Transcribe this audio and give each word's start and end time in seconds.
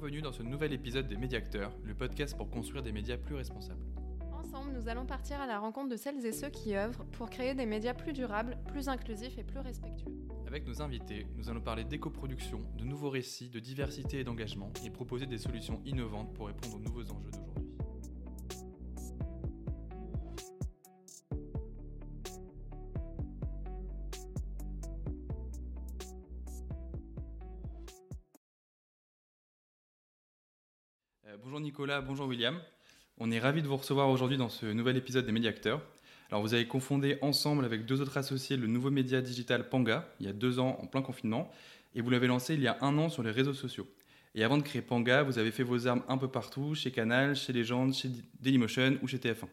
Bienvenue 0.00 0.22
dans 0.22 0.32
ce 0.32 0.42
nouvel 0.42 0.72
épisode 0.72 1.08
des 1.08 1.18
Médiacteurs, 1.18 1.76
le 1.84 1.92
podcast 1.94 2.34
pour 2.34 2.48
construire 2.48 2.82
des 2.82 2.90
médias 2.90 3.18
plus 3.18 3.34
responsables. 3.34 3.84
Ensemble, 4.32 4.72
nous 4.72 4.88
allons 4.88 5.04
partir 5.04 5.38
à 5.42 5.46
la 5.46 5.58
rencontre 5.58 5.90
de 5.90 5.96
celles 5.96 6.24
et 6.24 6.32
ceux 6.32 6.48
qui 6.48 6.74
œuvrent 6.74 7.04
pour 7.12 7.28
créer 7.28 7.54
des 7.54 7.66
médias 7.66 7.92
plus 7.92 8.14
durables, 8.14 8.56
plus 8.68 8.88
inclusifs 8.88 9.36
et 9.36 9.44
plus 9.44 9.58
respectueux. 9.58 10.10
Avec 10.46 10.66
nos 10.66 10.80
invités, 10.80 11.26
nous 11.36 11.50
allons 11.50 11.60
parler 11.60 11.84
d'éco-production, 11.84 12.60
de 12.78 12.84
nouveaux 12.84 13.10
récits, 13.10 13.50
de 13.50 13.60
diversité 13.60 14.20
et 14.20 14.24
d'engagement 14.24 14.72
et 14.86 14.88
proposer 14.88 15.26
des 15.26 15.36
solutions 15.36 15.82
innovantes 15.84 16.32
pour 16.32 16.46
répondre 16.46 16.76
aux 16.76 16.80
nouveaux 16.80 17.10
enjeux 17.10 17.30
d'aujourd'hui. 17.30 17.49
Nicolas, 31.80 32.02
bonjour 32.02 32.26
William. 32.26 32.60
On 33.16 33.30
est 33.30 33.38
ravis 33.38 33.62
de 33.62 33.66
vous 33.66 33.78
recevoir 33.78 34.10
aujourd'hui 34.10 34.36
dans 34.36 34.50
ce 34.50 34.66
nouvel 34.66 34.98
épisode 34.98 35.24
des 35.24 35.32
Médiacteurs. 35.32 35.80
Alors 36.28 36.42
vous 36.42 36.52
avez 36.52 36.66
confondé 36.66 37.16
ensemble 37.22 37.64
avec 37.64 37.86
deux 37.86 38.02
autres 38.02 38.18
associés 38.18 38.58
le 38.58 38.66
nouveau 38.66 38.90
média 38.90 39.22
digital 39.22 39.66
Panga, 39.66 40.06
il 40.20 40.26
y 40.26 40.28
a 40.28 40.34
deux 40.34 40.58
ans 40.58 40.76
en 40.82 40.86
plein 40.86 41.00
confinement, 41.00 41.50
et 41.94 42.02
vous 42.02 42.10
l'avez 42.10 42.26
lancé 42.26 42.52
il 42.52 42.60
y 42.60 42.68
a 42.68 42.76
un 42.82 42.98
an 42.98 43.08
sur 43.08 43.22
les 43.22 43.30
réseaux 43.30 43.54
sociaux. 43.54 43.88
Et 44.34 44.44
avant 44.44 44.58
de 44.58 44.62
créer 44.62 44.82
Panga, 44.82 45.22
vous 45.22 45.38
avez 45.38 45.50
fait 45.50 45.62
vos 45.62 45.86
armes 45.86 46.02
un 46.08 46.18
peu 46.18 46.28
partout, 46.28 46.74
chez 46.74 46.90
Canal, 46.90 47.34
chez 47.34 47.54
Legend, 47.54 47.94
chez 47.94 48.10
Dailymotion 48.40 48.98
ou 49.00 49.08
chez 49.08 49.16
TF1. 49.16 49.48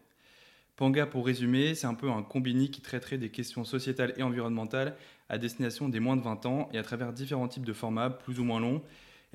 Panga, 0.76 1.06
pour 1.06 1.26
résumer, 1.26 1.76
c'est 1.76 1.88
un 1.88 1.94
peu 1.94 2.10
un 2.10 2.24
combini 2.24 2.70
qui 2.72 2.82
traiterait 2.82 3.18
des 3.18 3.30
questions 3.30 3.64
sociétales 3.64 4.14
et 4.18 4.24
environnementales 4.24 4.98
à 5.30 5.38
destination 5.38 5.88
des 5.88 6.02
moins 6.02 6.18
de 6.18 6.24
20 6.24 6.46
ans 6.46 6.70
et 6.74 6.78
à 6.78 6.84
travers 6.84 7.14
différents 7.14 7.48
types 7.48 7.66
de 7.66 7.72
formats, 7.72 8.10
plus 8.10 8.42
ou 8.42 8.44
moins 8.44 8.60
longs, 8.60 8.84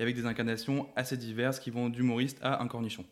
avec 0.03 0.15
des 0.15 0.25
incarnations 0.25 0.87
assez 0.95 1.17
diverses 1.17 1.59
qui 1.59 1.71
vont 1.71 1.89
d'humoriste 1.89 2.39
à 2.41 2.61
un 2.61 2.67
cornichon. 2.67 3.05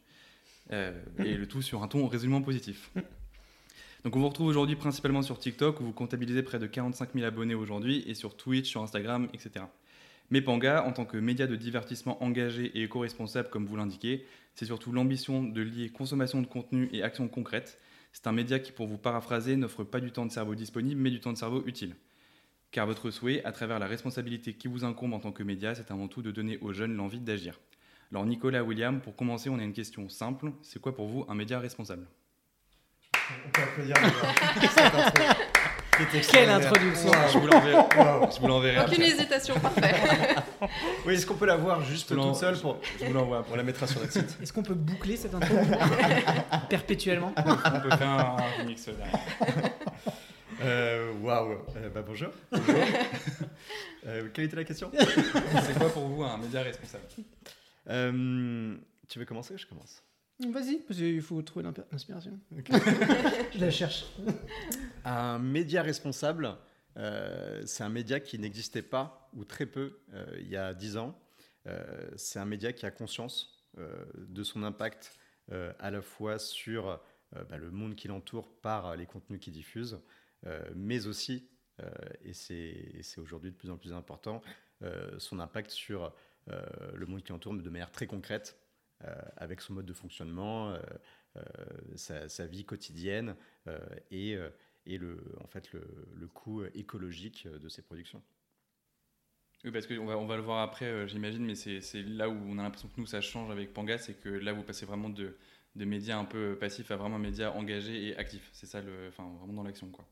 Euh, 0.71 0.91
et 1.19 1.35
le 1.35 1.47
tout 1.47 1.61
sur 1.61 1.83
un 1.83 1.87
ton 1.87 2.07
résolument 2.07 2.41
positif. 2.41 2.91
Donc 4.03 4.15
on 4.15 4.19
vous 4.19 4.29
retrouve 4.29 4.47
aujourd'hui 4.47 4.75
principalement 4.75 5.21
sur 5.21 5.37
TikTok 5.37 5.79
où 5.79 5.83
vous 5.83 5.91
comptabilisez 5.93 6.41
près 6.41 6.59
de 6.59 6.65
45 6.65 7.09
000 7.13 7.25
abonnés 7.25 7.53
aujourd'hui 7.53 8.03
et 8.07 8.15
sur 8.15 8.35
Twitch, 8.35 8.69
sur 8.69 8.81
Instagram, 8.81 9.27
etc. 9.33 9.65
Mais 10.31 10.41
Panga, 10.41 10.85
en 10.85 10.91
tant 10.91 11.05
que 11.05 11.17
média 11.17 11.45
de 11.45 11.55
divertissement 11.55 12.23
engagé 12.23 12.65
et 12.77 12.83
éco-responsable 12.83 13.49
comme 13.49 13.65
vous 13.65 13.75
l'indiquez, 13.75 14.25
c'est 14.55 14.65
surtout 14.65 14.91
l'ambition 14.91 15.43
de 15.43 15.61
lier 15.61 15.89
consommation 15.89 16.41
de 16.41 16.47
contenu 16.47 16.89
et 16.93 17.03
action 17.03 17.27
concrète. 17.27 17.77
C'est 18.13 18.27
un 18.27 18.31
média 18.31 18.59
qui, 18.59 18.71
pour 18.71 18.87
vous 18.87 18.97
paraphraser, 18.97 19.55
n'offre 19.55 19.83
pas 19.83 19.99
du 19.99 20.11
temps 20.11 20.25
de 20.25 20.31
cerveau 20.31 20.55
disponible 20.55 20.99
mais 20.99 21.11
du 21.11 21.19
temps 21.19 21.33
de 21.33 21.37
cerveau 21.37 21.63
utile. 21.65 21.95
Car 22.71 22.87
votre 22.87 23.11
souhait, 23.11 23.43
à 23.43 23.51
travers 23.51 23.79
la 23.79 23.87
responsabilité 23.87 24.53
qui 24.53 24.69
vous 24.69 24.85
incombe 24.85 25.13
en 25.13 25.19
tant 25.19 25.33
que 25.33 25.43
média, 25.43 25.75
c'est 25.75 25.91
avant 25.91 26.07
tout 26.07 26.21
de 26.21 26.31
donner 26.31 26.57
aux 26.59 26.71
jeunes 26.71 26.95
l'envie 26.95 27.19
d'agir. 27.19 27.59
Alors 28.11 28.25
Nicolas, 28.25 28.63
William, 28.63 29.01
pour 29.01 29.15
commencer, 29.15 29.49
on 29.49 29.59
a 29.59 29.63
une 29.63 29.73
question 29.73 30.07
simple. 30.07 30.53
C'est 30.61 30.81
quoi 30.81 30.95
pour 30.95 31.07
vous 31.07 31.25
un 31.27 31.35
média 31.35 31.59
responsable? 31.59 32.07
On 33.13 33.49
peut 33.49 33.61
applaudir. 33.61 33.95
Quelle 36.31 36.49
introduction 36.49 37.11
Je 37.31 37.37
vous 37.37 37.47
l'enverrai. 37.47 37.83
Je 38.35 38.39
vous 38.39 38.47
l'enverrai 38.47 38.85
Aucune 38.85 39.03
hésitation, 39.03 39.59
parfait. 39.59 39.93
Oui, 41.05 41.15
est-ce 41.15 41.25
qu'on 41.25 41.33
peut 41.33 41.47
la 41.47 41.55
voir 41.55 41.83
juste 41.83 42.15
toute 42.15 42.35
seule 42.35 42.55
pour... 42.57 42.79
Je 42.99 43.05
vous 43.05 43.13
l'envoie. 43.13 43.43
On 43.51 43.55
la 43.55 43.63
mettra 43.63 43.87
sur 43.87 43.99
notre 43.99 44.13
site. 44.13 44.37
Est-ce 44.41 44.53
qu'on 44.53 44.61
peut 44.61 44.75
boucler 44.75 45.17
cette 45.17 45.33
intro 45.33 45.55
perpétuellement 46.69 47.33
On 47.35 47.79
peut 47.79 47.97
faire 47.97 48.09
un 48.09 48.37
remix 48.59 48.85
derrière. 48.85 49.70
Euh, 50.61 51.13
Waouh. 51.21 51.57
Euh, 51.75 51.89
bah 51.89 52.01
bonjour. 52.05 52.29
Euh, 54.05 54.29
quelle 54.33 54.45
était 54.45 54.55
la 54.55 54.63
question? 54.63 54.91
C'est 54.93 55.77
quoi 55.77 55.89
pour 55.89 56.07
vous 56.07 56.23
un 56.23 56.37
média 56.37 56.61
responsable? 56.61 57.03
Euh, 57.89 58.75
Tu 59.07 59.19
veux 59.19 59.25
commencer 59.25 59.53
ou 59.53 59.57
je 59.57 59.65
commence? 59.65 60.03
Vas-y, 60.39 60.79
parce 60.79 60.97
qu'il 60.99 61.21
faut 61.21 61.41
trouver 61.43 61.69
l'inspiration. 61.91 62.39
Je 63.53 63.59
la 63.59 63.69
cherche. 63.69 64.05
Un 65.05 65.37
média 65.37 65.83
responsable, 65.83 66.55
euh, 66.97 67.61
c'est 67.65 67.83
un 67.83 67.89
média 67.89 68.19
qui 68.19 68.39
n'existait 68.39 68.81
pas, 68.81 69.29
ou 69.35 69.45
très 69.45 69.67
peu, 69.67 69.99
euh, 70.13 70.25
il 70.39 70.47
y 70.49 70.57
a 70.57 70.73
10 70.73 70.97
ans. 70.97 71.15
Euh, 71.67 72.09
c'est 72.15 72.39
un 72.39 72.45
média 72.45 72.73
qui 72.73 72.87
a 72.87 72.91
conscience 72.91 73.63
euh, 73.77 74.03
de 74.17 74.41
son 74.43 74.63
impact 74.63 75.15
euh, 75.51 75.71
à 75.79 75.91
la 75.91 76.01
fois 76.01 76.39
sur 76.39 76.87
euh, 76.89 77.43
bah, 77.47 77.57
le 77.57 77.69
monde 77.69 77.95
qui 77.95 78.07
l'entoure 78.07 78.51
par 78.61 78.95
les 78.95 79.05
contenus 79.05 79.39
qu'il 79.39 79.53
diffuse, 79.53 79.93
euh, 79.93 79.97
mais 80.75 81.07
aussi, 81.07 81.47
euh, 81.81 81.89
et 82.23 82.33
c'est 82.33 83.19
aujourd'hui 83.19 83.51
de 83.51 83.55
plus 83.55 83.69
en 83.69 83.77
plus 83.77 83.93
important, 83.93 84.41
euh, 84.83 85.17
son 85.19 85.39
impact 85.39 85.71
sur 85.71 86.13
euh, 86.49 86.61
le 86.95 87.05
monde 87.05 87.23
qui 87.23 87.31
l'entoure 87.31 87.53
mais 87.53 87.61
de 87.61 87.69
manière 87.69 87.91
très 87.91 88.07
concrète, 88.07 88.57
euh, 89.03 89.15
avec 89.37 89.61
son 89.61 89.73
mode 89.73 89.85
de 89.85 89.93
fonctionnement, 89.93 90.71
euh, 90.71 90.79
euh, 91.37 91.47
sa, 92.27 92.45
vie 92.45 92.65
quotidienne 92.65 93.35
euh, 93.67 93.79
et, 94.11 94.35
euh, 94.35 94.49
le, 94.85 95.17
en 95.41 95.47
fait, 95.47 95.71
le, 95.71 96.27
coût 96.27 96.63
écologique 96.73 97.47
de 97.47 97.69
ses 97.69 97.81
productions. 97.81 98.21
Oui, 99.63 99.71
parce 99.71 99.87
qu'on 99.87 100.05
va, 100.05 100.17
on 100.17 100.25
va 100.25 100.35
le 100.35 100.41
voir 100.41 100.59
après, 100.59 100.85
euh, 100.85 101.07
j'imagine, 101.07 101.45
mais 101.45 101.55
c'est 101.55 102.03
là 102.03 102.29
où 102.29 102.33
on 102.33 102.57
a 102.57 102.63
l'impression 102.63 102.89
que 102.89 102.99
nous, 102.99 103.05
ça 103.05 103.21
change 103.21 103.51
avec 103.51 103.73
Panga, 103.73 103.97
c'est 103.97 104.15
que 104.15 104.29
là, 104.29 104.53
vous 104.53 104.63
passez 104.63 104.85
vraiment 104.85 105.09
de, 105.09 105.37
médias 105.75 106.17
un 106.17 106.25
peu 106.25 106.57
passifs 106.59 106.91
à 106.91 106.95
vraiment 106.95 107.15
un 107.15 107.19
média 107.19 107.51
engagé 107.53 108.07
et 108.07 108.17
actif. 108.17 108.49
C'est 108.53 108.65
ça, 108.65 108.81
enfin, 109.07 109.31
vraiment 109.39 109.53
dans 109.53 109.63
l'action, 109.63 109.89
quoi. 109.89 110.05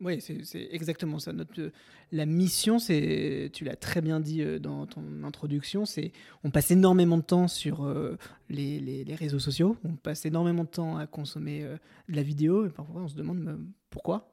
Oui, 0.00 0.20
c'est 0.20 0.68
exactement 0.72 1.18
ça. 1.18 1.32
Notre, 1.32 1.60
euh, 1.60 1.72
la 2.12 2.26
mission, 2.26 2.78
c'est, 2.78 3.50
tu 3.52 3.64
l'as 3.64 3.76
très 3.76 4.00
bien 4.00 4.20
dit 4.20 4.42
euh, 4.42 4.58
dans 4.58 4.86
ton 4.86 5.02
introduction, 5.24 5.84
c'est 5.86 6.12
on 6.44 6.50
passe 6.50 6.70
énormément 6.70 7.16
de 7.16 7.22
temps 7.22 7.48
sur 7.48 7.84
euh, 7.84 8.16
les, 8.48 8.80
les- 8.80 9.14
réseaux 9.14 9.38
sociaux, 9.38 9.76
on 9.84 9.94
passe 9.96 10.26
énormément 10.26 10.64
de 10.64 10.68
temps 10.68 10.96
à 10.96 11.06
consommer 11.06 11.62
de 12.08 12.16
la 12.16 12.22
vidéo, 12.22 12.66
et 12.66 12.70
parfois 12.70 13.02
on 13.02 13.08
se 13.08 13.14
demande 13.14 13.60
pourquoi? 13.90 14.32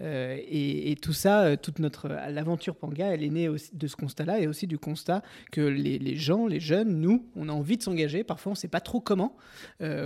Euh, 0.00 0.38
et, 0.46 0.96
tout 1.00 1.12
ça, 1.12 1.44
euh, 1.44 1.56
toute 1.56 1.78
notre 1.78 2.10
euh, 2.10 2.30
l'aventure 2.30 2.76
Panga, 2.76 3.06
elle 3.06 3.22
est 3.22 3.30
née 3.30 3.48
de 3.48 3.86
ce 3.86 3.96
constat-là 3.96 4.40
et 4.40 4.46
aussi 4.46 4.66
du 4.66 4.78
constat 4.78 5.22
que 5.50 5.60
les, 5.60 6.16
gens, 6.16 6.46
les 6.46 6.60
jeunes, 6.60 7.00
nous, 7.00 7.26
on 7.34 7.48
a 7.48 7.52
envie 7.52 7.76
de 7.76 7.82
s'engager. 7.82 8.24
Parfois, 8.24 8.50
on 8.50 8.54
ne 8.54 8.58
sait 8.58 8.68
pas 8.68 8.80
trop 8.80 9.00
comment, 9.00 9.36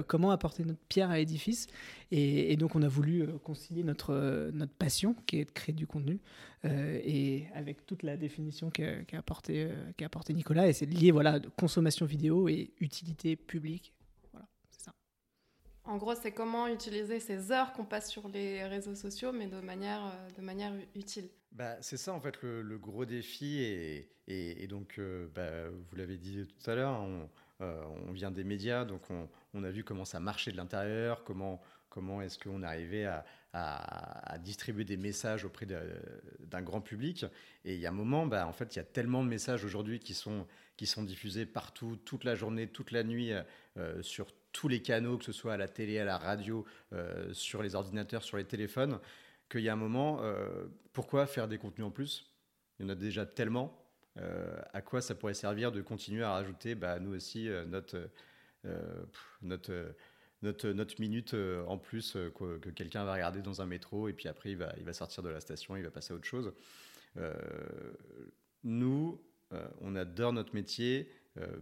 comment 0.07 0.31
apporter 0.31 0.65
notre 0.65 0.81
pierre 0.89 1.11
à 1.11 1.17
l'édifice. 1.17 1.67
Et, 2.13 2.57
donc, 2.57 2.75
on 2.75 2.83
a 2.83 2.89
voulu 2.89 3.27
concilier 3.45 3.85
notre, 3.85 4.51
notre 4.53 4.73
passion, 4.73 5.15
qui 5.27 5.39
est 5.39 5.45
de 5.45 5.51
créer 5.51 5.75
du 5.75 5.87
contenu, 5.87 6.21
et 6.65 7.45
avec 7.55 7.87
toute 7.87 8.03
la 8.03 8.17
définition 8.17 8.71
qu'a 8.71 9.03
qu'a 9.05 9.19
apporté, 9.19 9.69
qu'a 9.97 10.07
apporté 10.07 10.35
Nicolas. 10.35 10.69
Et 10.69 10.73
c'est 10.73 10.87
lié, 10.87 11.11
voilà, 11.11 11.41
consommation 11.57 12.07
vidéo 12.07 12.49
et 12.49 12.71
utilité 12.81 13.37
publique. 13.37 13.93
En 15.85 15.97
gros, 15.97 16.15
c'est 16.15 16.33
comment 16.33 16.69
utiliser 16.69 17.21
ces 17.21 17.53
heures 17.53 17.73
qu'on 17.73 17.85
passe 17.85 18.11
sur 18.11 18.29
les 18.29 18.65
réseaux 18.65 18.95
sociaux, 18.95 19.33
mais 19.33 19.47
de 19.47 19.61
manière, 19.61 20.05
euh, 20.07 20.31
de 20.37 20.43
manière 20.43 20.73
utile. 20.95 21.29
Bah, 21.53 21.77
c'est 21.81 21.97
ça 21.97 22.13
en 22.13 22.21
fait 22.21 22.41
le, 22.43 22.79
gros 22.79 23.05
défi 23.05 23.59
et, 23.61 24.09
et- 24.29 24.67
donc 24.69 24.99
euh, 24.99 25.27
bah, 25.35 25.69
vous 25.69 25.97
l'avez 25.97 26.17
dit 26.17 26.47
tout 26.47 26.71
à 26.71 26.77
l'heure, 26.77 27.01
on, 27.01 27.29
euh, 27.61 27.83
vient 28.13 28.31
des 28.31 28.45
médias 28.45 28.85
donc 28.85 29.03
on, 29.55 29.65
a 29.65 29.71
vu 29.71 29.83
comment 29.83 30.05
ça 30.05 30.21
marchait 30.21 30.53
de 30.53 30.57
l'intérieur, 30.57 31.25
comment, 31.25 31.61
comment 31.89 32.23
est-ce 32.23 32.39
qu'on 32.39 32.63
arrivait 32.63 33.05
à, 33.05 33.25
à- 33.53 34.39
distribuer 34.39 34.85
des 34.85 34.97
messages 34.97 35.45
auprès 35.45 35.67
d'un 35.67 36.63
grand 36.63 36.81
public 36.81 37.27
et 37.65 37.75
il 37.75 37.81
y 37.81 37.87
a 37.87 37.89
un 37.89 37.93
moment 37.93 38.27
bah, 38.27 38.47
en 38.47 38.53
fait 38.53 38.77
il 38.77 38.79
y 38.79 38.83
a 38.83 38.85
tellement 38.85 39.25
de 39.25 39.29
messages 39.29 39.65
aujourd'hui 39.65 39.99
qui 39.99 40.15
sont, 40.15 40.47
qui 40.77 40.87
sont 40.87 41.03
diffusés 41.03 41.47
partout 41.47 41.97
toute 41.97 42.23
la 42.23 42.37
journée, 42.37 42.69
toute 42.69 42.93
la 42.93 43.03
nuit 43.03 43.33
euh, 43.77 44.01
sur 44.03 44.29
tous 44.53 44.69
les 44.69 44.83
canaux, 44.83 45.19
que 45.19 45.25
ce 45.25 45.33
soit 45.33 45.55
à 45.55 45.57
la 45.57 45.69
télé, 45.69 45.99
à 45.99 46.05
la 46.05 46.19
radio, 46.19 46.65
euh, 46.93 47.33
sur 47.33 47.63
les 47.63 47.75
ordinateurs, 47.75 48.23
sur 48.23 48.37
les 48.37 48.45
téléphones 48.45 48.99
qu'il 49.49 49.61
y 49.63 49.69
a 49.69 49.73
un 49.73 49.77
moment, 49.77 50.23
euh, 50.23 50.67
pourquoi 50.93 51.27
faire 51.27 51.49
des 51.49 51.59
contenus 51.59 51.87
en 51.87 51.91
plus? 51.91 52.33
Il 52.79 52.85
y 52.85 52.87
en 52.87 52.89
a 52.91 52.95
déjà 52.95 53.27
tellement. 53.27 53.77
Euh, 54.17 54.61
à 54.73 54.81
quoi 54.83 55.01
ça 55.01 55.15
pourrait 55.15 55.35
servir 55.35 55.73
de 55.73 55.83
continuer 55.83 56.23
à 56.23 56.33
rajouter, 56.33 56.75
bah, 56.75 56.99
nous 56.99 57.15
aussi, 57.15 57.49
notre, 57.69 58.11
notre, 59.43 59.95
notre, 60.43 61.01
minute 61.01 61.35
en 61.67 61.79
plus 61.79 62.13
que, 62.13 62.59
que 62.59 62.71
quelqu'un 62.71 63.05
va 63.05 63.15
regarder 63.15 63.41
dans 63.41 63.61
un 63.63 63.67
métro 63.67 64.09
et 64.09 64.13
puis 64.13 64.29
après 64.29 64.51
il 64.51 64.57
va, 64.57 64.73
il 64.79 64.85
va 64.85 64.93
sortir 64.93 65.23
de 65.23 65.29
la 65.29 65.41
station, 65.41 65.77
il 65.77 65.83
va 65.83 65.91
passer 65.91 66.13
à 66.13 66.17
autre 66.17 66.27
chose. 66.27 66.53
Nous, 68.65 69.23
on 69.81 69.97
adore 69.97 70.33
notre 70.33 70.55
métier, 70.55 71.11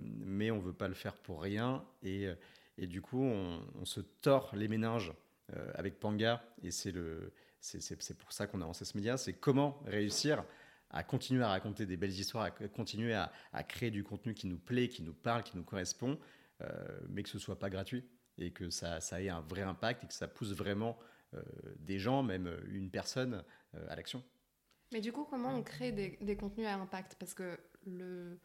mais 0.01 0.51
on 0.51 0.59
veut 0.59 0.73
pas 0.73 0.89
le 0.89 0.95
faire 0.95 1.17
pour 1.17 1.43
rien 1.43 1.85
et, 2.03 2.29
et 2.79 2.87
du 2.87 3.03
coup 3.03 3.23
on, 3.23 3.85
se 3.85 4.01
tord 4.01 4.51
les 4.55 4.69
méninges 4.69 5.13
euh, 5.55 5.71
avec 5.75 5.99
Panga. 5.99 6.43
Et 6.63 6.71
c'est 6.71 6.93
pour 8.19 8.33
ça 8.33 8.47
qu'on 8.47 8.61
a 8.63 8.65
lancé 8.65 8.85
ce 8.85 8.97
média, 8.97 9.17
c'est 9.17 9.35
comment 9.35 9.83
réussir 9.85 10.45
à 10.91 11.03
continuer 11.03 11.43
à 11.43 11.49
raconter 11.49 11.85
des 11.85 11.99
belles 11.99 12.19
histoires, 12.19 12.45
à 12.45 12.51
continuer 12.51 13.13
à, 13.13 13.31
créer 13.65 13.91
du 13.91 14.05
contenu 14.05 14.33
qui 14.33 14.47
nous 14.47 14.57
plaît, 14.57 14.89
qui 14.89 15.03
nous 15.03 15.13
parle, 15.13 15.43
qui 15.43 15.55
nous 15.57 15.65
correspond, 15.65 16.19
euh, 16.63 16.67
mais 17.11 17.23
que 17.23 17.29
ce 17.29 17.39
soit 17.39 17.59
pas 17.59 17.69
gratuit. 17.69 18.05
Et 18.39 18.53
que 18.53 18.71
ça, 18.71 19.01
ait 19.21 19.29
un 19.29 19.41
vrai 19.41 19.63
impact 19.63 20.05
et 20.05 20.07
que 20.07 20.15
ça 20.15 20.29
pousse 20.29 20.53
vraiment 20.53 20.97
euh, 21.35 21.43
des 21.81 21.99
gens, 21.99 22.23
même 22.23 22.57
une 22.69 22.89
personne, 22.89 23.43
à 23.89 23.97
l'action. 23.97 24.23
Mais 24.93 25.01
du 25.01 25.13
coup, 25.13 25.25
comment 25.25 25.55
on 25.55 25.63
crée 25.63 25.93
des, 25.93 26.17
des 26.21 26.37
contenus 26.37 26.67
à 26.67 26.75
impact? 26.77 27.17
Parce 27.19 27.35
que 27.35 27.59
le, 27.85 28.39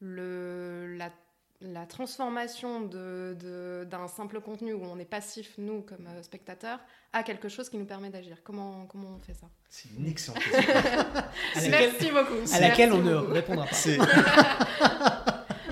le, 0.00 0.96
la, 0.96 1.12
la 1.62 1.84
transformation 1.86 2.80
de- 2.80 3.36
de- 3.38 3.84
d'un 3.84 4.08
simple 4.08 4.40
contenu 4.40 4.72
où 4.72 4.82
on 4.84 4.98
est 4.98 5.04
passif, 5.04 5.52
nous, 5.58 5.82
comme 5.82 6.06
euh, 6.06 6.22
spectateurs, 6.22 6.78
à 7.12 7.22
quelque 7.22 7.48
chose 7.48 7.68
qui 7.68 7.76
nous 7.76 7.84
permet 7.84 8.08
d'agir 8.10 8.38
Comment, 8.42 8.86
comment 8.86 9.08
on 9.16 9.18
fait 9.18 9.34
ça? 9.34 9.46
C'est 9.68 9.88
une 9.98 10.06
excellente 10.06 10.42
question. 10.42 10.62
Laquelle, 11.56 11.70
Merci 11.70 12.10
beaucoup. 12.10 12.54
à 12.54 12.60
laquelle 12.60 12.92
on 12.92 13.02
ne 13.02 13.14
répondra 13.14 13.66
pas. 13.66 13.72
C'est- 13.74 13.98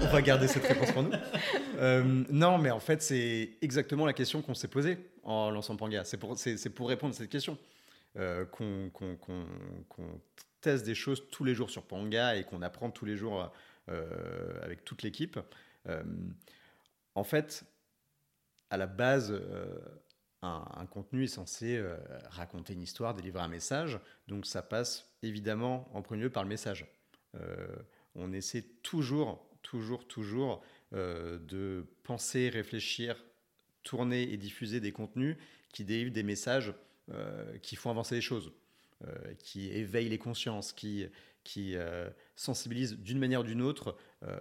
On 0.00 0.06
va 0.12 0.22
garder 0.22 0.46
cette 0.46 0.64
réponse 0.66 0.92
pour 0.92 1.02
nous. 1.02 1.10
Euh, 1.78 2.24
non, 2.30 2.56
mais 2.58 2.70
en 2.70 2.78
fait, 2.80 3.02
c'est 3.02 3.50
exactement 3.60 4.06
la 4.06 4.12
question 4.12 4.40
qu'on 4.42 4.54
s'est 4.54 4.68
posée 4.68 4.96
en 5.24 5.50
lançant 5.50 5.76
Panga. 5.76 6.04
C'est 6.04 6.16
pour, 6.16 6.38
c'est, 6.38 6.56
c'est 6.56 6.70
pour 6.70 6.88
répondre 6.88 7.14
à 7.14 7.16
cette 7.18 7.28
question 7.30 7.58
euh, 8.16 8.44
qu'on, 8.46 8.90
qu'on- 8.92 9.16
qu'on- 9.16 9.44
qu'on 9.88 10.20
teste 10.60 10.84
des 10.86 10.94
choses 10.94 11.24
tous 11.30 11.44
les 11.44 11.54
jours 11.54 11.68
sur 11.68 11.82
Panga 11.82 12.36
et 12.36 12.44
qu'on 12.44 12.62
apprend 12.62 12.90
tous 12.90 13.04
les 13.06 13.16
jours 13.16 13.50
euh, 13.90 14.52
avec 14.62 14.84
toute 14.84 15.02
l'équipe. 15.02 15.38
Euh, 15.88 16.02
en 17.14 17.24
fait, 17.24 17.64
à 18.70 18.76
la 18.76 18.86
base, 18.86 19.32
euh, 19.32 19.78
un, 20.42 20.86
contenu 20.86 21.24
est 21.24 21.28
censé 21.28 21.76
euh, 21.76 21.96
raconter 22.30 22.74
une 22.74 22.82
histoire, 22.82 23.14
délivrer 23.14 23.42
un 23.42 23.48
message. 23.48 23.98
Donc 24.28 24.46
ça 24.46 24.62
passe 24.62 25.10
évidemment 25.22 25.88
en 25.94 26.02
premier 26.02 26.22
lieu 26.22 26.30
par 26.30 26.42
le 26.42 26.48
message. 26.48 26.86
On 28.14 28.32
essaie 28.32 28.62
toujours, 28.82 29.46
toujours, 29.62 30.08
toujours 30.08 30.64
de 30.92 31.86
penser, 32.02 32.48
réfléchir, 32.48 33.22
tourner 33.84 34.22
et 34.32 34.36
diffuser 34.36 34.80
des 34.80 34.90
contenus 34.90 35.36
qui 35.72 35.84
délivrent 35.84 36.12
des 36.12 36.22
messages 36.22 36.72
qui 37.62 37.76
font 37.76 37.90
avancer 37.90 38.16
les 38.16 38.20
choses, 38.20 38.50
euh, 39.06 39.32
qui 39.38 39.68
éveillent 39.68 40.08
les 40.08 40.18
consciences, 40.18 40.72
qui, 40.72 41.06
qui 41.44 41.76
euh, 41.76 42.10
sensibilisent 42.34 42.98
d'une 42.98 43.20
manière 43.20 43.42
ou 43.42 43.44
d'une 43.44 43.62
autre 43.62 43.96
euh, 44.24 44.36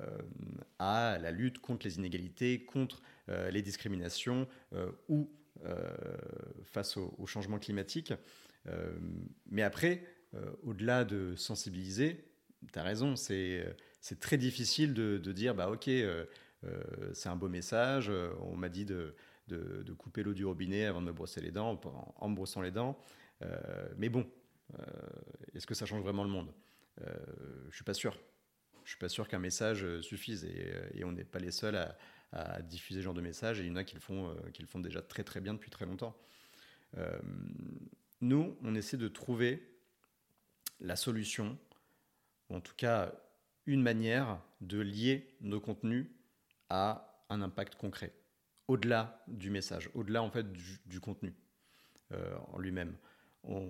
à 0.79 1.19
la 1.21 1.29
lutte 1.29 1.59
contre 1.59 1.85
les 1.85 1.97
inégalités, 1.97 2.65
contre 2.65 3.03
les 3.51 3.61
discriminations 3.61 4.47
ou 5.09 5.29
face 6.63 6.95
au, 6.95 7.25
changement 7.25 7.59
climatique. 7.59 8.13
Mais 9.47 9.63
après, 9.63 10.01
au-delà 10.63 11.03
de 11.03 11.35
sensibiliser, 11.35 12.23
tu 12.71 12.79
as 12.79 12.83
raison, 12.83 13.17
c'est 13.17 13.75
très 14.21 14.37
difficile 14.37 14.93
de, 14.93 15.17
de 15.17 15.31
dire 15.33 15.55
bah 15.55 15.69
ok, 15.69 15.89
c'est 17.11 17.27
un 17.27 17.35
beau 17.35 17.49
message, 17.49 18.09
on 18.39 18.55
m'a 18.55 18.69
dit 18.69 18.85
de, 18.85 19.13
de, 19.49 19.93
couper 19.93 20.23
l'eau 20.23 20.33
du 20.33 20.45
robinet 20.45 20.85
avant 20.85 21.01
de 21.01 21.07
me 21.07 21.13
brosser 21.13 21.41
les 21.41 21.51
dents, 21.51 21.77
en, 22.15 22.29
me 22.29 22.35
brossant 22.35 22.61
les 22.61 22.71
dents. 22.71 22.97
Mais 23.97 24.07
bon, 24.07 24.25
est-ce 25.53 25.65
que 25.65 25.73
ça 25.73 25.85
change 25.85 26.01
vraiment 26.01 26.23
le 26.23 26.29
monde? 26.29 26.53
Euh, 27.01 27.15
Je 27.69 27.75
suis 27.75 27.83
pas 27.83 27.93
sûr. 27.93 28.19
Je 28.83 28.91
suis 28.91 28.99
pas 28.99 29.09
sûr 29.09 29.27
qu'un 29.27 29.39
message 29.39 29.83
euh, 29.83 30.01
suffise 30.01 30.45
et, 30.45 31.03
on 31.03 31.11
n'est 31.11 31.25
pas 31.25 31.39
les 31.39 31.51
seuls 31.51 31.75
à, 32.31 32.61
diffuser 32.61 32.99
ce 33.01 33.05
genre 33.05 33.13
de 33.13 33.21
message 33.21 33.59
et 33.59 33.63
il 33.63 33.67
y 33.67 33.71
en 33.71 33.75
a 33.75 33.83
qui 33.83 33.95
le 33.95 34.01
font, 34.01 34.29
euh, 34.29 34.81
déjà 34.81 35.01
très 35.01 35.41
bien 35.41 35.53
depuis 35.53 35.69
très 35.69 35.85
longtemps. 35.85 36.15
Euh, 36.97 37.19
nous, 38.21 38.57
on 38.63 38.75
essaie 38.75 38.97
de 38.97 39.07
trouver 39.07 39.61
la 40.79 40.95
solution, 40.95 41.57
ou 42.49 42.55
en 42.55 42.61
tout 42.61 42.75
cas 42.75 43.13
une 43.65 43.81
manière 43.81 44.41
de 44.61 44.79
lier 44.79 45.35
nos 45.41 45.59
contenus 45.59 46.07
à 46.69 47.25
un 47.29 47.41
impact 47.41 47.75
concret, 47.75 48.13
au-delà 48.67 49.23
du 49.27 49.49
message, 49.49 49.89
au-delà 49.93 50.23
en 50.23 50.31
fait 50.31 50.51
du, 50.85 50.99
contenu 50.99 51.33
euh, 52.13 52.37
en 52.53 52.59
lui-même. 52.59 52.95
On- 53.47 53.69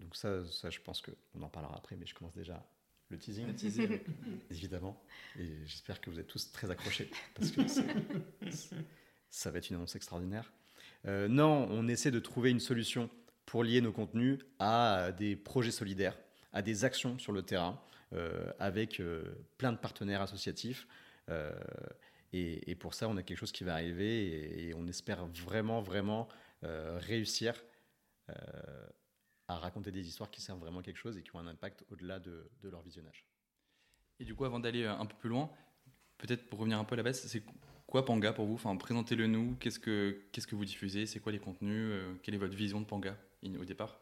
Donc 0.00 0.14
ça, 0.14 0.44
ça, 0.46 0.70
je 0.70 0.80
pense 0.80 1.02
qu'on 1.02 1.42
en 1.42 1.48
parlera 1.48 1.76
après, 1.76 1.96
mais 1.96 2.06
je 2.06 2.14
commence 2.14 2.34
déjà 2.34 2.64
le 3.08 3.18
teasing, 3.18 3.46
Le 3.46 3.54
teasing, 3.54 3.98
évidemment, 4.50 5.02
et 5.38 5.48
j'espère 5.66 6.00
que 6.00 6.08
vous 6.10 6.18
êtes 6.18 6.26
tous 6.28 6.50
très 6.52 6.70
accrochés, 6.70 7.10
parce 7.34 7.50
que 7.50 7.60
ça 9.30 9.50
va 9.50 9.58
être 9.58 9.68
une 9.70 9.76
annonce 9.76 9.96
extraordinaire. 9.96 10.52
Euh, 11.06 11.28
non, 11.28 11.66
on 11.70 11.88
essaie 11.88 12.10
de 12.10 12.20
trouver 12.20 12.50
une 12.50 12.60
solution 12.60 13.10
pour 13.46 13.64
lier 13.64 13.80
nos 13.80 13.92
contenus 13.92 14.38
à 14.58 15.10
des 15.12 15.36
projets 15.36 15.70
solidaires, 15.72 16.16
à 16.52 16.62
des 16.62 16.84
actions 16.84 17.18
sur 17.18 17.32
le 17.32 17.42
terrain, 17.42 17.80
euh, 18.14 18.50
avec 18.58 19.00
euh, 19.00 19.24
plein 19.58 19.72
de 19.72 19.78
partenaires 19.78 20.22
associatifs. 20.22 20.86
Et, 22.34 22.70
et 22.70 22.74
pour 22.74 22.92
ça, 22.94 23.08
on 23.08 23.16
a 23.16 23.22
quelque 23.22 23.38
chose 23.38 23.52
qui 23.52 23.64
va 23.64 23.74
arriver 23.74 24.26
et, 24.26 24.68
et 24.68 24.74
on 24.74 24.86
espère 24.86 25.26
vraiment, 25.26 25.80
vraiment 25.80 26.28
réussir 26.62 27.54
euh, 28.32 28.86
à 29.48 29.58
raconter 29.58 29.90
des 29.90 30.06
histoires 30.08 30.30
qui 30.30 30.40
servent 30.40 30.60
vraiment 30.60 30.82
quelque 30.82 30.96
chose 30.96 31.16
et 31.18 31.22
qui 31.22 31.34
ont 31.36 31.38
un 31.38 31.46
impact 31.46 31.84
au-delà 31.90 32.18
de, 32.18 32.50
de 32.60 32.68
leur 32.68 32.82
visionnage. 32.82 33.26
Et 34.20 34.24
du 34.24 34.34
coup, 34.34 34.44
avant 34.44 34.60
d'aller 34.60 34.84
euh, 34.84 34.94
un 34.94 35.06
peu 35.06 35.16
plus 35.16 35.28
loin, 35.28 35.50
peut-être 36.18 36.48
pour 36.48 36.58
revenir 36.60 36.78
un 36.78 36.84
peu 36.84 36.94
à 36.94 36.96
la 36.96 37.02
base, 37.02 37.26
c'est 37.26 37.42
quoi 37.86 38.04
Panga 38.04 38.32
pour 38.32 38.46
vous? 38.46 38.54
Enfin, 38.54 38.76
présentez-le 38.76 39.26
nous. 39.26 39.56
Qu'est-ce 39.56 39.78
que 39.78 40.28
qu'est-ce 40.32 40.46
que 40.46 40.54
vous 40.54 40.64
diffusez? 40.64 41.06
C'est 41.06 41.20
quoi 41.20 41.32
les 41.32 41.40
contenus? 41.40 41.90
Euh, 41.92 42.14
Quelle 42.22 42.34
est 42.34 42.38
votre 42.38 42.56
vision 42.56 42.80
de 42.80 42.86
Panga 42.86 43.18
in- 43.44 43.58
au 43.58 43.64
départ? 43.64 44.00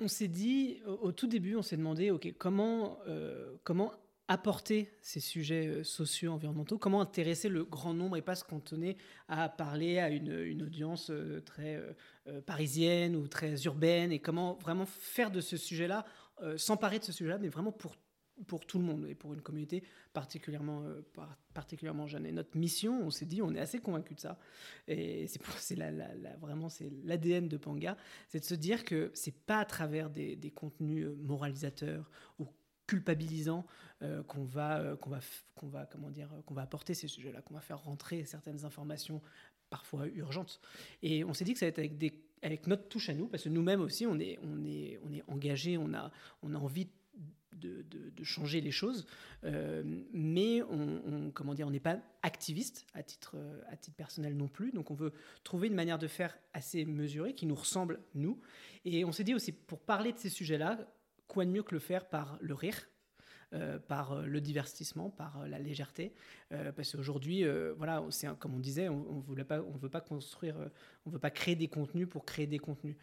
On 0.00 0.08
s'est 0.08 0.28
dit, 0.28 0.82
au, 0.86 0.92
au 0.94 1.12
tout 1.12 1.26
début, 1.26 1.56
on 1.56 1.62
s'est 1.62 1.76
demandé, 1.78 2.10
ok, 2.10 2.34
comment, 2.36 2.98
euh, 3.06 3.56
comment 3.64 3.92
apporter 4.28 4.90
ces 5.02 5.20
sujets 5.20 5.68
euh, 5.68 5.84
sociaux, 5.84 6.32
environnementaux, 6.32 6.78
comment 6.78 7.00
intéresser 7.00 7.48
le 7.48 7.64
grand 7.64 7.94
nombre 7.94 8.16
et 8.16 8.22
pas 8.22 8.34
se 8.34 8.44
cantonner 8.44 8.96
à 9.28 9.48
parler 9.48 9.98
à 9.98 10.10
une, 10.10 10.62
audience 10.62 11.10
euh, 11.10 11.40
très 11.40 11.76
euh, 12.26 12.40
parisienne 12.40 13.14
ou 13.14 13.28
très 13.28 13.64
urbaine, 13.64 14.10
et 14.10 14.18
comment 14.18 14.54
vraiment 14.54 14.86
faire 14.86 15.30
de 15.30 15.40
ce 15.40 15.56
sujet-là, 15.56 16.04
s'emparer 16.58 16.98
de 16.98 17.04
ce 17.04 17.12
sujet-là, 17.12 17.38
mais 17.38 17.48
vraiment 17.48 17.72
pour 17.72 17.96
pour 18.46 18.66
tout 18.66 18.78
le 18.78 18.84
monde 18.84 19.06
et 19.08 19.14
pour 19.14 19.32
une 19.32 19.40
communauté 19.40 19.82
particulièrement, 20.12 20.84
par- 21.14 21.38
particulièrement 21.54 22.06
jeune? 22.06 22.26
Et 22.26 22.32
notre 22.32 22.58
mission, 22.58 23.00
on 23.02 23.08
s'est 23.08 23.24
dit, 23.24 23.40
on 23.40 23.54
est 23.54 23.60
assez 23.60 23.78
convaincu 23.78 24.14
de 24.14 24.20
ça. 24.20 24.38
Et 24.86 25.26
c'est 25.26 25.40
vraiment 26.38 26.68
l'ADN 27.04 27.48
de 27.48 27.56
Panga, 27.56 27.96
c'est 28.28 28.40
de 28.40 28.44
se 28.44 28.54
dire 28.54 28.84
que 28.84 29.10
c'est 29.14 29.46
pas 29.46 29.60
à 29.60 29.64
travers 29.64 30.10
des, 30.10 30.36
des 30.36 30.50
contenus 30.50 31.08
moralisateurs 31.16 32.10
ou 32.38 32.46
culpabilisants 32.86 33.66
euh, 34.02 34.22
qu'on 34.22 34.44
va 34.44 34.78
euh, 34.80 34.96
qu'on 34.96 35.10
va 35.10 35.20
qu'on 35.54 35.68
va 35.68 35.86
comment 35.86 36.10
dire 36.10 36.32
euh, 36.32 36.42
qu'on 36.42 36.54
va 36.54 36.62
apporter 36.62 36.94
ces 36.94 37.08
sujets-là, 37.08 37.42
qu'on 37.42 37.54
va 37.54 37.60
faire 37.60 37.82
rentrer 37.82 38.24
certaines 38.24 38.64
informations 38.64 39.22
parfois 39.70 40.06
urgentes. 40.08 40.60
Et 41.02 41.24
on 41.24 41.32
s'est 41.34 41.44
dit 41.44 41.54
que 41.54 41.58
ça 41.58 41.66
va 41.66 41.68
être 41.70 41.78
avec 41.78 41.98
des 41.98 42.22
avec 42.42 42.66
notre 42.66 42.88
touche 42.88 43.08
à 43.08 43.14
nous, 43.14 43.26
parce 43.26 43.44
que 43.44 43.48
nous-mêmes 43.48 43.80
aussi, 43.80 44.06
on 44.06 44.18
est, 44.18 44.38
on 44.42 44.62
est, 44.64 45.00
on 45.02 45.10
est 45.12 45.22
engagés, 45.26 45.78
on 45.78 45.94
a, 45.94 46.12
on 46.42 46.54
a 46.54 46.58
envie 46.58 46.86
de, 47.52 47.82
de- 47.88 48.24
changer 48.24 48.60
les 48.60 48.70
choses, 48.70 49.06
mais 49.42 50.62
on, 50.62 51.30
comment 51.32 51.54
dire, 51.54 51.66
on 51.66 51.70
n'est 51.70 51.80
pas 51.80 51.98
activiste 52.22 52.86
à 52.92 53.02
titre, 53.02 53.36
à 53.68 53.76
titre 53.76 53.96
personnel 53.96 54.36
non 54.36 54.48
plus, 54.48 54.70
donc 54.70 54.90
on 54.90 54.94
veut 54.94 55.12
trouver 55.44 55.68
une 55.68 55.74
manière 55.74 55.98
de 55.98 56.06
faire 56.06 56.36
assez 56.52 56.84
mesurée 56.84 57.34
qui 57.34 57.46
nous 57.46 57.54
ressemble 57.54 58.00
nous. 58.14 58.38
Et 58.84 59.04
on 59.06 59.12
s'est 59.12 59.24
dit 59.24 59.34
aussi 59.34 59.52
pour 59.52 59.80
parler 59.80 60.12
de 60.12 60.18
ces 60.18 60.28
sujets-là, 60.28 60.86
quoi 61.28 61.44
de 61.44 61.50
mieux 61.50 61.62
que 61.62 61.74
le 61.74 61.80
faire 61.80 62.08
par 62.08 62.38
le 62.40 62.54
rire. 62.54 62.86
euh, 63.54 63.78
par 63.78 64.12
euh, 64.12 64.26
le 64.26 64.40
divertissement, 64.40 65.08
par 65.08 65.40
euh, 65.40 65.46
la 65.46 65.60
légèreté, 65.60 66.12
parce 66.74 66.92
qu'aujourd'hui, 66.92 67.44
voilà, 67.76 68.04
comme 68.38 68.54
on 68.54 68.58
disait, 68.58 68.88
on, 68.88 69.04
on 69.08 69.20
veut 69.20 69.88
pas 69.88 70.00
construire, 70.00 70.56
on 71.04 71.10
veut 71.10 71.18
pas 71.18 71.30
créer 71.30 71.54
des 71.56 71.68
contenus 71.68 72.08
pour 72.08 72.24
créer 72.24 72.46
des 72.46 72.58
contenus, 72.58 72.96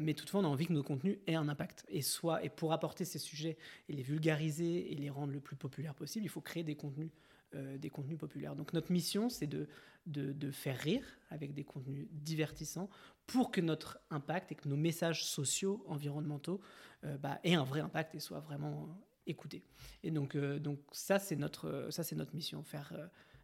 mais 0.00 0.12
toutefois, 0.14 0.40
on 0.40 0.44
a 0.44 0.48
envie 0.48 0.66
que 0.66 0.72
nos 0.72 0.82
contenus 0.82 1.18
aient 1.26 1.34
un 1.34 1.48
impact. 1.48 1.84
Et 1.88 2.02
soit, 2.02 2.44
et 2.44 2.50
pour 2.50 2.72
apporter 2.72 3.06
ces 3.06 3.18
sujets 3.18 3.56
et 3.88 3.94
les 3.94 4.02
vulgariser 4.02 4.92
et 4.92 4.96
les 4.96 5.08
rendre 5.08 5.32
le 5.32 5.40
plus 5.40 5.56
populaires 5.56 5.94
possible, 5.94 6.26
il 6.26 6.28
faut 6.28 6.42
créer 6.42 6.62
des 6.62 6.76
contenus, 6.76 7.10
euh, 7.54 7.78
des 7.78 7.90
contenus 7.90 8.18
populaires. 8.18 8.56
Donc 8.56 8.72
notre 8.72 8.90
mission, 8.90 9.28
c'est 9.28 9.46
de, 9.46 9.68
de, 10.06 10.50
faire 10.50 10.76
rire 10.76 11.04
avec 11.30 11.54
des 11.54 11.62
contenus 11.62 12.08
divertissants 12.10 12.90
pour 13.26 13.52
que 13.52 13.60
notre 13.60 13.98
impact 14.10 14.50
et 14.50 14.54
que 14.56 14.68
nos 14.68 14.76
messages 14.76 15.24
sociaux, 15.24 15.84
environnementaux, 15.86 16.60
euh, 17.04 17.16
bah, 17.16 17.38
aient 17.44 17.54
un 17.54 17.62
vrai 17.62 17.80
impact 17.80 18.14
et 18.16 18.20
soient 18.20 18.40
vraiment 18.40 18.88
euh, 18.88 18.92
écoutés. 19.26 19.62
Et 20.02 20.10
donc, 20.10 20.36
donc 20.36 20.80
ça, 20.90 21.20
c'est 21.20 21.36
notre, 21.36 21.88
ça, 21.90 22.02
notre 22.16 22.34
mission, 22.34 22.62
faire, 22.64 22.92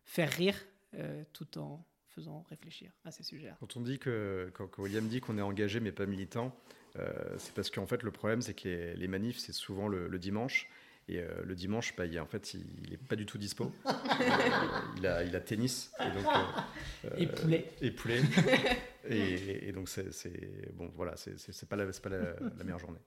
faire 0.04 0.30
rire 0.30 0.56
tout 1.32 1.58
en 1.58 1.86
faisant 2.08 2.44
réfléchir 2.48 2.90
à 3.04 3.12
ces 3.12 3.22
sujets-là. 3.22 3.56
Quand 3.60 3.76
on 3.76 3.80
dit 3.80 4.00
que, 4.00 4.50
quand, 4.54 4.68
William 4.78 5.06
dit 5.06 5.20
qu'on 5.20 5.38
est 5.38 5.42
engagé 5.42 5.78
mais 5.78 5.92
pas 5.92 6.06
militant, 6.06 6.54
c'est 7.38 7.54
parce 7.54 7.70
qu'en 7.70 7.86
fait 7.86 8.02
le 8.02 8.10
problème 8.10 8.42
c'est 8.42 8.54
que 8.54 8.68
les, 8.68 8.96
les 8.96 9.08
manifs 9.08 9.38
c'est 9.38 9.52
souvent 9.52 9.88
le 9.88 10.18
dimanche 10.18 10.68
et 11.10 11.18
euh, 11.20 11.28
le 11.44 11.54
dimanche 11.54 11.94
bah, 11.96 12.06
il, 12.06 12.18
en 12.20 12.26
fait 12.26 12.54
il, 12.54 12.64
il 12.86 12.92
est 12.94 12.96
pas 12.96 13.16
du 13.16 13.26
tout 13.26 13.38
dispo. 13.38 13.72
Euh, 14.20 14.80
il, 14.98 15.06
a, 15.06 15.24
il 15.24 15.34
a 15.34 15.40
tennis 15.40 15.90
et 16.00 16.10
donc 16.14 16.26
euh, 17.06 17.10
Et 17.16 17.26
euh, 17.26 17.32
poulet. 17.32 17.72
et 17.80 17.90
poulet 17.90 18.20
et, 19.08 19.68
et 19.68 19.72
donc 19.72 19.88
c'est 19.88 20.12
c'est- 20.12 20.72
bon 20.74 20.90
voilà 20.94 21.16
c'est 21.16 21.38
c'est- 21.38 21.52
c'est 21.52 21.66
pas 21.68 21.76
la 21.76 21.90
c'est 21.92 22.02
pas 22.02 22.10
la, 22.10 22.34
la 22.58 22.64
meilleure 22.64 22.78
journée. 22.78 22.98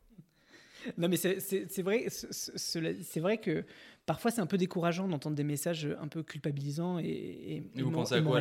Non, 0.98 1.08
mais 1.08 1.18
c'est- 1.18 1.40
c'est 1.40 1.68
c'est 1.72 1.82
vrai, 1.84 2.08
c'est 2.10 3.20
vrai 3.20 3.38
que 3.38 3.64
parfois 4.06 4.32
c'est 4.32 4.42
un 4.42 4.48
peu 4.48 4.58
décourageant 4.58 5.08
d'entendre 5.08 5.36
des 5.36 5.44
messages 5.44 5.88
un 6.00 6.08
peu 6.08 6.24
culpabilisants 6.24 6.98
et, 7.00 7.06
et, 7.06 7.56
Et 7.76 7.82
vous 7.84 7.92
pensez 7.92 8.16
à 8.16 8.22
quoi 8.22 8.40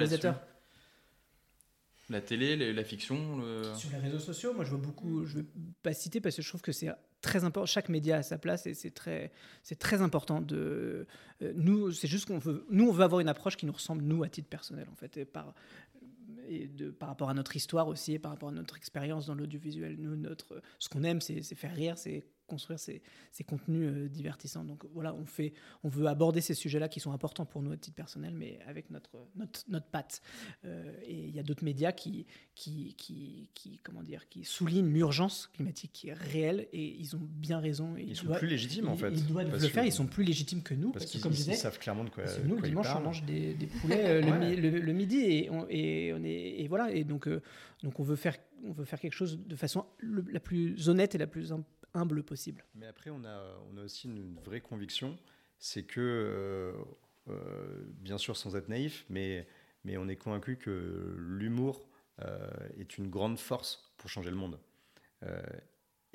La 2.10 2.20
télé, 2.20 2.56
les- 2.56 2.72
la 2.72 2.84
fiction 2.84 3.36
le- 3.38 3.74
Sur 3.76 3.90
les 3.90 3.98
réseaux 3.98 4.18
sociaux, 4.18 4.52
moi 4.54 4.64
je 4.64 4.70
vois 4.70 4.78
beaucoup, 4.80 5.24
je 5.26 5.38
ne 5.38 5.42
vais 5.42 5.48
pas 5.82 5.92
citer 5.94 6.20
parce 6.20 6.36
que 6.36 6.42
je 6.42 6.48
trouve 6.48 6.62
que 6.62 6.72
c'est 6.72 6.88
important, 7.44 7.66
chaque 7.66 7.88
média 7.88 8.18
a 8.18 8.22
sa 8.22 8.38
place 8.38 8.66
et 8.66 8.74
c'est 8.74 8.90
très, 8.90 9.32
c'est 9.62 9.78
très 9.78 10.02
important 10.02 10.40
de... 10.40 11.06
euh, 11.42 11.52
nous, 11.54 11.92
c'est 11.92 12.08
juste 12.08 12.26
qu'on 12.26 12.38
veut, 12.38 12.66
nous 12.70 12.88
on 12.88 12.92
veut 12.92 13.04
avoir 13.04 13.20
une 13.20 13.28
approche 13.28 13.56
qui 13.56 13.66
nous 13.66 13.72
ressemble, 13.72 14.02
nous, 14.02 14.22
à 14.22 14.28
titre 14.28 14.48
personnel 14.48 14.86
en 14.90 14.96
fait, 14.96 15.16
et 15.16 15.24
par, 15.24 15.54
et 16.48 16.66
de, 16.66 16.90
par 16.90 17.08
rapport 17.08 17.30
à 17.30 17.34
notre 17.34 17.56
histoire 17.56 17.88
aussi 17.88 18.14
et 18.14 18.18
par 18.18 18.32
rapport 18.32 18.48
à 18.50 18.52
notre 18.52 18.76
expérience 18.76 19.26
dans 19.26 19.34
l'audiovisuel. 19.34 19.96
Nous, 19.98 20.16
notre, 20.16 20.60
ce 20.78 20.88
qu'on 20.88 21.04
aime, 21.04 21.20
c'est 21.20 21.42
c'est 21.42 21.54
faire 21.54 21.74
rire, 21.74 21.96
c'est 21.96 22.24
construire 22.52 22.78
ces, 22.78 23.00
ces 23.30 23.44
contenus 23.44 23.90
euh, 23.90 24.08
divertissants. 24.08 24.64
Donc 24.64 24.84
voilà, 24.92 25.14
on, 25.14 25.24
fait, 25.24 25.54
on 25.84 25.88
veut 25.88 26.06
aborder 26.06 26.40
ces 26.42 26.52
sujets-là 26.54 26.88
qui 26.88 27.00
sont 27.00 27.12
importants 27.12 27.46
pour 27.46 27.62
nous 27.62 27.72
à 27.72 27.76
titre 27.78 27.96
personnel, 27.96 28.34
mais 28.36 28.58
avec 28.66 28.90
notre, 28.90 29.10
notre, 29.36 29.62
notre 29.68 29.86
patte. 29.86 30.20
Euh, 30.66 30.92
et 31.06 31.28
il 31.28 31.34
y 31.34 31.38
a 31.38 31.42
d'autres 31.42 31.64
médias 31.64 31.92
qui, 31.92 32.26
qui, 32.54 32.94
qui, 32.98 33.48
qui, 33.54 33.78
comment 33.82 34.02
dire, 34.02 34.28
qui 34.28 34.44
soulignent 34.44 34.92
l'urgence 34.92 35.48
climatique 35.54 35.92
qui 35.94 36.08
est 36.08 36.12
réelle 36.14 36.68
et 36.74 36.84
ils 37.00 37.16
ont 37.16 37.20
bien 37.22 37.58
raison. 37.58 37.96
Et 37.96 38.02
Ils 38.02 38.16
sont 38.16 38.26
doivent- 38.26 38.38
plus 38.40 38.48
légitimes 38.48 38.88
en 38.88 38.96
fait. 38.96 39.10
Ils 39.10 39.26
doivent 39.26 39.50
le 39.50 39.58
que- 39.58 39.68
faire, 39.68 39.84
ils 39.86 39.92
sont 39.92 40.06
plus 40.06 40.24
légitimes 40.24 40.62
que 40.62 40.74
nous. 40.74 40.92
Parce 40.92 41.06
Parce, 41.06 41.22
que 41.24 41.30
je 41.32 41.50
ils 41.50 41.56
savent 41.56 41.78
clairement 41.78 42.04
de 42.04 42.10
quoi. 42.10 42.24
parce 42.24 42.36
que 42.36 42.46
nous, 42.46 42.56
quoi 42.58 42.68
dimanche, 42.68 42.88
on 42.94 43.00
mange 43.00 43.24
des, 43.24 43.54
des 43.54 43.66
poulets 43.80 44.04
euh, 44.06 44.20
le, 44.20 44.30
Ouais. 44.32 44.38
mi- 44.50 44.56
le- 44.56 44.80
le 44.80 44.92
midi 44.92 45.16
et, 45.20 45.50
on, 45.50 45.66
et, 45.70 46.12
on 46.14 46.22
est, 46.22 46.60
et 46.60 46.68
voilà. 46.68 46.90
Et 46.92 47.04
donc, 47.04 47.26
euh, 47.28 47.40
donc 47.82 47.98
on, 47.98 48.02
veut 48.02 48.16
faire, 48.16 48.36
on 48.64 48.72
veut 48.72 48.84
faire 48.84 49.00
quelque 49.00 49.14
chose 49.14 49.38
de 49.38 49.56
façon 49.56 49.84
la 50.02 50.40
plus 50.40 50.88
honnête 50.88 51.14
et 51.14 51.18
la 51.18 51.26
plus 51.26 51.52
hum- 51.52 51.64
humble 51.94 52.22
possible. 52.22 52.64
Mais 52.74 52.86
après, 52.86 53.10
on 53.10 53.24
a, 53.24 53.58
on 53.70 53.76
a 53.76 53.82
aussi 53.82 54.08
une 54.08 54.38
vraie 54.40 54.60
conviction, 54.60 55.18
c'est 55.58 55.84
que, 55.84 56.00
euh, 56.00 57.32
euh, 57.32 57.84
bien 58.00 58.18
sûr 58.18 58.36
sans 58.36 58.56
être 58.56 58.68
naïf, 58.68 59.04
mais, 59.08 59.46
mais 59.84 59.96
on 59.96 60.08
est 60.08 60.16
convaincu 60.16 60.56
que 60.56 61.14
l'humour 61.16 61.88
euh, 62.20 62.50
est 62.78 62.98
une 62.98 63.10
grande 63.10 63.38
force 63.38 63.92
pour 63.96 64.10
changer 64.10 64.30
le 64.30 64.36
monde. 64.36 64.58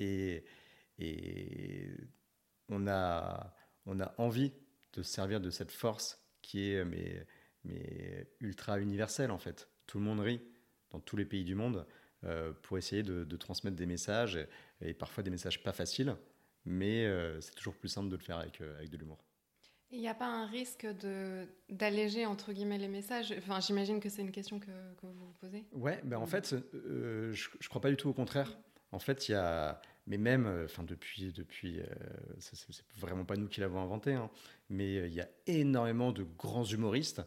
Et, 0.00 0.44
et 0.98 1.90
on, 2.68 2.86
a, 2.86 3.54
on 3.86 4.00
a 4.00 4.14
envie 4.18 4.52
de 4.92 5.02
se 5.02 5.10
servir 5.10 5.40
de 5.40 5.48
cette 5.48 5.72
force 5.72 6.22
qui 6.42 6.70
est 6.70 6.84
mais, 6.84 7.26
mais 7.64 8.30
ultra 8.40 8.78
universelle 8.80 9.30
en 9.30 9.38
fait. 9.38 9.70
Tout 9.86 9.98
le 9.98 10.04
monde 10.04 10.20
rit 10.20 10.42
dans 10.90 11.00
tous 11.00 11.16
les 11.16 11.24
pays 11.24 11.42
du 11.42 11.54
monde 11.54 11.86
pour 12.62 12.76
essayer 12.76 13.02
de, 13.02 13.36
transmettre 13.36 13.76
des 13.78 13.86
messages 13.86 14.38
et 14.80 14.94
parfois 14.94 15.22
des 15.22 15.30
messages 15.30 15.62
pas 15.62 15.72
faciles, 15.72 16.16
mais 16.64 17.06
euh, 17.06 17.40
c'est 17.40 17.54
toujours 17.54 17.74
plus 17.74 17.88
simple 17.88 18.08
de 18.08 18.16
le 18.16 18.22
faire 18.22 18.38
avec, 18.38 18.60
euh, 18.60 18.76
avec 18.76 18.90
de 18.90 18.96
l'humour. 18.96 19.18
Il 19.90 20.00
n'y 20.00 20.08
a 20.08 20.14
pas 20.14 20.26
un 20.26 20.46
risque 20.46 20.86
de 20.86 21.46
d'alléger 21.70 22.26
entre 22.26 22.52
guillemets 22.52 22.76
les 22.76 22.88
messages? 22.88 23.34
Enfin, 23.38 23.58
j'imagine 23.60 24.00
que 24.00 24.10
c'est 24.10 24.20
une 24.20 24.32
question 24.32 24.60
que, 24.60 24.66
que 24.66 25.06
vous 25.06 25.26
vous 25.26 25.32
posez. 25.40 25.64
Ouais, 25.72 25.98
ben 26.04 26.18
en 26.18 26.26
fait, 26.26 26.54
euh, 26.74 27.32
je, 27.32 27.48
je 27.58 27.68
crois 27.68 27.80
pas 27.80 27.88
du 27.88 27.96
tout 27.96 28.10
au 28.10 28.12
contraire. 28.12 28.58
En 28.92 28.98
fait, 28.98 29.28
il 29.28 29.32
y 29.32 29.34
a, 29.34 29.80
mais 30.06 30.18
même, 30.18 30.46
euh, 30.46 30.66
enfin 30.66 30.82
depuis, 30.82 31.32
depuis, 31.32 31.80
c'est 32.38 32.56
vraiment 32.96 33.24
pas 33.24 33.36
nous 33.36 33.48
qui 33.48 33.60
l'avons 33.60 33.80
inventé, 33.80 34.12
hein, 34.12 34.30
mais 34.68 34.96
il 35.08 35.14
y 35.14 35.22
a 35.22 35.28
énormément 35.46 36.12
de 36.12 36.22
grands 36.22 36.64
humoristes 36.64 37.22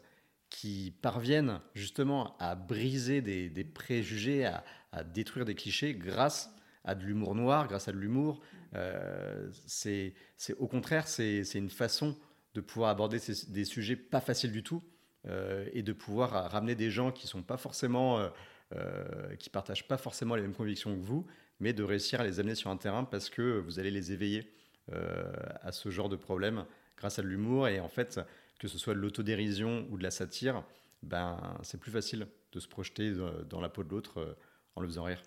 qui 0.51 0.93
parviennent 1.01 1.61
justement 1.73 2.35
à 2.37 2.53
briser 2.55 3.21
des, 3.21 3.49
des 3.49 3.63
préjugés, 3.63 4.45
à, 4.45 4.63
à 4.91 5.03
détruire 5.03 5.45
des 5.45 5.55
clichés 5.55 5.95
grâce 5.95 6.53
à 6.83 6.95
de 6.95 7.03
l'humour 7.03 7.35
noir, 7.35 7.67
grâce 7.67 7.87
à 7.87 7.91
de 7.91 7.97
l'humour. 7.97 8.41
Euh, 8.75 9.49
c'est, 9.67 10.13
au 10.57 10.67
contraire, 10.67 11.07
c'est, 11.07 11.43
une 11.53 11.69
façon 11.69 12.17
de 12.53 12.61
pouvoir 12.61 12.89
aborder 12.89 13.19
des 13.49 13.65
sujets 13.65 13.95
pas 13.95 14.21
faciles 14.21 14.51
du 14.51 14.63
tout 14.63 14.83
euh, 15.27 15.67
et 15.73 15.83
de 15.83 15.93
pouvoir 15.93 16.51
ramener 16.51 16.75
des 16.75 16.91
gens 16.91 17.11
qui 17.11 17.27
sont 17.27 17.43
pas 17.43 17.57
forcément 17.57 18.19
euh, 18.19 18.29
euh, 18.73 19.35
qui 19.35 19.49
partagent 19.49 19.87
pas 19.87 19.97
forcément 19.97 20.35
les 20.35 20.41
mêmes 20.41 20.53
convictions 20.53 20.95
que 20.95 21.01
vous, 21.01 21.25
mais 21.59 21.73
de 21.73 21.83
réussir 21.83 22.21
à 22.21 22.23
les 22.23 22.39
amener 22.39 22.55
sur 22.55 22.69
un 22.69 22.77
terrain 22.77 23.03
parce 23.03 23.29
que 23.29 23.59
vous 23.59 23.79
allez 23.79 23.91
les 23.91 24.11
éveiller 24.11 24.49
euh, 24.93 25.31
à 25.61 25.71
ce 25.71 25.89
genre 25.89 26.09
de 26.09 26.15
problème 26.15 26.65
grâce 26.97 27.19
à 27.19 27.21
de 27.21 27.27
l'humour 27.27 27.67
et 27.67 27.79
en 27.79 27.89
fait 27.89 28.19
que 28.59 28.67
ce 28.67 28.77
soit 28.77 28.93
de 28.93 28.99
l'autodérision 28.99 29.87
ou 29.89 29.97
de 29.97 30.03
la 30.03 30.11
satire, 30.11 30.63
ben 31.03 31.57
c'est 31.63 31.79
plus 31.79 31.91
facile 31.91 32.27
de 32.53 32.59
se 32.59 32.67
projeter 32.67 33.13
dans- 33.49 33.61
la 33.61 33.69
peau 33.69 33.83
de 33.83 33.89
l'autre 33.89 34.37
en 34.75 34.81
le 34.81 34.87
faisant 34.87 35.03
rire. 35.03 35.21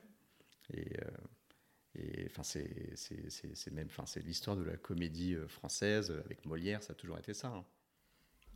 Et 1.96 2.26
enfin 2.30 2.42
c'est 2.42 2.96
c'est- 2.96 3.30
c'est- 3.30 3.54
c'est 3.54 3.72
même 3.72 3.86
enfin 3.88 4.04
c'est 4.06 4.20
l'histoire 4.24 4.56
de 4.56 4.64
la 4.64 4.76
comédie 4.76 5.34
euh, 5.34 5.46
française 5.48 6.10
euh, 6.10 6.20
avec 6.24 6.44
Molière, 6.46 6.82
ça 6.82 6.92
a 6.92 6.96
toujours 6.96 7.18
été 7.18 7.34
ça. 7.34 7.48
hein. 7.48 7.64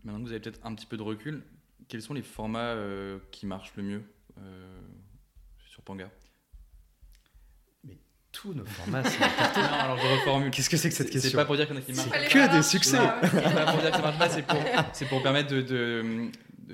Maintenant 0.05 0.21
que 0.21 0.27
vous 0.27 0.33
avez 0.33 0.41
peut-être 0.41 0.65
un 0.65 0.75
petit 0.75 0.87
peu 0.87 0.97
de 0.97 1.03
recul, 1.03 1.43
quels 1.89 2.03
sont 2.03 2.15
les 2.15 2.23
formats 2.23 2.75
euh, 2.75 3.19
qui 3.31 3.47
marchent 3.47 3.75
le 3.77 3.83
mieux 3.83 4.03
euh, 4.39 4.81
sur 5.69 5.83
Panga? 5.83 6.11
Tous 8.31 8.53
nos 8.53 8.65
formats, 8.67 9.03
c'est 9.05 9.19
Non, 9.61 9.65
alors 9.73 9.99
je 9.99 10.07
reformule. 10.07 10.51
Qu'est-ce 10.51 10.69
que 10.71 10.77
c'est 10.77 10.91
que 10.91 10.95
cette 10.95 11.07
C'est- 11.09 11.15
C'est 11.15 11.21
question? 11.23 11.39
pas 11.39 11.47
pour 11.47 11.57
dire 11.57 11.67
en 11.73 11.77
a 11.77 11.81
qui 11.81 11.93
marchent. 11.95 12.11
C'est 12.13 12.29
que 12.29 12.57
des 12.57 12.63
succès. 12.63 12.99
C'est 12.99 13.43
pas 13.55 13.73
pour 13.73 13.81
dire 13.81 13.91
que 13.91 13.97
ça 13.97 14.03
marche 14.03 14.19
pas, 14.19 14.29
c'est 14.29 14.43
pour, 14.43 14.61
c'est 14.93 15.09
pour 15.09 15.23
permettre 15.23 15.49
de- 15.53 15.63
de- 15.63 16.31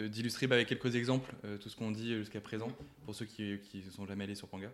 d'illustrer 0.08 0.46
bah, 0.48 0.56
avec 0.56 0.68
quelques 0.68 0.94
exemples 0.96 1.32
euh, 1.44 1.56
tout 1.56 1.68
ce 1.70 1.76
qu'on 1.76 1.92
dit 1.92 2.16
jusqu'à 2.16 2.40
présent, 2.40 2.70
pour 3.04 3.14
ceux 3.14 3.24
qui 3.24 3.60
ne 3.74 3.90
sont 3.90 4.04
jamais 4.04 4.24
allés 4.24 4.34
sur 4.34 4.48
Panga. 4.48 4.68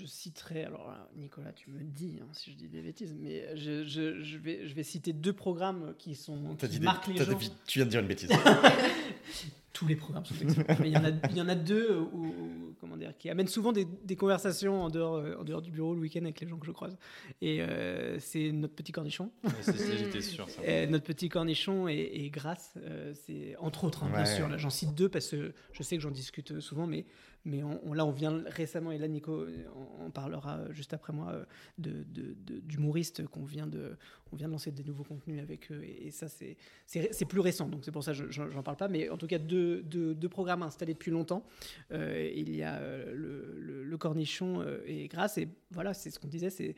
Je 0.00 0.06
citerai, 0.06 0.64
alors 0.64 0.88
là, 0.88 1.08
Nicolas, 1.16 1.52
tu 1.52 1.68
me 1.70 1.82
dis 1.82 2.18
hein, 2.22 2.26
si 2.32 2.52
je 2.52 2.56
dis 2.56 2.68
des 2.68 2.80
bêtises, 2.80 3.14
mais 3.20 3.54
je, 3.56 3.84
je- 3.84 4.22
je 4.22 4.38
vais, 4.38 4.66
je 4.66 4.72
vais 4.74 4.82
citer 4.82 5.12
deux 5.12 5.34
programmes 5.34 5.94
qui 5.98 6.14
sont 6.14 6.54
qui 6.56 6.68
dit 6.68 6.78
des- 6.80 6.86
les 7.12 7.18
gens. 7.32 7.38
tu 7.66 7.78
viens 7.80 7.84
de 7.86 7.90
dire 7.90 8.00
une 8.00 8.06
bêtise. 8.06 8.30
Tous 9.72 9.86
les 9.86 9.94
programmes 9.96 10.24
sont 10.24 10.34
excellents, 10.40 10.64
mais 10.80 10.88
il 10.88 10.92
y 10.92 10.96
en 10.96 11.04
a, 11.04 11.10
il 11.30 11.36
y 11.36 11.40
en 11.40 11.48
a 11.48 11.54
deux 11.54 11.96
où, 12.12 12.26
où- 12.26 12.74
comment 12.80 12.96
dire, 12.96 13.16
qui 13.16 13.30
amènent 13.30 13.46
souvent 13.46 13.72
des, 13.72 13.84
des 14.04 14.16
conversations 14.16 14.82
en 14.82 14.90
dehors, 14.90 15.16
euh, 15.16 15.36
en 15.38 15.44
dehors 15.44 15.62
du 15.62 15.70
bureau 15.70 15.94
le 15.94 16.00
week-end 16.00 16.22
avec 16.22 16.40
les 16.40 16.48
gens 16.48 16.58
que 16.58 16.66
je 16.66 16.72
croise. 16.72 16.96
Et 17.40 17.62
euh, 17.62 18.18
c'est 18.18 18.50
notre 18.52 18.74
petit 18.74 18.90
cornichon. 18.90 19.30
Ouais, 19.44 19.50
c'est- 19.60 19.72
c'est- 19.76 19.96
J'étais 19.96 20.20
sûr. 20.22 20.48
Ça. 20.48 20.60
Euh, 20.66 20.86
notre 20.86 21.04
petit 21.04 21.28
cornichon 21.28 21.86
et, 21.88 22.10
et 22.14 22.30
Grâce, 22.30 22.74
euh, 22.78 23.12
c'est 23.14 23.54
entre 23.58 23.84
autres, 23.84 24.02
hein, 24.04 24.10
bien 24.12 24.24
sûr. 24.24 24.48
Là, 24.48 24.56
j'en 24.56 24.70
cite 24.70 24.94
deux 24.94 25.08
parce 25.08 25.28
que 25.28 25.52
je 25.72 25.82
sais 25.82 25.96
que 25.96 26.02
j'en 26.02 26.10
discute 26.10 26.58
souvent, 26.60 26.86
mais, 26.88 27.06
mais 27.44 27.62
on, 27.62 27.80
on- 27.84 27.92
là, 27.94 28.04
on 28.04 28.10
vient 28.12 28.42
récemment, 28.46 28.90
et 28.90 28.98
là, 28.98 29.06
Nico 29.08 29.32
euh, 29.32 29.64
on, 30.00 30.06
on 30.06 30.10
parlera 30.10 30.58
euh, 30.58 30.72
juste 30.72 30.92
après 30.94 31.12
moi, 31.12 31.30
euh, 31.32 31.44
de, 31.78 32.02
de- 32.08 32.34
de- 32.44 32.58
d'humoristes 32.60 33.24
qu'on 33.28 33.44
vient 33.44 33.66
de, 33.68 33.96
on 34.32 34.36
vient 34.36 34.46
de 34.46 34.52
lancer 34.52 34.70
des 34.70 34.84
nouveaux 34.84 35.04
contenus 35.04 35.40
avec 35.40 35.70
eux, 35.70 35.82
et, 35.84 36.10
ça, 36.10 36.26
c'est, 36.28 37.24
plus 37.26 37.40
récent, 37.40 37.68
donc 37.68 37.84
c'est 37.84 37.92
pour 37.92 38.04
ça 38.04 38.12
que 38.12 38.30
je- 38.30 38.30
j'en, 38.30 38.62
parle 38.62 38.76
pas, 38.76 38.88
mais 38.88 39.08
en 39.08 39.16
tout 39.16 39.26
cas, 39.26 39.38
deux, 39.38 39.84
programmes 40.30 40.62
installés 40.62 40.94
depuis 40.94 41.10
longtemps. 41.10 41.44
Euh, 41.92 42.30
il 42.34 42.54
y 42.54 42.62
a 42.62 42.76
euh, 42.76 43.12
le, 43.14 43.98
cornichon 43.98 44.60
euh, 44.60 44.80
et 44.86 45.08
Grâce, 45.08 45.36
et 45.38 45.48
voilà, 45.70 45.92
c'est 45.92 46.10
ce 46.10 46.18
qu'on 46.18 46.28
disait, 46.28 46.50
c'est 46.50 46.74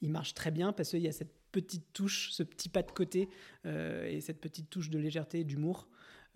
il 0.00 0.10
marche 0.10 0.34
très 0.34 0.50
bien 0.50 0.72
parce 0.72 0.90
qu'il 0.90 1.00
y 1.00 1.08
a 1.08 1.12
cette 1.12 1.32
petite 1.50 1.92
touche, 1.92 2.30
ce 2.30 2.42
petit 2.42 2.68
pas 2.68 2.82
de 2.82 2.90
côté 2.90 3.28
euh, 3.66 4.06
et 4.06 4.20
cette 4.20 4.40
petite 4.40 4.70
touche 4.70 4.90
de 4.90 4.98
légèreté, 4.98 5.44
d'humour 5.44 5.88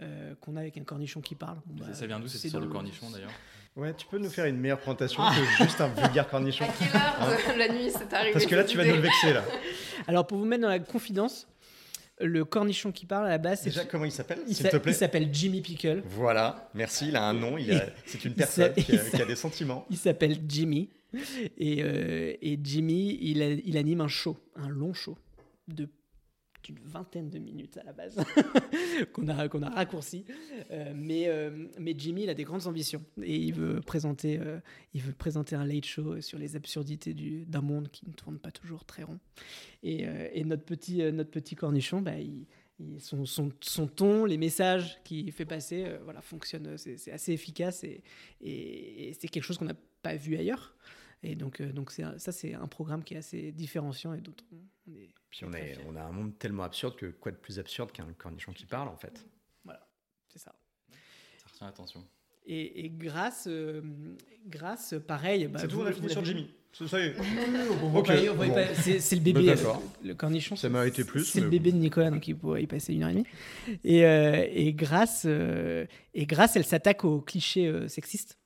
euh, 0.02 0.34
qu'on 0.40 0.56
a 0.56 0.60
avec 0.60 0.76
un 0.76 0.84
cornichon 0.84 1.20
qui 1.20 1.34
parle. 1.34 1.58
Bon, 1.66 1.84
bah, 1.86 1.94
ça 1.94 2.06
vient 2.06 2.20
d'où 2.20 2.28
cette 2.28 2.40
c'est 2.40 2.48
histoire 2.48 2.62
de 2.62 2.66
le- 2.68 2.72
cornichon 2.72 3.10
d'ailleurs 3.10 3.30
Ouais, 3.74 3.94
tu 3.94 4.06
peux 4.06 4.18
nous 4.18 4.28
faire 4.28 4.44
une 4.44 4.58
meilleure 4.58 4.78
présentation 4.80 5.22
que 5.30 5.64
juste 5.64 5.80
un 5.80 5.88
vulgaire 5.88 6.28
cornichon. 6.28 6.66
À 6.66 6.68
quelle 6.78 7.46
heure 7.48 7.54
de 7.54 7.58
la 7.58 7.68
nuit 7.72 7.90
c'est 7.90 8.12
arrivé 8.12 8.32
Parce 8.34 8.44
que 8.44 8.54
là, 8.54 8.64
tu 8.64 8.76
vas 8.76 8.84
nous 8.84 8.94
le 8.96 9.00
vexer 9.00 9.32
là. 9.32 9.42
Alors 10.06 10.26
pour 10.26 10.36
vous 10.36 10.44
mettre 10.44 10.60
dans 10.62 10.68
la 10.68 10.78
confidence, 10.78 11.48
le 12.20 12.44
cornichon 12.44 12.92
qui 12.92 13.06
parle 13.06 13.26
à 13.26 13.30
la 13.30 13.38
base, 13.38 13.60
c'est 13.62 13.70
Déjà, 13.70 13.86
comment 13.86 14.04
il 14.04 14.12
s'appelle, 14.12 14.40
il 14.46 14.54
s'appelle 14.94 15.28
Jimmy 15.32 15.62
Pickle. 15.62 16.02
Voilà, 16.04 16.68
merci, 16.74 17.08
il 17.08 17.16
a 17.16 17.24
un 17.24 17.32
nom, 17.32 17.56
il 17.56 17.72
a- 17.72 17.86
c'est 18.04 18.22
une 18.26 18.34
personne 18.34 18.74
qui 18.74 18.94
a, 18.94 18.98
qui 18.98 19.26
des 19.26 19.36
sentiments. 19.36 19.86
Il 19.88 19.96
s'appelle 19.96 20.36
Jimmy. 20.46 20.90
Et, 21.58 21.82
euh, 21.82 22.34
et 22.42 22.58
Jimmy, 22.62 23.18
il, 23.22 23.42
a- 23.42 23.50
il 23.52 23.76
anime 23.78 24.02
un 24.02 24.08
show, 24.08 24.36
un 24.56 24.68
long 24.68 24.92
show 24.94 25.16
de 25.68 25.88
d'une 26.62 26.78
vingtaine 26.84 27.28
de 27.30 27.38
minutes 27.38 27.76
à 27.76 27.82
la 27.84 27.92
base, 27.92 28.16
qu'on 29.12 29.28
a, 29.28 29.34
a 29.34 29.70
raccourci. 29.70 30.24
Euh, 30.70 30.92
mais, 30.94 31.28
euh, 31.28 31.66
mais 31.78 31.94
Jimmy, 31.96 32.24
il 32.24 32.30
a 32.30 32.34
des 32.34 32.44
grandes 32.44 32.66
ambitions. 32.66 33.02
Et 33.22 33.36
il 33.36 33.54
veut 33.54 33.80
présenter, 33.80 34.38
euh, 34.38 34.58
il 34.94 35.02
veut 35.02 35.12
présenter 35.12 35.56
un 35.56 35.64
late 35.64 35.84
show 35.84 36.20
sur 36.20 36.38
les 36.38 36.56
absurdités 36.56 37.14
du- 37.14 37.44
d'un 37.46 37.60
monde 37.62 37.88
qui 37.90 38.06
ne 38.08 38.12
tourne 38.12 38.38
pas 38.38 38.50
toujours 38.50 38.84
très 38.84 39.02
rond. 39.02 39.18
Et, 39.82 40.04
et 40.32 40.44
notre, 40.44 40.64
petit, 40.64 40.98
notre 41.12 41.30
petit 41.30 41.54
cornichon, 41.56 42.00
bah, 42.00 42.12
son, 42.98 43.26
son, 43.26 43.50
son 43.60 43.86
ton, 43.86 44.24
les 44.24 44.38
messages 44.38 44.98
qu'il 45.04 45.30
fait 45.32 45.44
passer, 45.44 45.86
voilà, 46.04 46.20
fonctionnent. 46.20 46.76
C'est 46.78 46.96
c'est 46.96 47.12
assez 47.12 47.32
efficace 47.32 47.84
et, 47.84 48.02
et, 48.40 49.08
et 49.08 49.12
c'est 49.14 49.28
quelque 49.28 49.44
chose 49.44 49.58
qu'on 49.58 49.64
n'a 49.64 49.76
pas 50.02 50.14
vu 50.16 50.36
ailleurs. 50.36 50.76
Et 51.22 51.36
donc, 51.36 51.60
euh, 51.60 51.72
donc 51.72 51.90
c'est 51.92 52.02
un- 52.02 52.18
ça, 52.18 52.32
c'est 52.32 52.54
un 52.54 52.66
programme 52.66 53.04
qui 53.04 53.14
est 53.14 53.18
assez 53.18 53.52
différenciant 53.52 54.12
et 54.14 54.20
dont 54.20 54.34
on, 54.52 54.92
est. 54.92 55.10
Puis 55.30 55.44
on, 55.44 55.52
est, 55.52 55.78
on 55.88 55.94
a 55.96 56.02
un 56.02 56.10
monde 56.12 56.36
tellement 56.38 56.64
absurde 56.64 56.96
que 56.96 57.06
quoi 57.06 57.30
de 57.32 57.36
plus 57.36 57.58
absurde 57.58 57.92
qu'un 57.92 58.06
cornichon 58.18 58.52
qui 58.52 58.66
parle 58.66 58.88
en 58.88 58.96
fait. 58.96 59.24
C'est 60.28 60.38
ça. 60.38 60.54
Ça 61.38 61.46
retient 61.52 61.66
l'attention. 61.66 62.02
Et, 62.46 62.86
et 62.86 62.88
grâce, 62.90 63.44
euh, 63.46 63.82
grâce, 64.46 64.94
pareil. 65.06 65.46
bah, 65.46 65.58
c'est 65.60 65.68
tout, 65.68 65.84
fini 65.92 66.08
sur 66.08 66.24
Jimmy. 66.24 66.48
Ça 66.72 66.98
y 66.98 67.08
est. 67.08 67.16
On 67.82 67.90
va 67.90 67.98
Ok, 67.98 68.06
pas 68.06 68.16
y- 68.16 68.30
on 68.30 68.34
va 68.34 68.46
y 68.46 68.48
bon. 68.48 68.54
pas- 68.54 68.74
C'est 68.74 68.98
c'est 68.98 69.16
le 69.16 69.20
bébé, 69.20 69.54
Bah, 69.54 69.78
euh, 69.78 70.06
le 70.08 70.14
cornichon. 70.14 70.56
Ça 70.56 70.62
c'est- 70.62 70.68
méritait 70.70 71.04
plus, 71.04 71.24
C'est 71.26 71.42
le 71.42 71.50
bébé 71.50 71.70
bon. 71.70 71.76
de 71.76 71.82
Nicolas, 71.82 72.10
donc 72.10 72.26
il 72.26 72.34
pourrait 72.34 72.62
y 72.62 72.66
passer 72.66 72.94
une 72.94 73.02
heure 73.02 73.10
et 73.10 73.12
demie. 73.12 73.26
Et, 73.84 74.06
euh, 74.06 74.46
et 74.50 74.72
grâce, 74.72 75.24
euh, 75.26 75.84
et 76.14 76.24
grâce, 76.24 76.56
elle 76.56 76.64
s'attaque 76.64 77.04
aux 77.04 77.20
clichés 77.20 77.66
euh, 77.68 77.88
sexistes. 77.88 78.38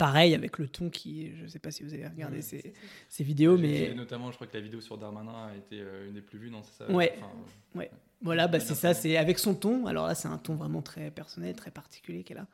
Pareil 0.00 0.34
avec 0.34 0.56
le 0.56 0.66
ton 0.66 0.88
qui, 0.88 1.30
je 1.36 1.46
sais 1.46 1.58
pas 1.58 1.70
si 1.70 1.82
vous 1.82 1.92
avez 1.92 2.06
regardé 2.08 2.36
Ouais, 2.36 2.42
ces, 2.42 2.72
ces 3.10 3.22
vidéos, 3.22 3.58
mais 3.58 3.92
Notamment, 3.92 4.30
je 4.30 4.36
crois 4.36 4.46
que 4.46 4.56
la 4.56 4.62
vidéo 4.62 4.80
sur 4.80 4.96
Darmanin 4.96 5.48
a 5.48 5.54
été 5.54 5.78
euh, 5.78 6.08
une 6.08 6.14
des 6.14 6.22
plus 6.22 6.38
vues, 6.38 6.50
non 6.50 6.62
C'est 6.62 6.84
ça? 6.84 6.90
Ouais. 6.90 7.18
Enfin, 7.18 7.84
Voilà, 8.22 8.48
bah 8.48 8.56
Ouais, 8.56 8.64
c'est 8.64 8.74
ça, 8.74 8.94
c'est 8.94 9.18
avec 9.18 9.38
son 9.38 9.54
ton. 9.54 9.84
Alors 9.84 10.06
là, 10.06 10.14
c'est 10.14 10.28
un 10.28 10.38
ton 10.38 10.54
vraiment 10.54 10.80
très 10.80 11.10
personnel, 11.10 11.54
très 11.54 11.70
particulier 11.70 12.24
qu'elle 12.24 12.38
a. 12.38 12.46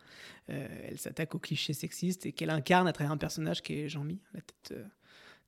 Euh, 0.51 0.67
elle 0.89 0.99
s'attaque 0.99 1.37
aux 1.37 1.39
clichés 1.39 1.73
sexistes 1.73 2.27
et 2.27 2.33
qu'elle 2.33 2.51
incarne 2.51 2.89
à 2.89 2.93
travers 2.93 3.13
un 3.13 3.17
personnage 3.17 3.63
qui 3.63 3.75
est 3.75 3.89
Jean-Mi, 3.89 4.19
la 4.35 4.41
tête, 4.41 4.73
euh, 4.73 4.85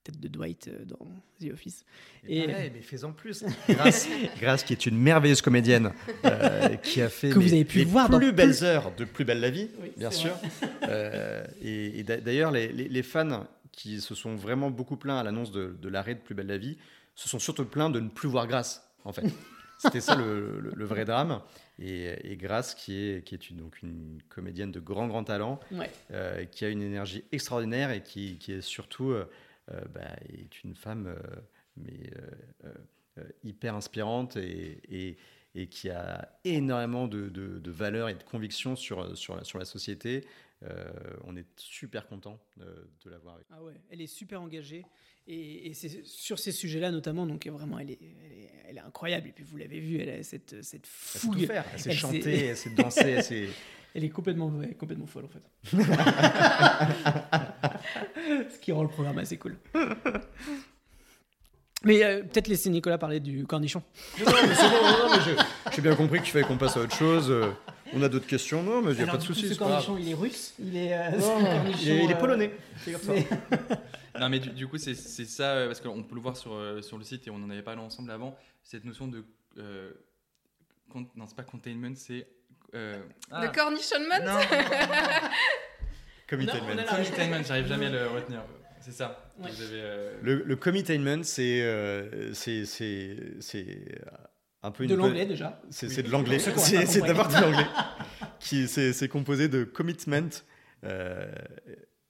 tête 0.05 0.19
de 0.21 0.29
Dwight 0.29 0.69
euh, 0.69 0.85
dans 0.85 0.99
The 1.41 1.53
Office. 1.53 1.85
Et 2.27 2.39
Et- 2.41 2.47
pareil, 2.47 2.71
mais 2.75 2.81
fais-en 2.83 3.13
plus. 3.13 3.45
Grace, 3.69 4.09
Grace, 4.41 4.63
qui 4.65 4.73
est 4.73 4.87
une 4.87 4.97
merveilleuse 4.99 5.43
comédienne, 5.43 5.93
euh, 6.25 6.77
qui 6.77 7.01
a 7.03 7.09
fait 7.09 7.29
Que 7.31 7.35
vous 7.35 7.41
mais, 7.43 7.53
avez 7.53 7.65
pu 7.65 7.79
les 7.79 7.85
voir 7.85 8.09
plus 8.11 8.33
belles 8.33 8.63
heures 8.65 8.93
de 8.97 9.05
Plus 9.05 9.25
belle 9.25 9.41
la 9.41 9.51
vie, 9.51 9.69
Oui, 9.81 9.93
bien 9.97 10.11
sûr. 10.11 10.33
Euh, 10.85 11.45
et 11.63 11.99
et 12.01 12.03
d'a- 12.05 12.21
d'ailleurs, 12.21 12.51
les, 12.51 12.69
les- 12.69 12.89
les 12.89 13.03
fans 13.03 13.47
qui 13.73 14.01
se 14.01 14.15
sont 14.15 14.35
vraiment 14.35 14.71
beaucoup 14.71 14.97
plaints 14.97 15.19
à 15.19 15.23
l'annonce 15.23 15.53
de, 15.53 15.77
de 15.81 15.89
l'arrêt 15.89 16.15
de 16.15 16.21
Plus 16.21 16.35
belle 16.35 16.47
la 16.49 16.59
vie 16.59 16.77
se 17.15 17.29
sont 17.29 17.39
surtout 17.39 17.65
plaints 17.65 17.91
de 17.91 18.01
ne 18.01 18.09
plus 18.09 18.29
voir 18.29 18.47
Grace, 18.47 18.89
en 19.05 19.13
fait. 19.13 19.25
C'était 19.81 20.01
ça 20.01 20.17
le, 20.17 20.59
le- 20.61 20.73
le 20.75 20.85
vrai 20.85 21.05
drame. 21.05 21.41
Et, 21.81 22.33
et 22.33 22.37
Grace, 22.37 22.75
qui 22.75 22.97
est, 22.99 23.25
qui 23.25 23.37
est 23.37 23.51
une, 23.51 23.59
donc 23.59 23.81
une 23.83 24.19
comédienne 24.29 24.73
de 24.73 24.81
grand, 24.81 25.07
grand 25.07 25.23
talent, 25.23 25.61
Ouais. 25.71 25.89
euh, 26.11 26.45
qui 26.47 26.65
a 26.65 26.69
une 26.69 26.83
énergie 26.83 27.23
extraordinaire 27.31 27.93
et 27.93 28.03
qui, 28.03 28.37
qui 28.39 28.53
est 28.55 28.61
surtout 28.61 29.13
bah, 29.93 30.17
est 30.29 30.65
une 30.65 30.75
femme 30.75 31.07
euh, 31.07 31.41
mais, 31.79 32.11
euh, 32.17 32.31
euh, 32.65 32.75
euh, 33.19 33.29
hyper 33.43 33.75
inspirante 33.75 34.37
et, 34.37 35.17
et, 35.55 35.67
qui 35.69 35.91
a 35.91 36.39
énormément 36.45 37.09
de, 37.09 37.29
de, 37.29 37.59
de 37.59 37.71
valeurs 37.71 38.09
et 38.09 38.15
de 38.15 38.23
convictions 38.23 38.77
sur, 38.77 39.17
sur, 39.17 39.45
sur 39.45 39.59
la 39.59 39.65
société. 39.65 40.25
Euh, 40.63 40.93
on 41.25 41.37
est 41.37 41.49
super 41.59 42.07
content 42.07 42.39
de, 42.57 42.89
de 43.05 43.11
l'avoir. 43.11 43.39
Ah 43.51 43.63
ouais, 43.63 43.81
elle 43.91 44.01
est 44.01 44.07
super 44.07 44.41
engagée 44.41 44.85
et, 45.29 45.69
et 45.69 45.75
c'est 45.75 46.05
sur 46.05 46.39
ces 46.39 46.53
sujets-là 46.53 46.91
notamment, 46.91 47.27
donc 47.27 47.47
vraiment 47.47 47.79
elle 47.79 47.91
est, 47.91 47.99
elle 48.03 48.33
est, 48.39 48.51
elle 48.71 48.77
est 48.79 48.81
incroyable. 48.81 49.29
Et 49.29 49.33
puis 49.33 49.45
vous 49.45 49.57
l'avez 49.59 49.81
vu, 49.81 49.99
elle 50.01 50.09
a 50.11 50.23
cette, 50.23 50.63
cette 50.63 50.85
Elle 50.85 51.21
sait 51.21 51.21
tout 51.21 51.33
fougue. 51.33 51.47
faire, 51.47 51.65
elle 51.73 51.81
sait 51.81 51.91
Elle 51.91 51.97
chanter, 51.97 52.23
sait- 52.23 52.47
elle 52.47 52.57
sait 52.57 52.71
danser, 52.77 53.01
elle 53.11 53.23
sait- 53.25 53.49
Elle 53.95 54.05
est 54.05 54.09
complètement, 54.11 54.49
ouais, 54.49 54.75
complètement 54.75 55.07
folle 55.07 55.27
en 55.27 55.29
fait. 55.29 55.77
Ce 58.51 58.59
qui 58.59 58.73
rend 58.73 58.83
le 58.83 58.89
programme 58.89 59.19
assez 59.19 59.37
cool. 59.37 59.57
Mais 61.85 62.03
euh, 62.05 62.23
peut-être 62.23 62.49
laisser 62.49 62.71
Nicolas 62.71 62.99
parler 62.99 63.21
du 63.21 63.47
cornichon. 63.47 63.83
Non, 64.19 64.25
non, 64.27 64.33
mais 64.49 64.55
c'est 64.55 64.69
bon, 64.69 64.83
non, 64.83 65.17
mais 65.17 65.23
j'ai- 65.73 65.83
bien 65.83 65.95
compris 65.95 66.19
qu'il 66.21 66.31
fallait 66.33 66.45
qu'on 66.45 66.59
passe 66.59 66.77
à 66.77 66.81
autre 66.81 66.97
chose. 66.97 67.31
euh, 67.31 67.51
On 67.95 68.03
a 68.03 68.09
d'autres 68.09 68.27
questions, 68.27 68.63
non, 68.65 68.83
mais 68.83 68.93
il 68.93 68.97
n'y 68.97 69.03
a 69.05 69.07
pas 69.07 69.17
de 69.17 69.23
souci. 69.23 69.49
Ce 69.49 69.55
cornichon, 69.55 69.97
il 69.97 70.09
est 70.11 70.15
russe. 70.15 70.55
Il 70.59 70.77
est. 70.77 70.93
euh, 70.93 71.11
Non, 71.19 71.21
cornichon, 71.41 71.79
il 71.83 71.89
est, 71.91 72.05
il 72.05 72.11
est 72.11 72.15
euh, 72.15 72.19
polonais. 72.19 72.51
mais- 73.07 73.27
Non, 74.19 74.29
mais 74.29 74.39
du, 74.39 74.51
du 74.51 74.67
coup, 74.69 74.79
c'est 74.79 74.95
ça, 74.95 75.55
euh, 75.55 75.67
parce 75.67 75.81
qu'on 75.81 76.03
peut 76.03 76.15
le 76.15 76.21
voir 76.21 76.37
sur, 76.37 76.53
euh, 76.53 76.81
sur 76.83 76.99
le 76.99 77.05
site 77.05 77.27
et 77.27 77.31
on 77.31 77.37
en 77.37 77.51
avait 77.51 77.63
parlé 77.63 77.81
ensemble 77.81 78.11
avant, 78.11 78.37
cette 78.63 78.85
notion 78.85 79.09
de. 79.09 79.25
euh, 79.59 79.91
non, 81.17 81.27
c'est 81.27 81.37
pas 81.37 81.43
containment, 81.45 81.95
c'est. 81.97 82.27
Euh, 82.75 83.03
ah, 83.31 83.45
Le 83.47 83.53
cornichonment 83.53 84.21
non, 84.25 84.39
Committainment. 86.29 86.77
Containment, 87.05 87.43
j'arrive 87.43 87.67
jamais 87.67 87.87
à 87.87 87.91
le 87.91 88.07
retenir. 88.09 88.43
C'est 88.81 88.93
ça. 88.93 89.33
Ouais. 89.39 89.51
Vous 89.51 89.63
avez, 89.63 89.81
euh, 89.81 90.15
Le, 90.23 90.43
le 90.45 90.57
committainment, 90.57 91.23
c'est 91.23 91.63
euh, 91.63 92.33
c'est 92.35 92.65
c'est 92.67 93.17
c'est 93.41 94.01
un 94.63 94.71
peu 94.71 94.85
une 94.85 94.91
De 94.91 94.95
l'anglais 94.95 95.27
déjà. 95.27 95.61
C'est 95.71 95.87
Oui. 95.89 96.03
de 96.03 96.11
l'anglais. 96.11 96.39
C'est 96.39 97.01
d'abord 97.01 97.29
de 97.29 97.35
l'anglais. 97.35 97.67
Qui 98.41 98.69
c'est 98.69 98.93
c'est 98.93 99.09
composé 99.09 99.49
de 99.49 99.65
commitment 99.65 100.29
euh, 100.85 101.31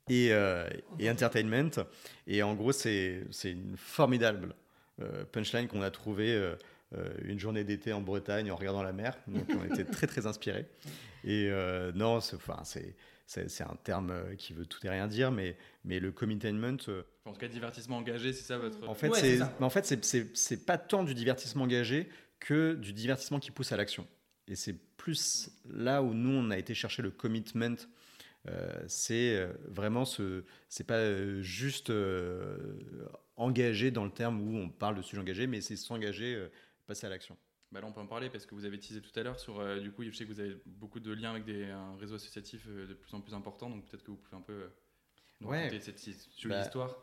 et 0.09 0.33
euh, 0.33 0.69
et 0.99 1.11
entertainment. 1.11 1.71
Et 2.27 2.43
en 2.43 2.55
gros, 2.55 2.73
c'est 2.73 3.23
c'est 3.31 3.53
une 3.53 3.77
formidable 3.77 4.55
euh, 5.01 5.25
punchline 5.31 5.69
qu'on 5.69 5.83
a 5.83 5.91
trouvé 5.91 6.33
euh, 6.35 6.57
une 7.25 7.39
journée 7.39 7.65
d'été 7.65 7.93
en 7.93 8.01
Bretagne 8.01 8.51
en 8.51 8.57
regardant 8.57 8.83
la 8.83 8.93
mer. 8.93 9.17
Donc 9.27 9.45
on 9.51 9.65
était 9.73 9.85
très 9.91 10.07
très 10.07 10.27
inspirés. 10.27 10.67
Et 11.25 11.49
euh, 11.51 11.93
non, 11.95 12.21
c'est 12.21 12.37
enfin 12.37 12.61
c'est 12.65 12.95
c'est 13.27 13.49
c'est 13.51 13.65
un 13.65 13.77
terme 13.85 14.15
qui 14.39 14.53
veut 14.55 14.65
tout 14.67 14.85
et 14.87 14.89
rien 14.91 15.07
dire, 15.07 15.31
mais 15.31 15.57
mais 15.85 16.01
le 16.01 16.13
committainment. 16.13 16.79
euh, 16.89 17.03
en 17.27 17.33
tout 17.33 17.41
cas, 17.41 17.49
divertissement 17.49 17.99
engagé, 17.99 18.33
c'est 18.33 18.45
ça 18.45 18.57
votre. 18.57 18.89
en 18.89 18.95
fait, 18.95 19.09
Ouais, 19.09 19.21
c'est, 19.21 19.43
en 19.61 19.69
fait, 19.71 19.85
c'est 20.35 20.65
pas 20.65 20.79
tant 20.79 21.05
du 21.05 21.13
divertissement 21.15 21.65
engagé 21.65 22.09
que 22.41 22.75
du 22.75 22.93
divertissement 22.95 23.39
qui 23.39 23.51
pousse 23.51 23.71
à 23.73 23.77
l'action. 23.77 24.07
Et 24.47 24.55
c'est 24.55 24.75
plus 24.97 25.51
là 25.69 26.03
où 26.03 26.15
nous 26.15 26.31
on 26.33 26.51
a 26.51 26.57
été 26.57 26.73
chercher 26.73 27.03
le 27.03 27.11
commitment. 27.11 27.77
Euh, 28.49 28.83
c'est 28.87 29.37
euh, 29.37 29.53
vraiment 29.67 30.05
ce, 30.05 30.45
c'est 30.69 30.85
pas 30.87 30.95
euh, 30.97 31.43
juste 31.43 31.91
euh, 31.91 32.57
engagé 33.37 33.91
dans 33.91 34.05
le 34.05 34.11
terme 34.11 34.41
où 34.41 34.57
on 34.57 34.69
parle 34.71 34.97
de 34.97 35.03
sujet 35.03 35.21
engagé, 35.21 35.47
mais 35.47 35.61
c'est 35.61 35.77
s'engager, 35.77 36.35
euh, 36.35 36.49
passer 36.87 37.07
à 37.07 37.11
l'action. 37.11 37.37
Bah 37.71 37.81
là, 37.83 37.87
on 37.87 37.93
peut 37.93 38.01
en 38.01 38.07
parler 38.07 38.31
parce 38.31 38.47
que 38.47 38.55
vous 38.55 38.65
avez 38.65 38.79
teasé 38.79 39.03
tout 39.03 39.11
à 39.19 39.23
l'heure 39.23 39.39
sur. 39.39 39.81
du 39.81 39.93
coup, 39.93 40.03
je 40.03 40.11
sais 40.11 40.25
que 40.25 40.33
vous 40.33 40.41
avez 40.41 40.57
beaucoup 40.65 41.01
de 41.01 41.13
liens 41.13 41.33
avec 41.33 41.45
des, 41.45 41.65
un 41.67 41.97
réseau 41.97 42.15
associatif 42.15 42.65
euh, 42.69 42.87
de 42.87 42.95
plus 42.95 43.13
en 43.15 43.21
plus 43.21 43.35
important, 43.35 43.69
donc 43.69 43.85
peut-être 43.87 44.03
que 44.05 44.11
vous 44.11 44.17
pouvez 44.17 44.37
un 44.39 44.41
peu 44.41 44.71
nous 45.41 45.49
Ouais. 45.49 45.65
raconter 45.65 45.81
cette, 45.81 46.01
jolie 46.39 46.55
Bah, 46.55 46.63
histoire. 46.63 46.97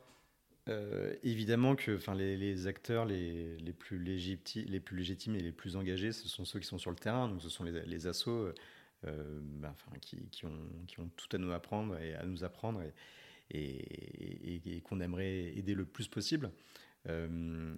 Évidemment 1.24 1.76
que 1.76 1.96
enfin, 1.96 2.16
les, 2.16 2.36
les 2.38 2.66
acteurs 2.68 3.06
les, 3.06 3.56
les, 3.58 3.74
plus 3.74 4.00
légiti- 4.00 4.66
les 4.66 4.80
plus 4.80 4.98
légitimes 4.98 5.36
et 5.36 5.40
les 5.40 5.52
plus 5.52 5.76
engagés, 5.76 6.12
ce 6.12 6.28
sont 6.28 6.44
ceux 6.46 6.60
qui 6.60 6.66
sont 6.68 6.80
sur 6.80 6.90
le 6.90 6.98
terrain, 6.98 7.28
donc 7.30 7.42
ce 7.42 7.50
sont 7.50 7.64
les, 7.64 7.86
les 7.86 8.08
assos 8.08 8.52
bah, 9.04 9.72
enfin, 9.72 9.92
qui, 10.02 10.46
ont, 10.46 11.10
tout 11.16 11.28
à 11.34 11.38
nous 11.38 11.52
apprendre 11.52 11.98
et 12.00 12.16
à 12.16 12.26
nous 12.26 12.44
apprendre 12.44 12.82
et, 13.52 14.82
qu'on 14.84 15.00
aimerait 15.00 15.56
aider 15.56 15.76
le 15.76 15.86
plus 15.86 16.08
possible. 16.08 16.52
Euh, 17.08 17.76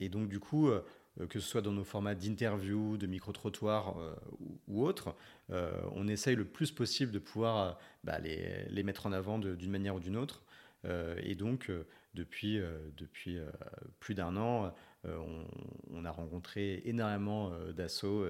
et 0.00 0.08
donc 0.08 0.28
du 0.28 0.40
coup, 0.40 0.68
euh, 0.68 0.82
que 1.28 1.38
ce 1.38 1.46
soit 1.46 1.60
dans 1.60 1.72
nos 1.72 1.84
formats 1.84 2.14
d'interview, 2.14 2.96
de 2.96 3.06
micro-trottoir 3.06 3.98
euh, 3.98 4.14
ou, 4.40 4.58
ou 4.68 4.84
autres, 4.84 5.14
euh, 5.50 5.72
on 5.92 6.08
essaye 6.08 6.36
le 6.36 6.44
plus 6.44 6.72
possible 6.72 7.12
de 7.12 7.18
pouvoir 7.18 7.58
euh, 7.58 7.72
bah, 8.04 8.18
les, 8.18 8.82
mettre 8.82 9.06
en 9.06 9.12
avant 9.12 9.38
d'une 9.38 9.70
manière 9.70 9.94
ou 9.94 10.00
d'une 10.00 10.16
autre. 10.16 10.42
Euh, 10.86 11.16
et 11.22 11.34
donc, 11.34 11.68
euh, 11.68 11.86
depuis, 12.14 12.58
euh, 12.58 12.78
depuis 12.96 13.38
euh, 13.38 13.50
plus 13.98 14.14
d'un 14.14 14.36
an, 14.36 14.74
euh, 15.04 15.16
on, 15.18 15.46
on 15.90 16.04
a 16.04 16.10
rencontré 16.10 16.82
énormément 16.84 17.52
euh, 17.52 17.72
d'assauts, 17.72 18.24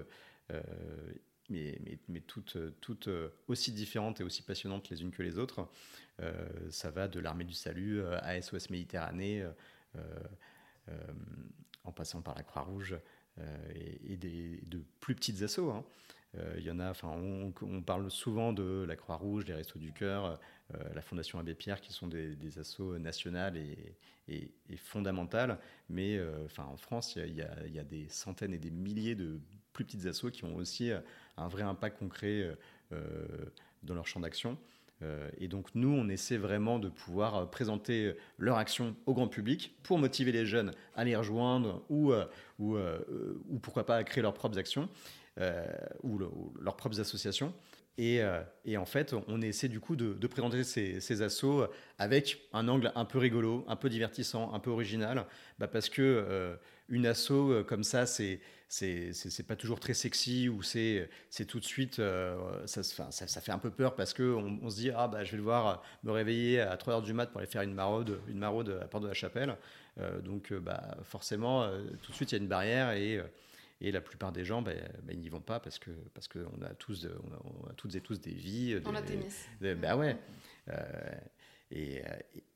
euh, 0.50 0.60
mais, 1.50 2.20
toutes, 2.26 2.56
euh, 2.56 3.28
aussi 3.48 3.72
différentes 3.72 4.20
et 4.20 4.24
aussi 4.24 4.42
passionnantes 4.42 4.88
les 4.90 5.02
unes 5.02 5.10
que 5.10 5.22
les 5.22 5.38
autres. 5.38 5.68
Euh, 6.20 6.48
ça 6.70 6.90
va 6.90 7.08
de 7.08 7.18
l'armée 7.18 7.44
du 7.44 7.54
salut 7.54 8.00
euh, 8.00 8.18
à 8.22 8.40
SOS 8.40 8.70
Méditerranée, 8.70 9.44
en 11.84 11.92
passant 11.92 12.22
par 12.22 12.34
la 12.34 12.42
Croix-Rouge 12.42 12.96
et, 13.74 14.16
de 14.16 14.84
plus 15.00 15.14
petites 15.14 15.42
assauts. 15.42 15.70
hein. 15.70 15.84
Il 16.56 16.62
y 16.62 16.70
en 16.70 16.78
a, 16.78 16.92
on, 17.02 17.82
parle 17.82 18.08
souvent 18.08 18.52
de 18.52 18.84
la 18.86 18.94
Croix-Rouge, 18.94 19.46
les 19.46 19.54
Restos 19.54 19.80
du 19.80 19.92
Cœur, 19.92 20.38
la 20.94 21.02
Fondation 21.02 21.40
Abbé 21.40 21.54
Pierre, 21.54 21.80
qui 21.80 21.92
sont 21.92 22.06
des, 22.06 22.36
des 22.36 22.60
assos 22.60 22.96
nationales 22.98 23.56
et, 23.56 23.96
et- 24.28 24.76
fondamentales. 24.76 25.58
Mais 25.88 26.20
en 26.58 26.76
France, 26.76 27.16
il 27.16 27.34
y 27.34 27.78
a 27.78 27.84
des 27.84 28.08
centaines 28.08 28.54
et 28.54 28.58
des 28.58 28.70
milliers 28.70 29.16
de 29.16 29.40
plus 29.72 29.84
petites 29.84 30.06
assos 30.06 30.30
qui 30.30 30.44
ont 30.44 30.56
aussi 30.56 30.90
euh, 30.90 31.00
un 31.36 31.48
vrai 31.48 31.62
impact 31.62 31.98
concret 31.98 32.42
euh, 32.42 32.54
euh, 32.92 33.26
dans 33.82 33.94
leur 33.94 34.06
champ 34.06 34.20
d'action. 34.20 34.58
Et 35.38 35.48
donc 35.48 35.68
nous, 35.74 35.88
on 35.88 36.10
essaie 36.10 36.36
vraiment 36.36 36.78
de 36.78 36.90
pouvoir 36.90 37.48
présenter 37.48 38.14
leur 38.36 38.58
action 38.58 38.94
au 39.06 39.14
grand 39.14 39.28
public 39.28 39.74
pour 39.82 39.96
motiver 39.98 40.30
les 40.30 40.44
jeunes 40.44 40.74
à 40.94 41.04
les 41.04 41.16
rejoindre 41.16 41.82
ou, 41.88 42.12
ou, 42.58 42.76
ou 42.76 43.58
pourquoi 43.60 43.86
pas 43.86 43.96
à 43.96 44.04
créer 44.04 44.20
leurs 44.20 44.34
propres 44.34 44.58
actions 44.58 44.90
ou, 46.02 46.18
le- 46.18 46.26
ou 46.26 46.52
leurs 46.60 46.76
propres 46.76 47.00
associations. 47.00 47.54
Et, 47.96 48.20
et 48.66 48.76
en 48.76 48.84
fait, 48.84 49.14
on 49.26 49.40
essaie 49.40 49.68
du 49.68 49.80
coup 49.80 49.96
de, 49.96 50.26
présenter 50.26 50.64
ces, 50.64 51.00
ces 51.00 51.22
assos 51.22 51.64
avec 51.98 52.42
un 52.52 52.68
angle 52.68 52.92
un 52.94 53.06
peu 53.06 53.16
rigolo, 53.16 53.64
un 53.68 53.76
peu 53.76 53.88
divertissant, 53.88 54.52
un 54.52 54.58
peu 54.60 54.68
original, 54.70 55.24
bah 55.58 55.66
parce 55.66 55.88
que 55.88 56.02
euh, 56.02 56.56
une 56.90 57.06
asso 57.06 57.64
comme 57.66 57.84
ça, 57.84 58.04
c'est 58.04 58.40
c'est 58.70 59.46
pas 59.48 59.56
toujours 59.56 59.80
très 59.80 59.94
sexy 59.94 60.48
ou 60.48 60.62
c'est 60.62 61.08
tout 61.48 61.58
de 61.58 61.64
suite 61.64 61.98
euh, 61.98 62.64
ça, 62.66 63.40
fait 63.40 63.50
un 63.50 63.58
peu 63.58 63.70
peur 63.70 63.96
parce 63.96 64.14
que 64.14 64.22
on, 64.22 64.70
se 64.70 64.76
dit 64.76 64.90
ah 64.94 65.08
bah 65.08 65.24
je 65.24 65.32
vais 65.32 65.38
devoir 65.38 65.82
me 66.04 66.12
réveiller 66.12 66.60
à 66.60 66.76
3 66.76 66.94
heures 66.94 67.02
du 67.02 67.12
mat 67.12 67.26
pour 67.26 67.38
aller 67.40 67.50
faire 67.50 67.62
une 67.62 67.74
maraude 67.74 68.20
une 68.28 68.38
maraude 68.38 68.78
à 68.80 68.86
porte 68.86 69.02
de 69.02 69.08
la 69.08 69.14
chapelle 69.14 69.56
Euh, 69.98 70.20
donc 70.20 70.52
euh, 70.52 70.60
bah 70.60 70.96
forcément 71.02 71.68
tout 72.02 72.12
de 72.12 72.16
suite 72.16 72.30
il 72.30 72.36
y 72.36 72.38
a 72.38 72.42
une 72.42 72.48
barrière 72.48 72.92
et 72.92 73.20
et 73.82 73.90
la 73.92 74.02
plupart 74.02 74.30
des 74.30 74.44
gens, 74.44 74.60
bah, 74.60 74.72
bah, 75.04 75.12
ils 75.14 75.18
n'y 75.18 75.30
vont 75.30 75.40
pas 75.40 75.58
parce 75.58 75.78
que 75.78 75.90
parce 76.12 76.28
qu'on 76.28 76.62
a 76.62 76.74
tous, 76.74 77.08
on 77.24 77.32
a, 77.32 77.38
on 77.64 77.70
a 77.70 77.72
toutes 77.72 77.94
et 77.94 78.02
tous 78.02 78.20
des 78.20 78.34
vies. 78.34 78.78
On 78.84 78.94
a 78.94 79.00
des- 79.00 79.14
tennis. 79.14 79.48
des- 79.60 79.74
bah 79.74 79.96
ouais. 79.96 80.18
Euh, 80.68 80.74
et, 81.70 82.02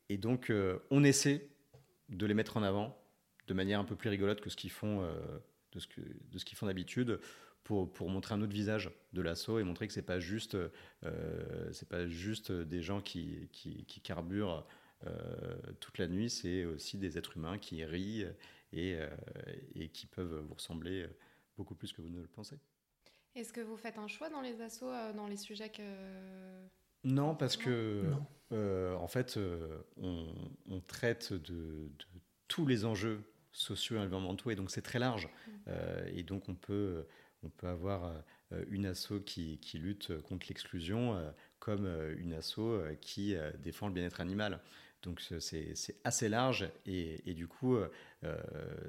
et 0.09 0.17
donc, 0.17 0.53
on 0.91 1.03
essaie 1.03 1.47
de 2.09 2.27
les 2.27 2.35
mettre 2.35 2.57
en 2.57 2.63
avant 2.63 2.95
de 3.47 3.53
manière 3.55 3.79
un 3.79 3.85
peu 3.85 3.95
plus 3.95 4.09
rigolote 4.11 4.39
que 4.39 4.51
ce 4.51 4.55
qu'ils 4.55 4.69
font, 4.69 5.03
de 5.75 5.79
ce 5.79 5.87
que- 5.87 6.01
de 6.01 6.37
ce 6.39 6.45
qu'ils 6.45 6.57
font 6.57 6.65
d'habitude. 6.65 7.19
Pour, 7.63 7.91
pour 7.91 8.11
montrer 8.11 8.35
un 8.35 8.41
autre 8.43 8.53
visage 8.53 8.91
de 9.13 9.21
l'assaut 9.23 9.57
et 9.57 9.63
montrer 9.63 9.87
que 9.87 9.93
c'est 9.93 10.03
pas 10.03 10.19
juste 10.19 10.55
euh, 11.03 11.71
c'est 11.73 11.89
pas 11.89 12.05
juste 12.05 12.51
des 12.51 12.83
gens 12.83 13.01
qui, 13.01 13.49
qui, 13.51 13.85
qui 13.85 14.01
carburent 14.01 14.67
euh, 15.07 15.57
toute 15.79 15.97
la 15.97 16.07
nuit 16.07 16.29
c'est 16.29 16.63
aussi 16.65 16.99
des 16.99 17.17
êtres 17.17 17.37
humains 17.37 17.57
qui 17.57 17.83
rient 17.83 18.27
et, 18.71 18.95
euh, 18.99 19.09
et 19.73 19.89
qui 19.89 20.05
peuvent 20.05 20.41
vous 20.47 20.53
ressembler 20.53 21.07
beaucoup 21.57 21.73
plus 21.73 21.91
que 21.91 22.03
vous 22.03 22.09
ne 22.11 22.21
le 22.21 22.27
pensez 22.27 22.59
Est-ce 23.33 23.51
que 23.51 23.61
vous 23.61 23.77
faites 23.77 23.97
un 23.97 24.07
choix 24.07 24.29
dans 24.29 24.41
les 24.41 24.61
assos, 24.61 24.87
euh, 24.91 25.11
dans 25.13 25.27
les 25.27 25.37
sujets 25.37 25.69
que. 25.69 25.81
Non, 27.03 27.33
parce 27.35 27.57
que 27.57 28.03
Non. 28.11 28.25
euh, 28.51 28.93
en 28.95 29.07
fait, 29.07 29.37
euh, 29.37 29.79
on, 29.97 30.27
on 30.69 30.81
traite 30.81 31.33
de, 31.33 31.89
de 31.89 32.05
tous 32.47 32.67
les 32.67 32.85
enjeux 32.85 33.21
sociaux 33.55 33.95
et 33.95 33.99
environnementaux, 33.99 34.51
et 34.51 34.55
donc 34.55 34.69
c'est 34.71 34.81
très 34.81 34.99
large. 34.99 35.29
Euh, 35.67 36.05
et 36.13 36.23
donc 36.23 36.49
on 36.49 36.55
peut, 36.55 37.05
on 37.43 37.49
peut 37.49 37.67
avoir 37.67 38.13
euh, 38.51 38.63
une 38.69 38.85
asso 38.85 39.13
qui, 39.25 39.57
qui 39.59 39.77
lutte 39.79 40.17
contre 40.21 40.45
l'exclusion, 40.49 41.15
euh, 41.15 41.31
comme 41.59 41.87
une 42.17 42.33
asso 42.33 42.59
qui 43.01 43.35
défend 43.59 43.87
le 43.87 43.93
bien-être 43.93 44.21
animal. 44.21 44.59
Donc 45.01 45.21
ce- 45.21 45.39
c'est 45.39 45.73
assez 46.03 46.29
large, 46.29 46.69
et, 46.85 47.29
et 47.29 47.33
du 47.33 47.47
coup, 47.47 47.75
euh, 47.77 47.87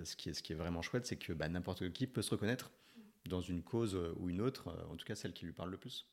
ce, 0.05 0.17
qui 0.17 0.31
est, 0.31 0.35
ce 0.35 0.43
qui 0.43 0.53
est 0.53 0.57
vraiment 0.57 0.83
chouette, 0.83 1.07
c'est 1.07 1.17
que 1.17 1.33
bah, 1.33 1.49
n'importe 1.49 1.91
qui 1.93 2.07
peut 2.07 2.23
se 2.23 2.31
reconnaître 2.31 2.71
dans 3.27 3.41
une 3.41 3.63
cause 3.63 3.97
ou 4.17 4.29
une 4.31 4.41
autre, 4.41 4.69
en 4.91 4.97
tout 4.97 5.05
cas 5.07 5.15
celle 5.15 5.33
qui 5.33 5.47
lui 5.47 5.53
parle 5.53 5.71
le 5.71 5.77
plus. 5.79 6.07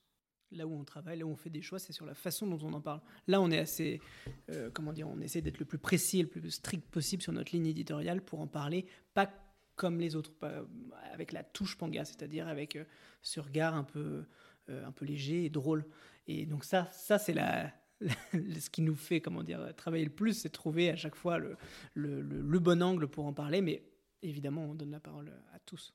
Là 0.52 0.68
où 0.68 0.74
on 0.74 0.84
travaille, 0.84 1.18
là 1.18 1.26
où 1.26 1.30
on 1.30 1.36
fait 1.36 1.50
des 1.50 1.62
choix, 1.62 1.80
c'est 1.80 1.94
sur 1.94 2.06
la 2.06 2.14
façon 2.14 2.46
dont 2.46 2.60
on 2.64 2.74
en 2.74 2.82
parle. 2.82 3.02
Là, 3.28 3.42
on 3.42 3.50
est 3.50 3.58
assez, 3.58 4.02
euh, 4.52 4.70
comment 4.72 4.94
dire, 4.94 5.10
on 5.10 5.20
essaie 5.20 5.42
d'être 5.42 5.58
le 5.58 5.66
plus 5.66 5.80
précis 5.80 6.20
et 6.20 6.22
le 6.24 6.28
plus 6.28 6.52
strict 6.52 6.88
possible 6.92 7.24
sur 7.24 7.34
notre 7.34 7.52
ligne 7.54 7.66
éditoriale 7.66 8.22
pour 8.22 8.40
en 8.40 8.48
parler, 8.48 8.86
pas 9.16 9.32
comme 9.76 10.00
les 10.00 10.16
autres, 10.16 10.32
pas 10.32 10.64
avec 11.12 11.32
la 11.32 11.44
touche 11.44 11.78
panga, 11.78 12.06
c'est-à-dire 12.06 12.48
avec 12.48 12.76
euh, 12.76 12.84
ce 13.22 13.40
regard 13.40 13.74
un 13.74 13.84
peu, 13.84 14.26
euh, 14.70 14.86
un 14.86 14.92
peu 14.92 15.06
léger 15.06 15.46
et 15.46 15.50
drôle. 15.50 15.86
Et 16.28 16.46
donc 16.46 16.64
ça, 16.64 16.90
ça 16.92 17.18
c'est 17.18 17.34
la, 17.34 17.74
ce 18.32 18.70
qui 18.70 18.82
nous 18.82 18.96
fait, 18.96 19.22
comment 19.22 19.44
dire, 19.44 19.74
travailler 19.76 20.06
le 20.06 20.12
plus, 20.12 20.34
c'est 20.34 20.50
trouver 20.50 20.90
à 20.90 20.96
chaque 20.96 21.16
fois 21.16 21.40
le, 21.94 22.60
bon 22.60 22.82
angle 22.82 23.08
pour 23.08 23.26
en 23.26 23.34
parler. 23.34 23.62
Mais 23.62 23.84
évidemment, 24.22 24.66
on 24.66 24.76
donne 24.76 24.92
la 24.92 25.00
parole 25.00 25.32
à 25.54 25.60
tous. 25.60 25.94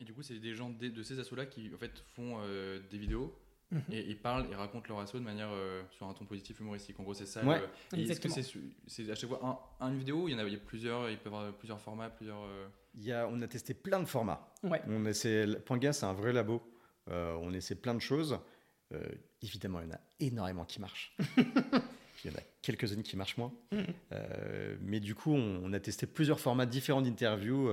Et 0.00 0.04
du 0.04 0.12
coup, 0.12 0.22
c'est 0.22 0.38
des 0.38 0.54
gens 0.54 0.70
de, 0.70 1.02
ces 1.02 1.18
assos-là 1.18 1.46
qui 1.46 1.72
en 1.72 1.78
fait 1.78 2.04
font 2.14 2.38
euh, 2.40 2.80
des 2.90 2.98
vidéos 2.98 3.34
Mhm. 3.70 3.82
et 3.90 4.00
ils 4.08 4.18
parlent 4.18 4.46
et 4.50 4.54
racontent 4.54 4.86
leur 4.88 5.00
asso 5.00 5.14
de 5.14 5.20
manière 5.20 5.48
euh, 5.50 5.82
sur 5.90 6.06
un 6.06 6.12
ton 6.14 6.24
positif 6.26 6.60
humoristique. 6.60 7.00
En 7.00 7.02
gros, 7.02 7.14
c'est 7.14 7.26
ça. 7.26 7.44
Ouais, 7.44 7.60
le- 7.92 7.98
et 7.98 8.02
Est-ce 8.10 8.20
que 8.20 8.28
c'est 8.28 9.10
à 9.10 9.14
chaque 9.14 9.28
fois 9.30 9.68
un, 9.80 9.88
une 9.90 9.98
vidéo 9.98 10.28
Il 10.28 10.32
y 10.32 10.34
en 10.34 10.38
a, 10.38 10.44
il 10.44 10.52
y 10.52 10.56
a 10.56 10.58
plusieurs. 10.58 11.10
Ils 11.10 11.18
peuvent 11.18 11.34
avoir 11.34 11.52
plusieurs 11.54 11.80
formats, 11.80 12.10
plusieurs. 12.10 12.42
euh, 12.44 12.68
Il 12.94 13.04
y 13.04 13.12
a, 13.12 13.26
on 13.26 13.40
a 13.42 13.48
testé 13.48 13.74
plein 13.74 14.00
de 14.00 14.04
formats. 14.04 14.52
Ouais. 14.62 14.80
On 14.86 15.04
essaie, 15.06 15.46
Panga, 15.66 15.92
c'est 15.92 16.06
un 16.06 16.12
vrai 16.12 16.32
labo. 16.32 16.62
Euh, 17.10 17.36
on 17.40 17.52
essaie 17.52 17.74
plein 17.74 17.94
de 17.94 18.00
choses. 18.00 18.38
Euh, 18.92 19.02
évidemment, 19.42 19.80
il 19.80 19.88
y 19.88 19.90
en 19.92 19.94
a 19.96 20.00
énormément 20.20 20.64
qui 20.64 20.80
marchent. 20.80 21.16
il 21.36 22.30
y 22.30 22.34
en 22.34 22.38
a 22.38 22.42
quelques-unes 22.62 23.02
qui 23.02 23.16
marchent 23.16 23.36
moins. 23.38 23.52
Mhm. 23.72 23.84
Euh, 24.12 24.76
mais 24.82 25.00
du 25.00 25.14
coup, 25.14 25.32
on, 25.32 25.60
on 25.64 25.72
a 25.72 25.80
testé 25.80 26.06
plusieurs 26.06 26.38
formats 26.38 26.66
différents 26.66 27.02
d'interviews 27.02 27.70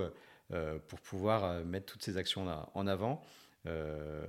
pour 0.88 1.00
pouvoir 1.00 1.44
euh, 1.46 1.64
mettre 1.64 1.86
toutes 1.94 2.04
ces 2.04 2.18
actions 2.18 2.48
en, 2.48 2.70
en 2.74 2.88
avant. 2.88 3.22
Euh, 3.68 4.26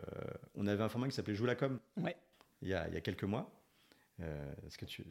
on 0.55 0.67
avait 0.67 0.83
un 0.83 0.89
format 0.89 1.09
qui 1.09 1.15
s'appelait 1.15 1.35
Joue 1.35 1.47
la 1.47 1.55
com 1.55 1.79
Ouais. 1.97 2.17
il, 2.61 2.69
y 2.69 2.75
a, 2.75 2.87
il 2.89 2.95
y 2.95 2.97
a 2.97 3.01
quelques 3.01 3.25
mois. 3.25 3.51
Euh, 4.21 4.53
Est-ce 4.67 4.77
que 4.79 4.85
tu, 4.85 5.05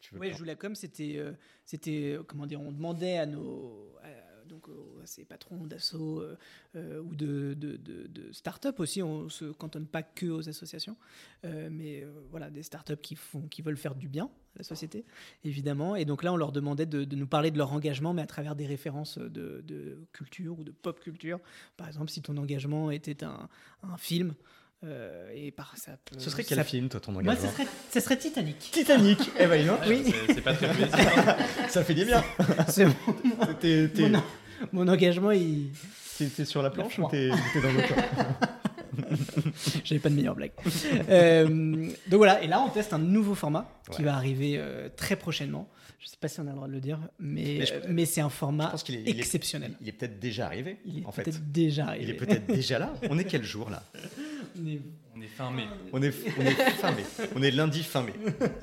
tu 0.00 0.14
veux 0.14 0.20
Oui, 0.20 0.28
par- 0.30 0.38
Joue 0.38 0.44
la 0.44 0.54
com, 0.54 0.74
c'était, 0.74 1.14
euh, 1.16 1.32
c'était, 1.64 2.14
euh, 2.18 2.22
comment 2.22 2.46
dire, 2.46 2.60
on 2.60 2.70
demandait 2.72 3.18
à 3.18 3.26
nos, 3.26 3.96
à- 4.02 4.33
donc 4.48 4.68
aux- 4.68 5.00
à 5.02 5.06
ces 5.06 5.24
patrons 5.24 5.66
d'assaut 5.66 6.20
euh, 6.20 6.36
euh, 6.76 7.00
ou 7.00 7.14
de, 7.14 7.54
de, 7.54 7.76
de, 7.76 8.32
start-up 8.32 8.80
aussi, 8.80 9.02
on 9.02 9.28
se 9.28 9.46
cantonne 9.46 9.86
pas 9.86 10.02
que 10.02 10.26
aux 10.26 10.48
associations, 10.48 10.96
euh, 11.44 11.68
mais 11.70 12.02
euh, 12.02 12.12
voilà, 12.30 12.50
des 12.50 12.62
start-up 12.62 13.00
qui 13.00 13.16
qui 13.50 13.62
veulent 13.62 13.76
faire 13.76 13.94
du 13.94 14.08
bien 14.08 14.24
à 14.24 14.58
la 14.58 14.64
société, 14.64 15.04
évidemment. 15.44 15.96
Et 15.96 16.04
donc 16.04 16.22
là, 16.22 16.32
on 16.32 16.36
leur 16.36 16.52
demandait 16.52 16.86
de, 16.86 17.04
nous 17.14 17.26
parler 17.26 17.50
de 17.50 17.58
leur 17.58 17.72
engagement, 17.72 18.14
mais 18.14 18.22
à 18.22 18.26
travers 18.26 18.54
des 18.56 18.66
références 18.66 19.18
de, 19.18 19.62
de 19.66 20.06
culture 20.12 20.58
ou 20.58 20.64
de 20.64 20.70
pop 20.70 21.00
culture. 21.00 21.40
Par 21.76 21.88
exemple, 21.88 22.10
si 22.10 22.22
ton 22.22 22.36
engagement 22.36 22.90
était 22.90 23.24
un, 23.24 23.48
un 23.82 23.96
film. 23.96 24.34
Euh, 24.84 25.30
et 25.34 25.50
par 25.50 25.76
ça 25.76 25.92
peut- 26.04 26.16
Ce 26.18 26.30
serait 26.30 26.44
quel 26.44 26.58
ça- 26.58 26.64
film, 26.64 26.88
toi, 26.88 27.00
ton 27.00 27.12
Moi, 27.12 27.22
engagement 27.22 27.48
ce 27.48 27.54
serait, 27.54 27.68
ce 27.92 28.00
serait 28.00 28.16
Titanic. 28.18 28.58
Titanic 28.58 29.18
Eh 29.38 29.46
ben, 29.46 29.66
donc, 29.66 29.78
Oui. 29.86 30.02
c'est- 30.26 30.34
C'est 30.34 30.40
pas 30.40 30.54
très 30.54 30.68
plaisir. 30.68 30.96
ça 31.68 31.84
fait 31.84 31.94
du 31.94 32.04
bien. 32.04 32.22
C'est 32.68 32.84
mon- 32.86 33.54
T'es- 33.60 33.88
t'es- 33.88 34.08
Mon, 34.08 34.22
mon 34.72 34.88
engagement, 34.88 35.30
il... 35.32 35.70
T'es 36.18 36.26
t'es 36.26 36.44
sur 36.44 36.62
la 36.62 36.70
planche 36.70 36.98
ou 36.98 37.08
t'es 37.10 37.30
t'es 37.52 37.60
dans 37.60 37.72
l'autre 37.72 37.94
j'avais 39.84 39.98
pas 39.98 40.08
de 40.08 40.14
meilleure 40.14 40.36
blague. 40.36 40.52
Euh, 41.08 41.46
donc 42.06 42.18
voilà, 42.18 42.42
et 42.42 42.46
là 42.46 42.60
on 42.64 42.68
teste 42.70 42.92
un 42.92 42.98
nouveau 42.98 43.34
format 43.34 43.68
qui 43.90 43.98
Ouais. 43.98 44.04
va 44.04 44.14
arriver 44.14 44.54
euh, 44.58 44.88
très 44.96 45.16
prochainement. 45.16 45.68
Je 45.98 46.08
sais 46.08 46.16
pas 46.20 46.28
si 46.28 46.38
on 46.38 46.44
a 46.46 46.50
le 46.50 46.54
droit 46.54 46.68
de 46.68 46.72
le 46.72 46.80
dire, 46.80 47.00
mais, 47.18 47.56
Mais 47.58 47.66
je- 47.66 47.74
euh, 47.74 47.80
mais 47.88 48.04
c'est 48.04 48.20
un 48.20 48.28
Je 48.28 48.34
format 48.34 48.66
pense 48.68 48.82
qu'il 48.82 48.94
est, 48.96 49.02
il 49.02 49.08
est- 49.16 49.18
exceptionnel. 49.18 49.72
Il 49.80 49.88
est 49.88 49.92
peut-être 49.92 50.20
déjà 50.20 50.46
arrivé, 50.46 50.78
Il 50.84 50.98
est 51.00 51.06
en 51.06 51.10
fait. 51.12 51.22
peut-être 51.24 51.50
déjà 51.50 51.82
Il 51.82 51.88
arrivé. 51.88 52.10
est 52.12 52.14
peut-être 52.14 52.46
déjà 52.46 52.78
là. 52.78 52.92
On 53.10 53.18
est 53.18 53.24
quel 53.24 53.42
jour 53.42 53.70
là? 53.70 53.82
Est- 54.66 54.80
On 55.16 55.20
est 55.20 55.26
fin 55.28 55.50
mai. 55.50 55.64
on 55.92 56.02
est, 56.02 56.14
on 56.38 56.42
est 56.42 56.50
fin 56.52 56.90
mai. 56.92 57.04
On 57.36 57.42
est 57.42 57.50
lundi 57.52 57.82
fin 57.82 58.02
mai. 58.02 58.12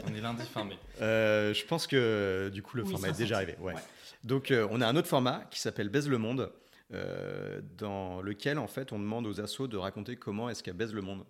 On 0.10 0.14
est 0.14 0.22
lundi 0.22 0.44
fin 0.46 0.66
mai. 0.66 0.78
Euh, 1.02 1.54
je 1.54 1.66
pense 1.66 1.88
que 1.88 2.50
du 2.54 2.62
coup 2.62 2.76
le 2.78 2.84
Oui, 2.84 2.92
format 2.92 3.10
est 3.10 3.18
déjà 3.18 3.38
arrivé. 3.38 3.56
Ouais. 3.60 3.74
Ouais. 3.74 3.82
Donc 4.24 4.52
euh, 4.52 4.68
on 4.72 4.82
a 4.82 4.88
un 4.88 4.96
autre 4.96 5.08
format 5.08 5.46
qui 5.50 5.60
s'appelle 5.60 5.90
Baise 5.90 6.08
le 6.10 6.18
monde, 6.18 6.52
euh, 6.94 7.62
dans 7.78 8.22
lequel 8.22 8.60
en 8.60 8.68
fait 8.68 8.92
on 8.92 9.00
demande 9.00 9.26
aux 9.28 9.40
assos 9.40 9.68
de 9.68 9.78
raconter 9.78 10.16
comment 10.18 10.50
est-ce 10.50 10.62
qu'elle 10.62 10.76
baise 10.76 10.94
le 10.94 11.02
monde. 11.02 11.24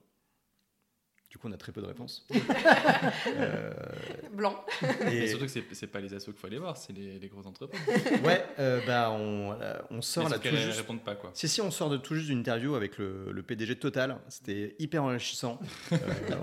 Du 1.32 1.38
coup 1.38 1.48
on 1.48 1.54
a 1.54 1.58
très 1.58 1.72
peu 1.72 1.82
de 1.82 1.88
réponses. 1.88 2.28
Euh, 3.28 3.72
Blanc. 4.34 4.64
Mais 5.06 5.18
et, 5.18 5.28
surtout 5.30 5.46
que 5.46 5.52
c'est- 5.52 5.88
pas 5.88 6.00
les 6.00 6.14
assos 6.14 6.32
qu'il 6.32 6.40
faut 6.40 6.48
aller 6.48 6.58
voir, 6.60 6.76
c'est 6.78 6.94
les, 6.94 7.20
les 7.20 7.28
grosses 7.28 7.46
entreprises. 7.46 7.80
ouais, 8.24 8.44
euh, 8.60 8.80
bah 8.86 9.12
on, 9.12 9.54
euh, 9.60 9.78
on 9.90 10.02
sort 10.02 10.26
Mais 10.26 10.32
là 10.32 10.40
tout 10.40 10.56
juste. 10.56 10.78
répondent 10.78 11.04
pas 11.04 11.16
quoi. 11.16 11.32
Si, 11.34 11.48
si, 11.48 11.62
on 11.62 11.72
sort 11.72 11.90
de 11.90 11.98
tout 11.98 12.16
juste 12.16 12.28
d'une 12.28 12.40
interview 12.40 12.76
avec 12.76 12.98
le, 12.98 13.32
le 13.32 13.44
PDG 13.44 13.76
de 13.76 13.80
Total. 13.80 14.18
C'était 14.30 14.76
hyper 14.80 15.04
enrichissant. 15.04 15.60
Euh, 15.94 15.98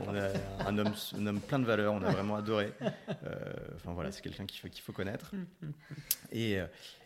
on 0.07 0.15
a 0.15 0.69
un 0.69 0.79
homme, 0.79 0.93
un 1.19 1.27
homme 1.27 1.41
plein 1.41 1.59
de 1.59 1.65
valeurs, 1.65 1.93
on 1.95 2.03
a 2.03 2.11
vraiment 2.11 2.37
adoré. 2.37 2.73
Euh, 2.83 2.95
Enfin 3.77 3.93
voilà, 3.93 4.11
c'est 4.13 4.23
quelqu'un 4.23 4.47
qu'il 4.47 4.61
faut, 4.61 4.69
qu'il 4.69 4.83
faut 4.83 4.93
connaître. 4.93 5.33
Et, 6.33 6.59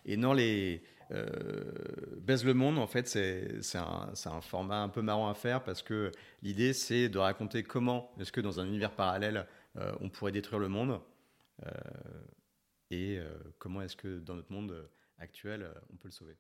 et 0.06 0.16
non, 0.16 0.32
les. 0.32 0.82
Euh, 1.12 1.28
Baise 2.18 2.44
le 2.44 2.54
monde, 2.54 2.78
en 2.78 2.86
fait, 2.86 3.08
c'est 3.08 3.78
un, 3.78 4.40
format 4.40 4.82
un 4.82 4.88
peu 4.88 5.02
marrant 5.02 5.28
à 5.28 5.34
faire 5.34 5.62
parce 5.62 5.82
que 5.82 6.10
l'idée, 6.42 6.72
c'est 6.72 7.08
de 7.08 7.18
raconter 7.18 7.62
comment 7.62 8.12
est-ce 8.20 8.32
que 8.32 8.40
dans 8.40 8.60
un 8.60 8.66
univers 8.66 8.92
parallèle, 8.92 9.46
euh, 9.76 9.92
on 10.00 10.08
pourrait 10.08 10.32
détruire 10.32 10.60
le 10.60 10.68
monde 10.68 11.00
euh, 11.66 11.70
et 12.90 13.18
comment 13.58 13.80
est-ce 13.82 13.96
que 13.96 14.18
dans 14.18 14.34
notre 14.34 14.52
monde 14.52 14.88
actuel, 15.18 15.66
on 15.92 15.96
peut 15.96 16.08
le 16.08 16.12
sauver. 16.12 16.36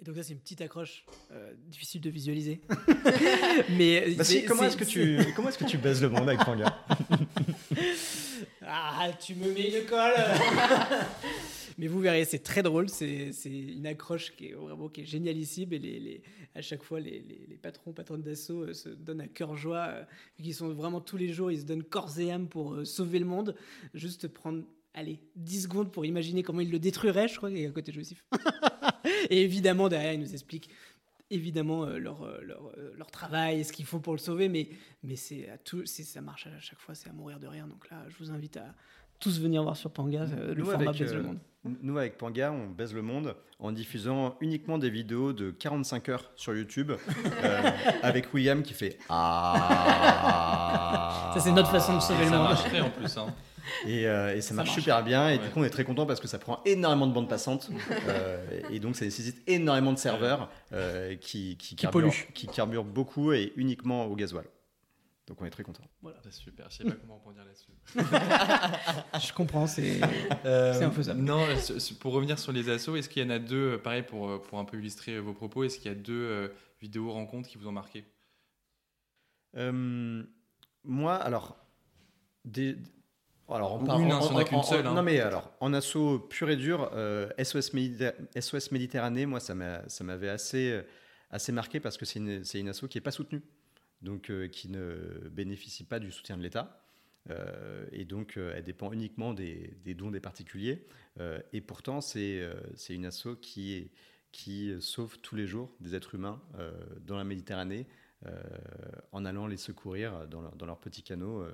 Et 0.00 0.04
donc 0.04 0.16
ça 0.16 0.22
c'est 0.22 0.32
une 0.32 0.40
petite 0.40 0.60
accroche 0.60 1.04
euh, 1.32 1.52
difficile 1.56 2.00
de 2.00 2.10
visualiser. 2.10 2.60
mais 3.70 4.14
Bah 4.16 4.24
si, 4.24 4.44
comment 4.44 4.64
est-ce 4.64 4.76
que 4.76 4.84
tu 4.84 5.18
comment 5.36 5.48
est-ce 5.48 5.58
que 5.58 5.64
tu 5.64 5.78
baises 5.78 6.02
le 6.02 6.08
monde 6.08 6.28
avec 6.28 6.44
Panga 6.44 6.84
Ah, 8.66 9.10
tu 9.20 9.34
me 9.34 9.52
mets 9.52 9.78
une 9.78 9.86
colle 9.86 10.14
Mais 11.78 11.86
vous 11.86 12.00
verrez, 12.00 12.24
c'est 12.24 12.38
très 12.38 12.62
drôle, 12.62 12.88
c'est 12.88 13.32
une 13.44 13.86
accroche 13.86 14.34
qui 14.36 14.48
est 14.48 14.52
vraiment 14.52 14.88
qui 14.88 15.02
est 15.02 15.04
génialissime 15.04 15.72
et 15.72 15.78
les, 15.78 16.22
à 16.54 16.62
chaque 16.62 16.82
fois 16.82 17.00
les, 17.00 17.58
patrons, 17.62 17.92
patronnes 17.92 18.22
d'assaut 18.22 18.62
euh, 18.62 18.72
se 18.72 18.88
donnent 18.88 19.22
à 19.22 19.28
cœur 19.28 19.56
joie, 19.56 19.88
euh, 19.88 20.04
qu'ils 20.40 20.54
sont 20.54 20.72
vraiment 20.72 21.00
tous 21.00 21.16
les 21.16 21.32
jours, 21.32 21.50
ils 21.50 21.60
se 21.60 21.64
donnent 21.64 21.82
corps 21.82 22.18
et 22.18 22.30
âme 22.30 22.48
pour 22.48 22.74
euh, 22.74 22.84
sauver 22.84 23.18
le 23.18 23.24
monde, 23.24 23.56
juste 23.92 24.28
prendre, 24.28 24.62
allez, 24.94 25.18
10 25.36 25.62
secondes 25.62 25.92
pour 25.92 26.04
imaginer 26.06 26.42
comment 26.42 26.60
ils 26.60 26.70
le 26.70 26.78
détruiraient, 26.78 27.28
je 27.28 27.36
crois, 27.36 27.50
et 27.50 27.66
à 27.66 27.70
côté 27.70 27.90
de 27.90 27.96
Joseph. 27.96 28.24
et 29.30 29.42
évidemment, 29.42 29.88
derrière, 29.88 30.12
ils 30.12 30.20
nous 30.20 30.32
expliquent 30.32 30.70
évidemment 31.34 31.84
euh, 31.84 31.98
leur, 31.98 32.22
euh, 32.22 32.40
leur, 32.42 32.70
euh, 32.78 32.94
leur 32.96 33.10
travail 33.10 33.60
et 33.60 33.64
ce 33.64 33.72
qu'il 33.72 33.84
faut 33.86 33.98
pour 34.00 34.12
le 34.14 34.18
sauver, 34.18 34.48
mais, 34.48 34.68
mais 35.02 35.16
c'est 35.16 35.48
à 35.50 35.58
tout, 35.58 35.84
c'est- 35.86 36.02
ça 36.04 36.20
marche 36.20 36.46
à 36.46 36.60
chaque 36.60 36.78
fois, 36.80 36.94
c'est 36.94 37.10
à 37.10 37.12
mourir 37.12 37.38
de 37.40 37.46
rire. 37.46 37.66
Donc 37.66 37.90
là, 37.90 37.96
je 38.08 38.14
vous 38.18 38.30
invite 38.30 38.56
à 38.56 38.66
tous 39.20 39.40
venir 39.40 39.62
voir 39.62 39.76
sur 39.76 39.90
Panga 39.90 40.22
euh, 40.22 40.54
le 40.54 40.62
Nous, 40.62 40.70
format 40.70 40.90
avec, 40.90 41.00
Baise 41.00 41.12
euh, 41.12 41.16
le 41.16 41.22
monde. 41.22 41.38
Nous 41.82 41.96
avec 41.98 42.18
Panga, 42.18 42.52
on 42.52 42.68
baise 42.68 42.92
le 42.92 43.00
monde 43.02 43.34
en 43.58 43.72
diffusant 43.72 44.36
uniquement 44.42 44.76
des 44.76 44.90
vidéos 44.90 45.32
de 45.32 45.50
45 45.50 46.08
heures 46.10 46.30
sur 46.36 46.54
YouTube 46.54 46.92
euh, 46.92 47.70
avec 48.02 48.34
William 48.34 48.62
qui 48.62 48.74
fait 48.74 48.98
ah. 49.08 50.34
Ça, 51.34 51.40
c'est 51.40 51.52
notre 51.52 51.70
façon 51.70 51.94
de 51.96 52.00
sauver 52.00 52.24
le 52.24 52.30
Ça 52.30 52.36
monde. 52.36 52.48
marcherait 52.48 52.80
en 52.80 52.90
plus. 52.90 53.16
Hein. 53.16 53.26
Et, 53.86 54.06
euh, 54.06 54.34
et 54.36 54.40
ça, 54.40 54.54
marche 54.54 54.68
marche. 54.68 54.80
super 54.80 55.02
bien. 55.02 55.28
Et 55.30 55.38
Ouais. 55.38 55.44
du 55.44 55.50
coup, 55.50 55.60
on 55.60 55.64
est 55.64 55.70
très 55.70 55.84
content 55.84 56.06
parce 56.06 56.20
que 56.20 56.28
ça 56.28 56.38
prend 56.38 56.62
énormément 56.64 57.06
de 57.06 57.12
bandes 57.12 57.28
passantes. 57.28 57.70
euh, 58.08 58.60
et 58.70 58.78
donc, 58.80 58.96
ça 58.96 59.04
nécessite 59.04 59.42
énormément 59.48 59.92
de 59.92 59.98
serveurs 59.98 60.50
euh, 60.72 61.16
qui, 61.16 61.56
qui, 61.56 61.76
carburent, 61.76 62.02
polluent. 62.02 62.28
qui 62.34 62.46
carburent 62.46 62.84
beaucoup 62.84 63.32
et 63.32 63.52
uniquement 63.56 64.06
au 64.06 64.16
gasoil. 64.16 64.44
Donc 65.26 65.40
on 65.40 65.46
est 65.46 65.50
très 65.50 65.62
content. 65.62 65.82
Voilà. 66.02 66.18
C'est 66.22 66.32
super, 66.34 66.66
je 66.68 66.76
sais 66.76 66.84
pas 66.84 66.90
comment 67.00 67.16
rebondir 67.16 67.44
là-dessus. 67.46 67.70
je 69.26 69.32
comprends, 69.32 69.66
c'est 69.66 69.98
euh, 70.44 70.74
c'est 70.74 70.84
infaisable. 70.84 71.22
Non, 71.22 71.46
pour 72.00 72.12
revenir 72.12 72.38
sur 72.38 72.52
les 72.52 72.68
assos, 72.68 72.94
est-ce 72.96 73.08
qu'il 73.08 73.22
y 73.22 73.26
en 73.26 73.30
a 73.30 73.38
deux, 73.38 73.78
pareil 73.78 74.02
pour, 74.02 74.42
pour 74.42 74.58
un 74.58 74.66
peu 74.66 74.76
illustrer 74.78 75.18
vos 75.20 75.32
propos, 75.32 75.64
est-ce 75.64 75.78
qu'il 75.78 75.90
y 75.90 75.94
a 75.94 75.96
deux 75.98 76.52
vidéos 76.78 77.10
rencontres 77.10 77.48
qui 77.48 77.56
vous 77.56 77.66
ont 77.66 77.72
marqué? 77.72 78.04
Moi, 80.84 81.14
alors, 81.14 81.56
des, 82.44 82.76
alors, 83.48 83.74
on 83.74 83.84
parle, 83.84 84.02
une, 84.02 84.12
en, 84.12 84.44
qu'une 84.44 84.62
seule. 84.62 84.86
Hein. 84.86 84.94
Non, 84.94 85.02
mais 85.02 85.20
alors, 85.20 85.52
en 85.60 85.74
assaut 85.74 86.18
pur 86.18 86.48
et 86.50 86.56
dur, 86.56 86.90
SOS, 87.38 87.72
SOS, 88.40 88.72
Méditerranée, 88.72 89.26
moi, 89.26 89.40
ça 89.40 89.54
m'avait 89.54 90.28
assez, 90.28 90.80
assez 91.30 91.52
marqué 91.52 91.80
parce 91.80 91.96
que 91.96 92.04
c'est 92.04 92.18
une, 92.18 92.42
une 92.54 92.68
asso 92.68 92.86
qui 92.88 92.96
n'est 92.96 93.02
pas 93.02 93.10
soutenue 93.10 93.42
donc 94.04 94.30
euh, 94.30 94.46
qui 94.46 94.68
ne 94.68 95.28
bénéficie 95.30 95.84
pas 95.84 95.98
du 95.98 96.12
soutien 96.12 96.36
de 96.36 96.42
l'État. 96.42 96.80
Euh, 97.30 97.86
et 97.90 98.04
donc, 98.04 98.36
euh, 98.36 98.52
elle 98.54 98.64
dépend 98.64 98.92
uniquement 98.92 99.32
des, 99.32 99.74
dons 99.96 100.10
des 100.10 100.20
particuliers. 100.20 100.86
et 101.52 101.60
pourtant, 101.60 102.00
c'est 102.00 102.44
une 102.90 103.06
asso 103.06 103.36
qui, 103.40 103.90
qui 104.30 104.74
sauve 104.80 105.18
tous 105.20 105.34
les 105.34 105.46
jours 105.46 105.70
des 105.80 105.94
êtres 105.94 106.14
humains 106.14 106.40
dans 107.00 107.16
la 107.16 107.24
Méditerranée 107.24 107.86
en 109.12 109.24
allant 109.24 109.46
les 109.46 109.56
secourir 109.56 110.26
dans, 110.28 110.40
leur, 110.40 110.56
dans 110.56 110.66
leurs 110.66 110.80
petits 110.80 111.02
canaux 111.02 111.46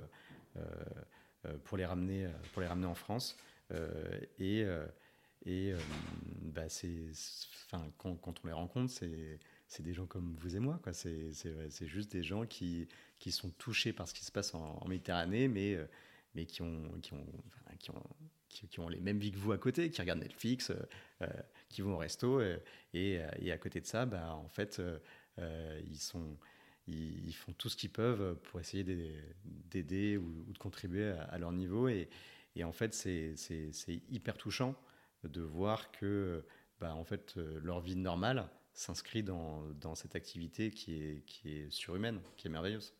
pour, 1.64 1.76
les 1.76 1.86
ramener, 1.86 2.28
pour 2.52 2.62
les 2.62 2.68
ramener 2.68 2.86
en 2.86 2.94
France. 2.94 3.36
et 4.38 4.64
et 5.46 5.72
bah 6.42 6.66
enfin, 6.66 7.90
quand, 7.96 8.44
on 8.44 8.46
les 8.46 8.52
rencontre, 8.52 8.92
c'est 8.92 9.38
c'est 9.70 9.84
des 9.84 9.94
gens 9.94 10.06
comme 10.06 10.34
vous 10.40 10.56
et 10.56 10.58
moi. 10.58 10.80
Quoi. 10.82 10.92
C'est, 10.92 11.32
c'est, 11.32 11.86
juste 11.86 12.10
des 12.10 12.24
gens 12.24 12.44
qui, 12.44 12.88
qui 13.20 13.30
sont 13.30 13.50
touchés 13.50 13.92
par 13.92 14.08
ce 14.08 14.14
qui 14.14 14.24
se 14.24 14.32
passe 14.32 14.52
en, 14.52 14.84
Méditerranée, 14.88 15.46
mais, 15.46 15.76
euh, 15.76 15.86
mais 16.34 16.44
qui, 16.44 16.60
ont, 16.62 16.90
qui, 17.00 17.14
ont, 17.14 17.24
qui, 17.78 17.90
ont, 17.92 18.02
qui, 18.48 18.80
ont 18.80 18.88
les 18.88 18.98
mêmes 18.98 19.20
vies 19.20 19.30
que 19.30 19.38
vous 19.38 19.52
à 19.52 19.58
côté, 19.58 19.88
qui 19.90 20.00
regardent 20.00 20.22
Netflix, 20.22 20.70
euh, 20.70 20.74
euh, 21.22 21.28
qui 21.68 21.82
vont 21.82 21.94
au 21.94 21.98
resto. 21.98 22.40
et, 22.42 22.58
et, 23.38 23.52
à 23.52 23.58
côté 23.58 23.80
de 23.80 23.86
ça, 23.86 24.06
bah, 24.06 24.34
en 24.34 24.48
fait, 24.48 24.82
ils, 25.38 26.00
sont, 26.00 26.36
ils, 26.90 27.34
font 27.34 27.52
tout 27.52 27.68
ce 27.68 27.76
qu'ils 27.76 27.90
peuvent 27.90 28.36
pour 28.44 28.60
essayer 28.60 28.84
d'aider, 29.70 30.16
ou, 30.16 30.44
de 30.48 30.58
contribuer 30.58 31.10
à, 31.10 31.38
leur 31.38 31.52
niveau. 31.52 31.88
Et, 31.88 32.08
en 32.62 32.72
fait, 32.72 32.94
c'est, 32.94 33.34
hyper 34.10 34.36
touchant 34.36 34.74
de 35.24 35.40
voir 35.40 35.90
que 35.92 36.44
bah, 36.80 36.94
en 36.94 37.04
fait, 37.04 37.36
leur 37.62 37.80
vie 37.80 37.96
normale 37.96 38.48
s'inscrit 38.74 39.22
dans, 39.22 39.94
cette 39.94 40.16
activité 40.16 40.70
qui 40.70 41.22
est, 41.44 41.70
surhumaine, 41.70 42.20
qui 42.36 42.48
est 42.48 42.50
merveilleuse. 42.50 42.94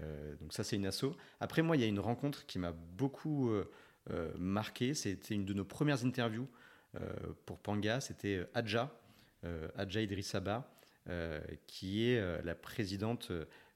Euh, 0.00 0.36
donc 0.36 0.52
ça, 0.52 0.64
c'est 0.64 0.76
une 0.76 0.86
asso. 0.86 1.16
Après, 1.40 1.62
moi, 1.62 1.76
il 1.76 1.80
y 1.80 1.84
a 1.84 1.88
une 1.88 2.00
rencontre 2.00 2.46
qui 2.46 2.58
m'a 2.58 2.72
beaucoup 2.72 3.50
euh, 3.50 3.70
euh, 4.10 4.32
marqué. 4.38 4.94
C'était 4.94 5.34
une 5.34 5.44
de 5.44 5.52
nos 5.52 5.64
premières 5.64 6.04
interviews 6.04 6.48
pour 7.44 7.58
Panga. 7.58 8.00
C'était 8.00 8.44
Adja, 8.54 8.90
Adja 9.76 10.00
Idrissaba, 10.00 10.68
qui 11.66 12.04
est 12.04 12.42
la 12.44 12.54
présidente 12.54 13.32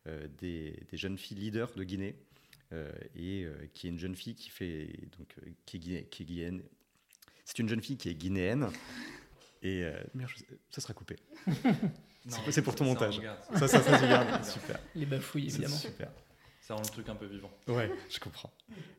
des, 0.06 0.78
des, 0.90 0.96
jeunes 0.96 1.16
filles 1.16 1.38
leaders 1.38 1.72
de 1.74 1.84
Guinée. 1.84 2.16
et 3.16 3.46
qui 3.74 3.86
est 3.86 3.90
une 3.90 3.98
jeune 3.98 4.16
fille 4.16 4.34
qui 4.34 4.50
fait 4.50 4.88
donc 5.18 5.34
qui 5.64 5.76
est, 5.94 6.04
qui 6.10 6.22
est 6.22 6.26
guinéenne. 6.26 6.62
C'est 7.44 7.58
une 7.58 7.68
jeune 7.68 7.82
fille 7.82 7.96
qui 7.96 8.08
est 8.08 8.14
guinéenne 8.14 8.70
et 9.62 9.84
euh, 9.84 9.92
ça 10.70 10.80
sera 10.80 10.92
coupé. 10.92 11.16
c'est 12.50 12.62
pour 12.62 12.74
ton 12.74 12.84
montage. 12.84 13.20
Ça, 13.54 13.68
ça, 13.68 13.80
ça, 13.80 13.98
se 13.98 14.04
garde. 14.04 14.44
Super. 14.52 14.78
Les 14.94 15.06
bafouilles, 15.06 15.46
évidemment. 15.46 15.76
Super. 15.76 16.10
Ça 16.60 16.74
rend 16.74 16.82
le 16.82 16.88
truc 16.88 17.08
un 17.08 17.14
peu 17.14 17.26
vivant. 17.26 17.50
Ouais, 17.68 17.90
je 18.08 18.18
comprends. 18.18 18.52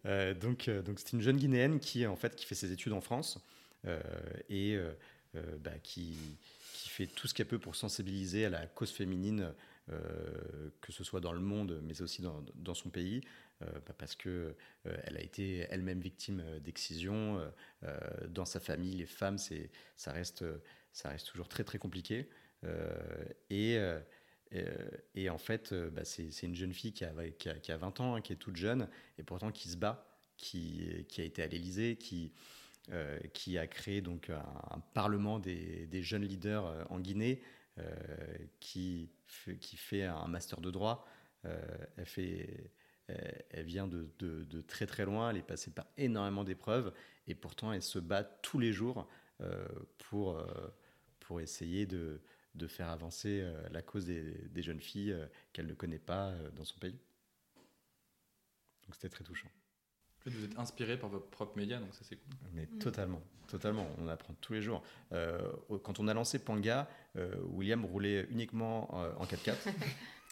Euh, 0.06 0.34
donc, 0.34 0.68
euh, 0.68 0.82
donc 0.82 1.00
c'est 1.00 1.14
une 1.14 1.22
jeune 1.22 1.38
Guinéenne 1.38 1.80
qui, 1.80 2.06
en 2.08 2.16
fait, 2.16 2.36
qui 2.36 2.46
fait 2.46 2.56
ses 2.56 2.72
études 2.72 2.94
en 2.94 3.02
France 3.02 3.40
et 4.50 4.78
bah, 5.60 5.72
qui, 5.82 6.16
qui 6.16 6.18
fait 6.94 7.08
tout 7.08 7.28
ce 7.28 7.34
qu'elle 7.34 7.48
peut 7.48 7.60
pour 7.60 7.76
sensibiliser 7.76 8.46
à 8.46 8.50
la 8.50 8.68
cause 8.68 8.92
féminine, 8.92 9.54
que 10.82 10.92
ce 10.92 11.04
soit 11.04 11.20
dans 11.20 11.34
le 11.34 11.42
monde, 11.42 11.82
mais 11.84 12.02
aussi 12.02 12.22
dans, 12.22 12.44
dans 12.56 12.74
son 12.74 12.90
pays, 12.90 13.22
euh, 13.64 13.72
bah, 13.86 13.94
parce 13.98 14.16
que 14.16 14.56
euh, 14.86 14.98
elle 15.04 15.18
a 15.18 15.22
été 15.22 15.68
elle-même 15.70 16.00
victime 16.00 16.42
euh, 16.44 16.60
d'excision 16.60 17.42
dans 18.30 18.46
sa 18.46 18.60
famille. 18.60 18.96
Les 18.96 19.06
femmes, 19.06 19.38
c'est 19.38 19.70
ça 19.96 20.12
reste 20.12 20.46
ça 20.92 21.10
reste 21.10 21.28
toujours 21.28 21.48
très 21.48 21.64
très 21.64 21.78
compliqué. 21.78 22.30
et 23.50 23.78
et 25.16 25.30
en 25.32 25.40
fait, 25.40 25.74
bah, 25.74 26.06
c'est 26.06 26.44
une 26.44 26.56
jeune 26.56 26.74
fille 26.74 26.94
qui 26.94 27.04
a, 27.04 27.12
qui 27.32 27.72
a, 27.72 27.78
20 27.78 28.00
ans, 28.00 28.16
hein, 28.16 28.22
qui 28.22 28.34
est 28.34 28.38
toute 28.38 28.56
jeune, 28.56 28.88
et 29.18 29.24
pourtant 29.24 29.52
qui 29.52 29.68
se 29.68 29.78
bat, 29.78 30.08
qui, 30.38 31.06
qui 31.10 31.22
a 31.22 31.24
été 31.24 31.42
à 31.42 31.48
l'Élysée, 31.48 31.96
qui, 31.96 32.32
qui 33.34 33.58
a 33.58 33.66
créé 33.66 34.02
donc 34.02 34.30
un, 34.30 34.82
parlement 34.94 35.40
des, 35.40 35.88
des, 35.88 36.02
jeunes 36.02 36.24
leaders 36.24 36.86
en 36.92 37.00
Guinée, 37.00 37.42
qui, 38.60 39.10
qui 39.60 39.78
fait 39.78 40.04
un 40.04 40.28
master 40.28 40.60
de 40.60 40.70
droit. 40.70 41.08
elle 41.44 42.06
vient 43.66 43.88
de, 43.88 44.62
très 44.68 44.86
très 44.86 45.06
loin, 45.06 45.30
elle 45.30 45.38
est 45.38 45.42
passée 45.42 45.72
par 45.72 45.86
énormément 45.98 46.44
d'épreuves 46.44 46.94
et 47.28 47.36
pourtant 47.36 47.74
elle 47.74 47.82
se 47.82 48.00
bat 48.00 48.24
tous 48.24 48.60
les 48.60 48.74
jours 48.74 49.08
euh, 49.42 49.68
pour, 50.10 50.38
euh, 50.38 50.74
essayer 51.40 51.88
de, 51.88 52.22
faire 52.68 52.90
avancer 52.90 53.42
euh, 53.42 53.68
la 53.72 53.82
cause 53.82 54.06
des, 54.06 54.62
jeunes 54.62 54.80
filles 54.80 55.18
qu'elle 55.52 55.66
ne 55.66 55.74
connaît 55.74 55.98
pas 55.98 56.32
dans 56.56 56.64
son 56.64 56.78
pays. 56.78 57.00
Donc 58.86 58.94
c'était 58.94 59.10
très 59.10 59.24
touchant. 59.24 59.50
Vous 60.26 60.46
êtes 60.46 60.58
inspiré 60.58 60.98
par 60.98 61.10
votre 61.10 61.26
propre 61.28 61.58
média, 61.58 61.80
donc 61.80 61.94
ça 61.94 62.02
c'est 62.04 62.16
cool. 62.16 62.34
Mais 62.54 62.64
mm. 62.64 62.80
totalement, 62.80 63.22
totalement. 63.48 63.88
On 64.00 64.08
apprend 64.08 64.34
tous 64.42 64.54
les 64.54 64.62
jours. 64.62 64.84
quand 65.84 66.00
on 66.00 66.08
a 66.08 66.14
lancé 66.14 66.40
Panga, 66.40 66.88
William 67.52 67.84
roulait 67.86 68.28
uniquement 68.32 68.94
en 68.94 69.26
4x4. 69.26 69.56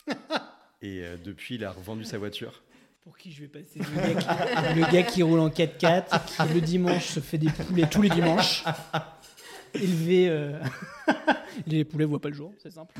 Et 0.81 1.03
euh, 1.03 1.15
depuis, 1.23 1.55
il 1.55 1.65
a 1.65 1.71
revendu 1.71 2.03
sa 2.03 2.17
voiture. 2.17 2.63
Pour 3.01 3.17
qui 3.17 3.31
je 3.31 3.41
vais 3.41 3.47
passer? 3.47 3.79
Le 3.79 4.91
gars, 4.91 5.03
qui, 5.03 5.23
roule 5.23 5.39
en 5.39 5.49
4x4, 5.49 6.25
qui 6.25 6.53
le 6.53 6.61
dimanche 6.61 7.07
se 7.07 7.19
fait 7.19 7.37
des 7.37 7.49
poulets 7.49 7.87
tous 7.89 8.01
les 8.01 8.09
dimanches, 8.09 8.63
élevé. 9.73 10.29
Euh, 10.29 10.59
les 11.67 11.83
poulets 11.83 12.05
voient 12.05 12.21
pas 12.21 12.29
le 12.29 12.35
jour, 12.35 12.53
c'est 12.59 12.71
simple. 12.71 12.93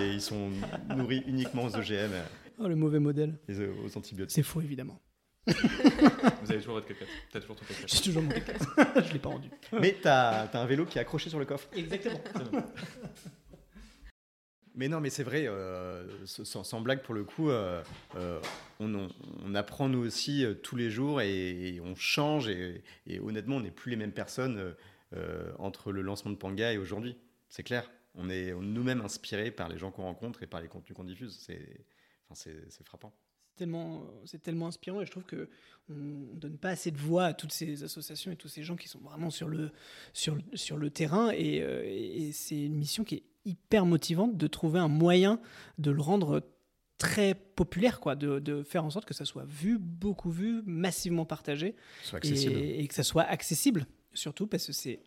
ils 0.00 0.20
sont 0.20 0.50
nourris 0.96 1.22
uniquement 1.26 1.64
aux 1.64 1.76
OGM. 1.76 2.12
Oh, 2.58 2.68
le 2.68 2.76
mauvais 2.76 3.00
modèle. 3.00 3.34
Et 3.48 3.54
aux 3.54 3.96
antibiotiques. 3.98 4.34
C'est 4.34 4.42
faux, 4.42 4.60
évidemment. 4.60 4.98
Vous 5.46 6.50
avez 6.50 6.58
toujours 6.58 6.74
votre 6.74 6.88
4x4. 6.88 7.06
T'as 7.32 7.40
toujours 7.40 7.56
ton 7.56 7.64
4x4. 7.64 7.94
J'ai 7.94 8.02
toujours 8.02 8.22
mon 8.22 8.30
4x4. 8.30 9.08
je 9.08 9.12
l'ai 9.12 9.18
pas 9.18 9.28
rendu. 9.28 9.48
Mais 9.72 9.96
t'as 10.00 10.46
as 10.46 10.58
un 10.58 10.66
vélo 10.66 10.86
qui 10.86 10.98
est 10.98 11.00
accroché 11.00 11.30
sur 11.30 11.38
le 11.38 11.44
coffre. 11.44 11.68
Exactement. 11.74 12.20
Mais 14.76 14.88
non, 14.88 15.00
mais 15.00 15.10
c'est 15.10 15.22
vrai, 15.22 15.46
euh, 15.46 16.04
sans, 16.26 16.80
blague 16.80 17.02
pour 17.02 17.14
le 17.14 17.22
coup, 17.22 17.48
euh, 17.48 17.82
euh, 18.16 18.40
on, 18.80 19.54
apprend 19.54 19.88
nous 19.88 20.04
aussi 20.04 20.44
tous 20.64 20.74
les 20.74 20.90
jours 20.90 21.20
et, 21.20 21.80
on 21.84 21.94
change 21.94 22.48
et, 22.48 22.82
honnêtement, 23.20 23.56
on 23.56 23.60
n'est 23.60 23.70
plus 23.70 23.90
les 23.90 23.96
mêmes 23.96 24.12
personnes 24.12 24.74
entre 25.58 25.92
le 25.92 26.02
lancement 26.02 26.32
de 26.32 26.36
Panga 26.36 26.72
et 26.72 26.78
aujourd'hui. 26.78 27.16
C'est 27.48 27.62
clair. 27.62 27.88
On 28.16 28.28
est 28.28 28.52
nous-mêmes 28.52 29.00
inspirés 29.00 29.52
par 29.52 29.68
les 29.68 29.78
gens 29.78 29.92
qu'on 29.92 30.02
rencontre 30.02 30.42
et 30.42 30.46
par 30.48 30.60
les 30.60 30.68
contenus 30.68 30.96
qu'on 30.96 31.04
diffuse. 31.04 31.38
C'est 31.40 31.86
enfin, 32.28 32.50
frappant. 32.84 33.14
C'est 33.54 33.58
tellement, 33.58 34.02
c'est 34.24 34.42
tellement 34.42 34.66
inspirant 34.66 35.00
et 35.00 35.06
je 35.06 35.12
trouve 35.12 35.22
que 35.22 35.48
on 35.88 36.34
donne 36.34 36.58
pas 36.58 36.70
assez 36.70 36.90
de 36.90 36.98
voix 36.98 37.26
à 37.26 37.34
toutes 37.34 37.52
ces 37.52 37.84
associations 37.84 38.32
et 38.32 38.36
tous 38.36 38.48
ces 38.48 38.64
gens 38.64 38.74
qui 38.74 38.88
sont 38.88 38.98
vraiment 38.98 39.30
sur 39.30 39.48
le, 39.48 39.70
sur, 40.12 40.36
sur 40.54 40.76
le 40.76 40.90
terrain 40.90 41.30
et, 41.32 41.58
et 41.58 42.32
c'est 42.32 42.60
une 42.64 42.74
mission 42.74 43.04
qui 43.04 43.16
est 43.16 43.22
hyper 43.44 43.86
motivante 43.86 44.36
de 44.36 44.46
trouver 44.46 44.80
un 44.80 44.88
moyen 44.88 45.40
de 45.78 45.90
le 45.90 46.00
rendre 46.00 46.42
très 46.98 47.34
populaire, 47.34 48.00
quoi, 48.00 48.14
de, 48.16 48.38
de, 48.38 48.62
faire 48.62 48.84
en 48.84 48.90
sorte 48.90 49.04
que 49.04 49.14
ça 49.14 49.24
soit 49.24 49.44
vu, 49.44 49.78
beaucoup 49.78 50.30
vu, 50.30 50.62
massivement 50.64 51.24
partagé, 51.24 51.74
et, 52.22 52.86
que 52.86 52.94
ça 52.94 53.02
soit 53.02 53.24
accessible, 53.24 53.86
surtout 54.12 54.46
parce 54.46 54.66
que 54.66 54.72
c'est 54.72 55.00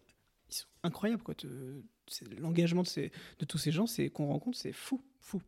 ils 0.49 0.55
sont 0.55 0.67
incroyables, 0.83 1.23
quoi. 1.23 1.35
L'engagement 2.39 2.83
de, 2.83 3.09
de 3.39 3.45
tous 3.45 3.57
ces 3.57 3.71
gens, 3.71 3.85
c'est 3.85 4.09
qu'on 4.09 4.27
rencontre, 4.27 4.57
c'est 4.57 4.71
fou, 4.71 5.03
fou. 5.19 5.41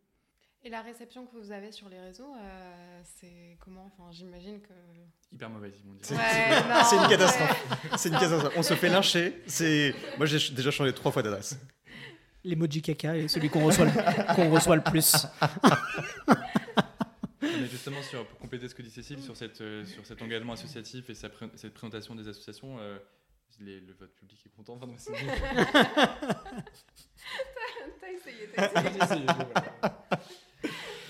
Et 0.64 0.70
la 0.70 0.82
réception 0.82 1.26
que 1.26 1.38
vous 1.38 1.52
avez 1.54 1.72
sur 1.72 1.88
les 1.88 2.00
réseaux, 2.00 2.36
euh, 2.36 3.02
c'est 3.04 3.58
comment? 3.62 3.86
Enfin, 3.86 4.12
j'imagine 4.12 4.60
que. 4.60 4.74
Hyper 5.32 5.50
mauvaise, 5.50 5.74
ils 5.80 5.88
m'ont 5.88 5.94
dit. 5.94 6.02
C'est 6.04 6.16
une 6.98 7.08
catastrophe. 7.08 7.78
C'est 7.98 8.10
une 8.10 8.20
catastrophe. 8.20 8.54
On 8.58 8.64
se 8.64 8.74
fait 8.74 8.90
lyncher. 8.90 9.42
Moi, 10.18 10.26
j'ai 10.26 10.54
déjà 10.54 10.70
changé 10.72 10.94
trois 10.94 11.14
fois 11.14 11.24
d'adresse. 11.24 11.58
L'emoji 12.44 12.82
caca 12.82 13.18
est 13.18 13.30
celui 13.30 13.50
qu'on 13.50 13.66
reçoit, 13.66 13.86
le, 13.86 14.36
qu'on 14.36 14.50
reçoit 14.50 14.76
le 14.76 14.84
plus. 14.84 15.14
Mais 17.42 17.68
justement, 17.68 18.02
sur, 18.02 18.26
pour 18.28 18.40
compléter 18.40 18.68
ce 18.68 18.76
que 18.76 18.82
dit 18.82 18.90
Cécile, 18.92 19.22
sur, 19.22 19.36
cette, 19.38 19.62
euh, 19.62 19.86
sur 19.86 20.06
cet 20.06 20.22
engagement 20.22 20.54
associatif 20.54 21.10
et 21.10 21.16
cette 21.16 21.74
présentation 21.74 22.16
des 22.16 22.28
associations, 22.28 22.78
euh, 22.80 22.98
le 23.60 23.94
vote 23.94 24.14
public 24.16 24.40
est 24.46 24.50
content. 24.56 24.78
Pardon, 24.78 24.96
t'as 28.00 28.12
essayé, 28.12 28.50
t'as 28.56 29.06
essayé. 29.06 29.26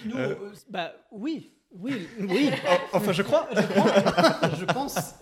Nous, 0.05 0.15
Euh, 0.17 0.29
euh, 0.29 0.51
bah 0.69 0.93
oui, 1.11 1.51
oui, 1.71 1.93
oui. 2.19 2.49
Enfin, 2.93 3.11
je 3.11 3.21
crois. 3.21 3.47
je 4.59 4.65
pense. 4.65 5.13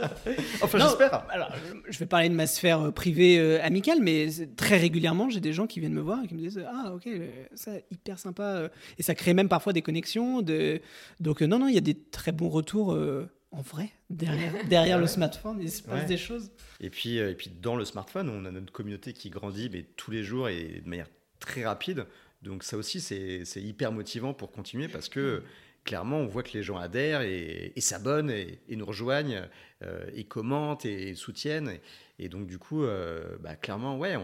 Enfin, 0.62 0.78
j'espère. 0.80 1.26
Alors, 1.30 1.52
je- 1.90 2.00
vais 2.00 2.06
parler 2.06 2.30
de 2.30 2.34
ma 2.36 2.48
sphère 2.48 2.82
euh, 2.82 2.92
privée 2.92 3.38
euh, 3.40 3.60
amicale, 3.64 4.00
mais 4.02 4.28
très 4.56 4.78
régulièrement, 4.78 5.30
j'ai 5.30 5.40
des 5.42 5.54
gens 5.54 5.68
qui 5.68 5.80
viennent 5.80 5.94
me 5.94 6.02
voir 6.02 6.24
et 6.24 6.28
qui 6.28 6.36
me 6.36 6.40
disent 6.40 6.64
Ah, 6.68 6.94
ok, 6.94 7.10
ça, 7.54 7.72
hyper 7.92 8.20
sympa. 8.20 8.70
Et 8.98 9.04
ça 9.04 9.16
crée 9.16 9.34
même 9.34 9.50
parfois 9.50 9.74
des 9.74 9.82
connexions. 9.82 10.42
De... 10.42 10.82
Donc, 11.20 11.42
euh, 11.42 11.48
non, 11.48 11.60
non, 11.60 11.68
il 11.68 11.76
y 11.76 11.80
a 11.80 11.82
des 11.82 11.96
très 12.00 12.32
bons 12.32 12.50
retours 12.50 12.94
euh, 12.94 13.28
en 13.52 13.62
vrai. 13.62 13.90
Derrière, 14.10 14.54
derrière 14.70 15.00
le 15.00 15.08
smartphone, 15.08 15.58
il 15.62 15.70
se 15.72 15.82
passe 15.84 16.02
Ouais. 16.02 16.06
des 16.06 16.18
choses. 16.18 16.52
Et 16.80 16.90
puis, 16.90 17.18
et 17.18 17.34
puis 17.36 17.50
dans 17.62 17.76
le 17.76 17.84
smartphone, 17.86 18.30
on 18.30 18.46
a 18.46 18.52
notre 18.52 18.72
communauté 18.72 19.12
qui 19.14 19.30
grandit 19.30 19.70
mais 19.72 19.84
tous 19.98 20.12
les 20.12 20.24
jours 20.24 20.48
et 20.48 20.82
de 20.84 20.90
manière 20.90 21.10
très 21.40 21.66
rapide. 21.66 22.06
Donc 22.48 22.64
ça 22.64 22.78
aussi, 22.78 23.00
c'est 23.02 23.44
hyper 23.62 23.92
motivant 23.92 24.34
pour 24.34 24.52
continuer 24.52 24.88
parce 24.88 25.10
que 25.10 25.44
clairement, 25.84 26.18
on 26.18 26.28
voit 26.28 26.44
que 26.44 26.52
les 26.54 26.64
gens 26.64 26.78
adhèrent 26.78 27.22
et, 27.22 27.72
s'abonnent 27.78 28.30
et, 28.30 28.60
nous 28.70 28.86
rejoignent 28.86 29.48
euh, 29.84 30.10
et 30.14 30.26
commentent 30.26 30.86
et, 30.86 31.16
soutiennent. 31.16 31.80
Et, 32.20 32.30
donc 32.30 32.48
du 32.48 32.58
coup, 32.60 32.84
euh, 32.84 33.38
bah, 33.40 33.56
clairement, 33.56 33.98
ouais, 33.98 34.18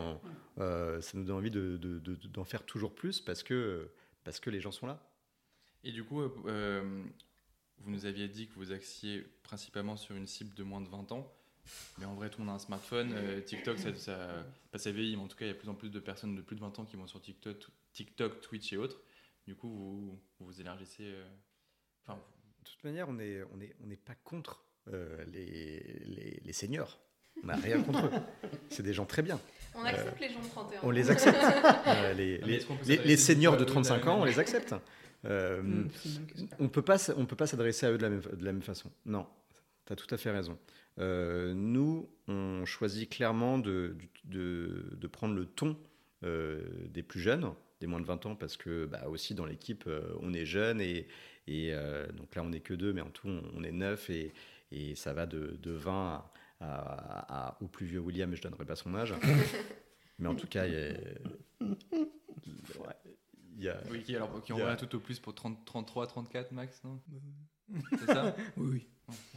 euh, 0.59 0.99
ça 1.01 1.17
nous 1.17 1.23
donne 1.23 1.37
envie 1.37 1.51
de- 1.51 1.77
de- 1.77 1.99
de- 1.99 2.27
d'en 2.27 2.43
faire 2.43 2.63
toujours 2.63 2.93
plus 2.93 3.21
parce 3.21 3.43
que, 3.43 3.89
parce 4.23 4.39
que 4.39 4.49
les 4.49 4.59
gens 4.59 4.71
sont 4.71 4.87
là. 4.87 4.99
Et 5.83 5.91
du 5.91 6.03
coup, 6.03 6.21
vous 6.21 7.91
nous 7.91 8.05
aviez 8.05 8.27
dit 8.27 8.47
que 8.47 8.53
vous 8.55 8.71
axiez 8.71 9.25
principalement 9.43 9.97
sur 9.97 10.15
une 10.15 10.27
cible 10.27 10.53
de 10.55 10.63
moins 10.63 10.81
de 10.81 10.87
20 10.89 11.11
ans. 11.11 11.33
Mais 11.97 12.05
en 12.05 12.13
vrai, 12.15 12.29
tout 12.29 12.39
le 12.39 12.45
monde 12.45 12.53
a 12.53 12.55
un 12.55 12.59
smartphone. 12.59 13.13
TikTok, 13.45 13.79
ça, 13.79 13.95
ça, 13.95 14.45
pas 14.71 14.77
ça 14.77 14.91
vieillit, 14.91 15.15
mais 15.15 15.23
en 15.23 15.27
tout 15.27 15.37
cas, 15.37 15.45
il 15.45 15.49
y 15.49 15.51
a 15.51 15.53
de 15.53 15.59
plus 15.59 15.69
en 15.69 15.75
plus 15.75 15.89
de 15.89 15.99
personnes 15.99 16.35
de 16.35 16.41
plus 16.41 16.55
de 16.57 16.61
20 16.61 16.77
ans 16.79 16.85
qui 16.85 16.95
vont 16.97 17.07
sur 17.07 17.21
TikTok, 17.21 17.67
TikTok 17.93 18.41
Twitch 18.41 18.73
et 18.73 18.77
autres. 18.77 19.01
Du 19.47 19.55
coup, 19.55 19.69
vous 19.69 20.19
vous 20.39 20.61
élargissez. 20.61 21.03
euh, 21.05 21.25
Enfin, 22.05 22.19
De 22.63 22.69
toute 22.69 22.83
manière, 22.83 23.07
on 23.09 23.13
n'est 23.13 23.41
on 23.55 23.59
est, 23.61 23.75
on 23.83 23.87
n'est 23.87 23.95
pas 23.97 24.15
contre 24.23 24.65
euh, 24.91 25.23
les, 25.31 26.01
les, 26.05 26.41
les 26.43 26.53
seniors. 26.53 26.99
On 27.43 27.47
n'a 27.47 27.55
rien 27.55 27.81
contre 27.81 28.05
eux. 28.05 28.11
C'est 28.69 28.83
des 28.83 28.93
gens 28.93 29.05
très 29.05 29.21
bien. 29.21 29.39
On 29.75 29.83
accepte 29.83 30.19
les 30.19 30.29
gens 30.29 30.41
de 30.41 30.47
31 30.47 30.79
On 30.83 30.91
les 30.91 31.09
accepte. 31.09 31.37
Euh, 31.87 32.13
les, 32.13 33.17
seniors 33.17 33.55
de 33.57 33.63
eux 33.63 33.65
de 33.65 33.69
la 33.69 33.71
35 33.73 33.97
même 33.99 34.07
ans, 34.09 34.21
on 34.21 34.25
les 34.25 34.39
accepte. 34.39 34.75
Euh, 35.25 35.83
on 36.59 36.67
peut 36.69 36.81
pas, 36.81 36.95
s- 36.95 37.11
on 37.17 37.25
peut 37.25 37.35
pas 37.35 37.47
s'adresser 37.47 37.85
à 37.85 37.91
eux 37.91 37.97
de 37.97 38.03
la 38.03 38.09
même, 38.09 38.21
de 38.21 38.45
la 38.45 38.51
même 38.53 38.61
façon. 38.61 38.91
Non, 39.05 39.25
tu 39.85 39.93
as 39.93 39.95
tout 39.95 40.13
à 40.13 40.17
fait 40.17 40.31
raison. 40.31 40.57
Euh, 40.99 41.53
nous, 41.53 42.09
on 42.27 42.65
choisit 42.65 43.09
clairement 43.09 43.57
de, 43.57 43.95
de, 44.25 44.89
de 44.91 45.07
prendre 45.07 45.33
le 45.35 45.45
ton 45.45 45.77
euh, 46.23 46.61
des 46.89 47.03
plus 47.03 47.19
jeunes, 47.19 47.51
des 47.83 47.87
moins 47.87 47.99
de 47.99 48.05
20 48.05 48.25
ans, 48.27 48.35
parce 48.35 48.55
que 48.55 48.85
bah, 48.85 49.09
aussi 49.09 49.35
dans 49.35 49.45
l'équipe, 49.45 49.83
euh, 49.87 50.15
on 50.21 50.33
est 50.33 50.45
jeunes 50.45 50.79
et, 50.79 51.05
et 51.47 51.73
euh, 51.73 52.07
donc 52.13 52.33
là, 52.33 52.41
on 52.41 52.47
n'est 52.49 52.61
que 52.61 52.73
deux, 52.73 52.93
mais 52.93 53.01
en 53.01 53.09
tout, 53.09 53.27
on, 53.27 53.61
est 53.65 53.73
neuf 53.73 54.09
et, 54.09 54.31
et 54.71 54.95
ça 54.95 55.11
va 55.11 55.25
de, 55.25 55.57
de 55.61 55.71
20 55.71 56.23
à, 56.61 56.65
à- 56.65 57.47
à- 57.49 57.57
au 57.61 57.67
plus 57.67 57.85
vieux 57.85 57.99
William, 57.99 58.29
mais 58.29 58.37
je 58.37 58.41
donnerai 58.41 58.63
pas 58.63 58.77
son 58.77 58.95
âge. 58.95 59.13
mais 60.19 60.29
en 60.29 60.35
tout 60.35 60.47
cas, 60.47 60.65
il 60.65 60.73
y 60.73 60.77
a. 60.77 60.79
ouais, 61.61 62.95
il 63.57 63.63
y 63.63 63.67
a- 63.69 63.81
oui, 63.91 64.01
qui, 64.03 64.15
alors, 64.15 64.41
qui 64.41 64.53
en 64.53 64.57
Il 64.57 64.59
y 64.59 64.63
a- 64.63 64.71
a 64.71 64.75
tout 64.77 64.95
au 64.95 64.99
plus 65.01 65.19
pour 65.19 65.35
30, 65.35 65.65
33, 65.65 66.07
34 66.07 66.51
max, 66.53 66.81
non? 66.85 67.01
C'est 67.99 68.05
ça? 68.05 68.33
Oui, 68.57 68.67
oui. 68.71 68.87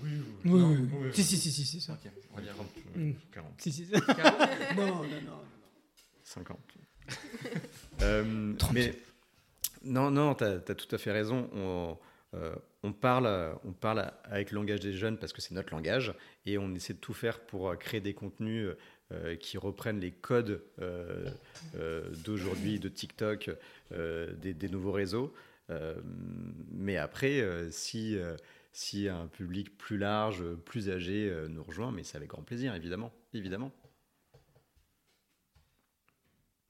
Oui, 0.01 0.11
Oui, 0.45 0.61
Non, 0.61 0.71
oui, 0.71 0.89
oui. 1.07 1.11
Si, 1.13 1.25
si, 1.25 1.37
si, 1.37 1.51
si, 1.51 1.65
c'est 1.67 1.81
ça. 1.81 1.95
Ok, 1.95 2.09
on 2.33 2.37
va 2.37 2.43
dire. 2.43 2.55
Hmm. 2.95 3.13
40. 3.33 3.61
Si, 3.61 3.73
si. 3.73 3.87
non, 4.77 4.87
non, 4.87 5.03
non. 5.03 5.41
50. 6.23 6.59
Euh, 8.03 8.55
30. 8.55 8.73
mais 8.73 8.95
non, 9.85 10.11
non, 10.11 10.35
tu 10.35 10.45
as, 10.45 10.59
tout 10.61 10.95
à 10.95 10.99
fait 10.99 11.13
raison. 11.13 11.49
On, 11.55 11.97
euh, 12.35 12.55
on, 12.83 12.93
parle, 12.93 13.57
on 13.65 13.73
parle 13.73 14.11
avec 14.25 14.51
le 14.51 14.57
langage 14.57 14.81
des 14.81 14.93
jeunes 14.93 15.17
parce 15.17 15.33
que 15.33 15.41
c'est 15.41 15.55
notre 15.55 15.73
langage 15.73 16.13
et 16.45 16.59
on 16.59 16.75
essaie 16.75 16.95
de 16.95 16.99
tout 16.99 17.15
faire 17.15 17.41
pour 17.41 17.71
euh, 17.71 17.77
créer 17.77 18.01
des 18.01 18.15
contenus 18.15 18.69
euh, 19.13 19.37
qui 19.37 19.57
reprennent 19.57 20.01
les 20.01 20.11
codes 20.11 20.63
euh, 20.81 21.31
euh, 21.77 22.11
d'aujourd'hui, 22.25 22.81
de 22.81 22.89
TikTok, 22.89 23.51
euh, 23.93 24.33
des, 24.35 24.53
des 24.53 24.69
nouveaux 24.69 24.93
réseaux. 24.93 25.33
Euh, 25.71 25.95
mais 26.73 26.97
après, 26.97 27.41
euh, 27.41 27.71
si, 27.71 28.17
euh, 28.17 28.37
si 28.73 29.09
un 29.09 29.29
public 29.29 29.77
plus 29.79 29.99
large, 29.99 30.45
plus 30.65 30.91
âgé 30.91 31.29
euh, 31.31 31.49
nous 31.49 31.63
rejoint, 31.63 31.93
mais 31.93 32.03
c'est 32.03 32.17
avec 32.17 32.31
grand 32.31 32.43
plaisir, 32.43 32.75
évidemment. 32.75 33.13
évidemment. 33.33 33.73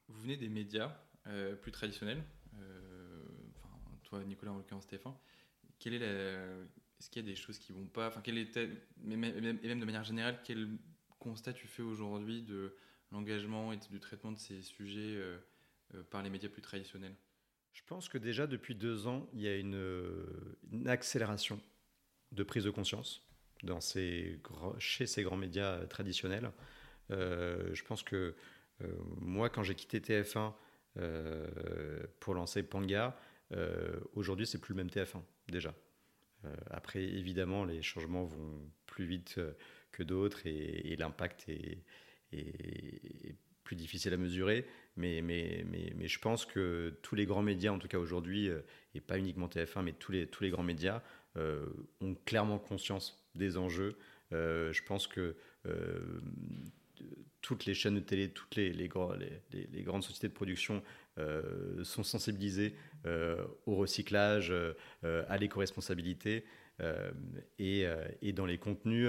Vous 0.08 0.20
venez 0.20 0.36
des 0.36 0.48
médias 0.48 0.94
plus 1.60 1.72
traditionnels. 1.72 2.22
euh, 2.54 3.22
enfin, 3.56 3.98
toi, 4.04 4.24
Nicolas, 4.24 4.52
en 4.52 4.56
l'occurrence, 4.56 4.84
Stéphane. 4.84 5.14
Quelle 5.78 5.94
est 5.94 5.98
la... 5.98 6.06
Est-ce 6.98 7.10
qu'il 7.10 7.22
y 7.22 7.26
a 7.26 7.28
des 7.28 7.36
choses 7.36 7.58
qui 7.58 7.72
vont 7.72 7.86
pas 7.86 8.08
Enfin, 8.08 8.20
quel 8.22 8.38
était... 8.38 8.70
Et 9.04 9.16
même 9.16 9.80
de 9.80 9.84
manière 9.84 10.04
générale, 10.04 10.40
quel 10.44 10.68
constat 11.18 11.52
tu 11.52 11.66
fais 11.66 11.82
aujourd'hui 11.82 12.42
de 12.42 12.74
l'engagement 13.12 13.72
et 13.72 13.76
du 13.76 14.00
traitement 14.00 14.32
de 14.32 14.38
ces 14.38 14.62
sujets 14.62 15.16
euh, 15.16 15.38
euh, 15.94 16.02
par 16.04 16.22
les 16.22 16.30
médias 16.30 16.48
plus 16.48 16.62
traditionnels? 16.62 17.14
Je 17.72 17.82
pense 17.86 18.08
que 18.08 18.16
déjà 18.16 18.46
depuis 18.46 18.74
deux 18.74 19.06
ans, 19.06 19.28
il 19.34 19.42
y 19.42 19.48
a 19.48 19.56
une, 19.56 19.76
accélération 20.86 21.60
de 22.32 22.42
prise 22.42 22.64
de 22.64 22.70
conscience 22.70 23.22
dans 23.62 23.80
ces, 23.80 24.40
chez 24.78 25.06
ces 25.06 25.22
grands 25.22 25.36
médias 25.36 25.84
traditionnels. 25.86 26.50
Euh, 27.10 27.74
je 27.74 27.84
pense 27.84 28.02
que 28.02 28.34
euh, 28.82 28.92
moi, 29.20 29.50
quand 29.50 29.62
j'ai 29.62 29.74
quitté 29.74 30.00
TF1 30.00 30.38
euh, 30.38 30.50
pour 32.20 32.34
lancer 32.34 32.62
Panga, 32.62 33.16
euh, 33.52 34.00
aujourd'hui, 34.14 34.46
c'est 34.46 34.60
plus 34.60 34.74
le 34.74 34.78
même 34.78 34.88
TF1 34.88 35.22
déjà. 35.48 35.74
Euh, 36.44 36.54
après, 36.70 37.02
évidemment, 37.02 37.64
les 37.64 37.82
changements 37.82 38.24
vont 38.24 38.70
plus 38.86 39.04
vite 39.04 39.36
euh, 39.38 39.52
que 39.92 40.02
d'autres 40.02 40.46
et, 40.46 40.96
l'impact 40.98 41.48
est, 41.48 41.82
plus 43.64 43.76
difficile 43.76 44.12
à 44.12 44.16
mesurer. 44.16 44.66
Mais, 44.96 45.22
mais, 45.22 45.64
mais, 45.68 45.92
mais 45.96 46.06
je 46.08 46.18
pense 46.18 46.46
que 46.46 46.98
tous 47.02 47.14
les 47.14 47.26
grands 47.26 47.42
médias, 47.42 47.72
en 47.72 47.78
tout 47.78 47.88
cas 47.88 47.98
aujourd'hui, 47.98 48.48
euh, 48.48 48.60
et 48.94 49.00
pas 49.00 49.18
uniquement 49.18 49.48
TF1, 49.48 49.82
mais 49.82 49.92
tous 49.92 50.12
les, 50.12 50.26
tous 50.26 50.44
les 50.44 50.50
grands 50.50 50.62
médias, 50.62 51.02
euh, 51.36 51.66
ont 52.00 52.14
clairement 52.24 52.58
conscience 52.58 53.28
des 53.34 53.56
enjeux. 53.56 53.98
Euh, 54.32 54.72
je 54.72 54.82
pense 54.82 55.06
que 55.06 55.36
euh, 55.66 56.20
toutes 57.42 57.64
les 57.64 57.74
chaînes 57.74 57.94
de 57.94 58.00
télé, 58.00 58.30
toutes 58.30 58.56
les, 58.56 58.88
grandes 58.88 60.02
sociétés 60.02 60.28
de 60.28 60.32
production 60.32 60.82
euh, 61.18 61.84
sont 61.84 62.02
sensibilisées 62.02 62.74
euh, 63.06 63.44
au 63.66 63.76
recyclage, 63.76 64.50
euh, 64.50 64.74
à 65.28 65.38
l'éco-responsabilité. 65.38 66.44
et, 67.58 68.32
dans 68.32 68.46
les 68.46 68.58
contenus, 68.58 69.08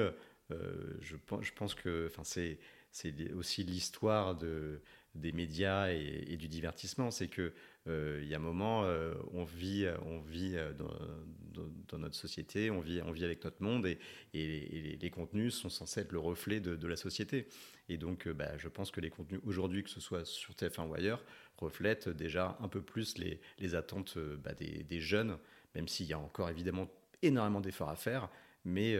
je, 0.49 1.15
je 1.41 1.51
pense 1.53 1.75
que 1.75 2.11
c'est 2.23 2.59
c'est 2.91 3.31
aussi 3.33 3.63
l'histoire 3.63 4.35
de, 4.35 4.81
des 5.17 5.31
médias 5.31 5.89
et, 5.89 6.37
du 6.37 6.47
divertissement. 6.47 7.11
C'est 7.11 7.27
que 7.27 7.53
euh, 7.87 8.23
y 8.25 8.33
a 8.33 8.37
un 8.37 8.41
moment, 8.41 8.83
euh, 8.85 9.13
on 9.33 9.43
vit, 9.43 9.87
on 10.05 10.19
vit 10.19 10.55
euh, 10.55 10.73
dans, 10.73 11.97
notre 11.97 12.15
société, 12.15 12.69
on 12.69 12.79
vit, 12.79 13.01
on 13.01 13.11
vit 13.11 13.25
avec 13.25 13.43
notre 13.43 13.61
monde, 13.63 13.85
et, 13.85 13.97
les, 14.33 15.09
contenus 15.09 15.55
sont 15.55 15.69
censés 15.69 16.01
être 16.01 16.11
le 16.11 16.19
reflet 16.19 16.59
de, 16.59 16.87
la 16.87 16.95
société. 16.95 17.47
Et 17.89 17.97
donc, 17.97 18.27
bah, 18.27 18.57
je 18.57 18.67
pense 18.67 18.91
que 18.91 19.01
les 19.01 19.09
contenus 19.09 19.41
aujourd'hui, 19.45 19.83
que 19.83 19.89
ce 19.89 19.99
soit 19.99 20.25
sur 20.25 20.53
TF1 20.53 20.87
ou 20.87 20.93
ailleurs, 20.93 21.23
reflètent 21.57 22.09
déjà 22.09 22.57
un 22.61 22.67
peu 22.67 22.81
plus 22.81 23.17
les, 23.17 23.75
attentes 23.75 24.17
bah, 24.17 24.53
des, 24.53 24.99
jeunes, 24.99 25.37
même 25.75 25.87
s'il 25.87 26.05
y 26.05 26.13
a 26.13 26.19
encore 26.19 26.49
évidemment 26.49 26.89
énormément 27.23 27.61
d'efforts 27.61 27.89
à 27.89 27.95
faire, 27.95 28.29
mais 28.63 28.97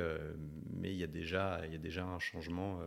mais 0.72 0.92
il 0.92 0.98
y 0.98 1.04
a 1.04 1.08
déjà, 1.08 1.62
il 1.66 1.74
y 1.74 1.76
a 1.76 1.80
déjà 1.80 2.06
un 2.06 2.20
changement 2.20 2.82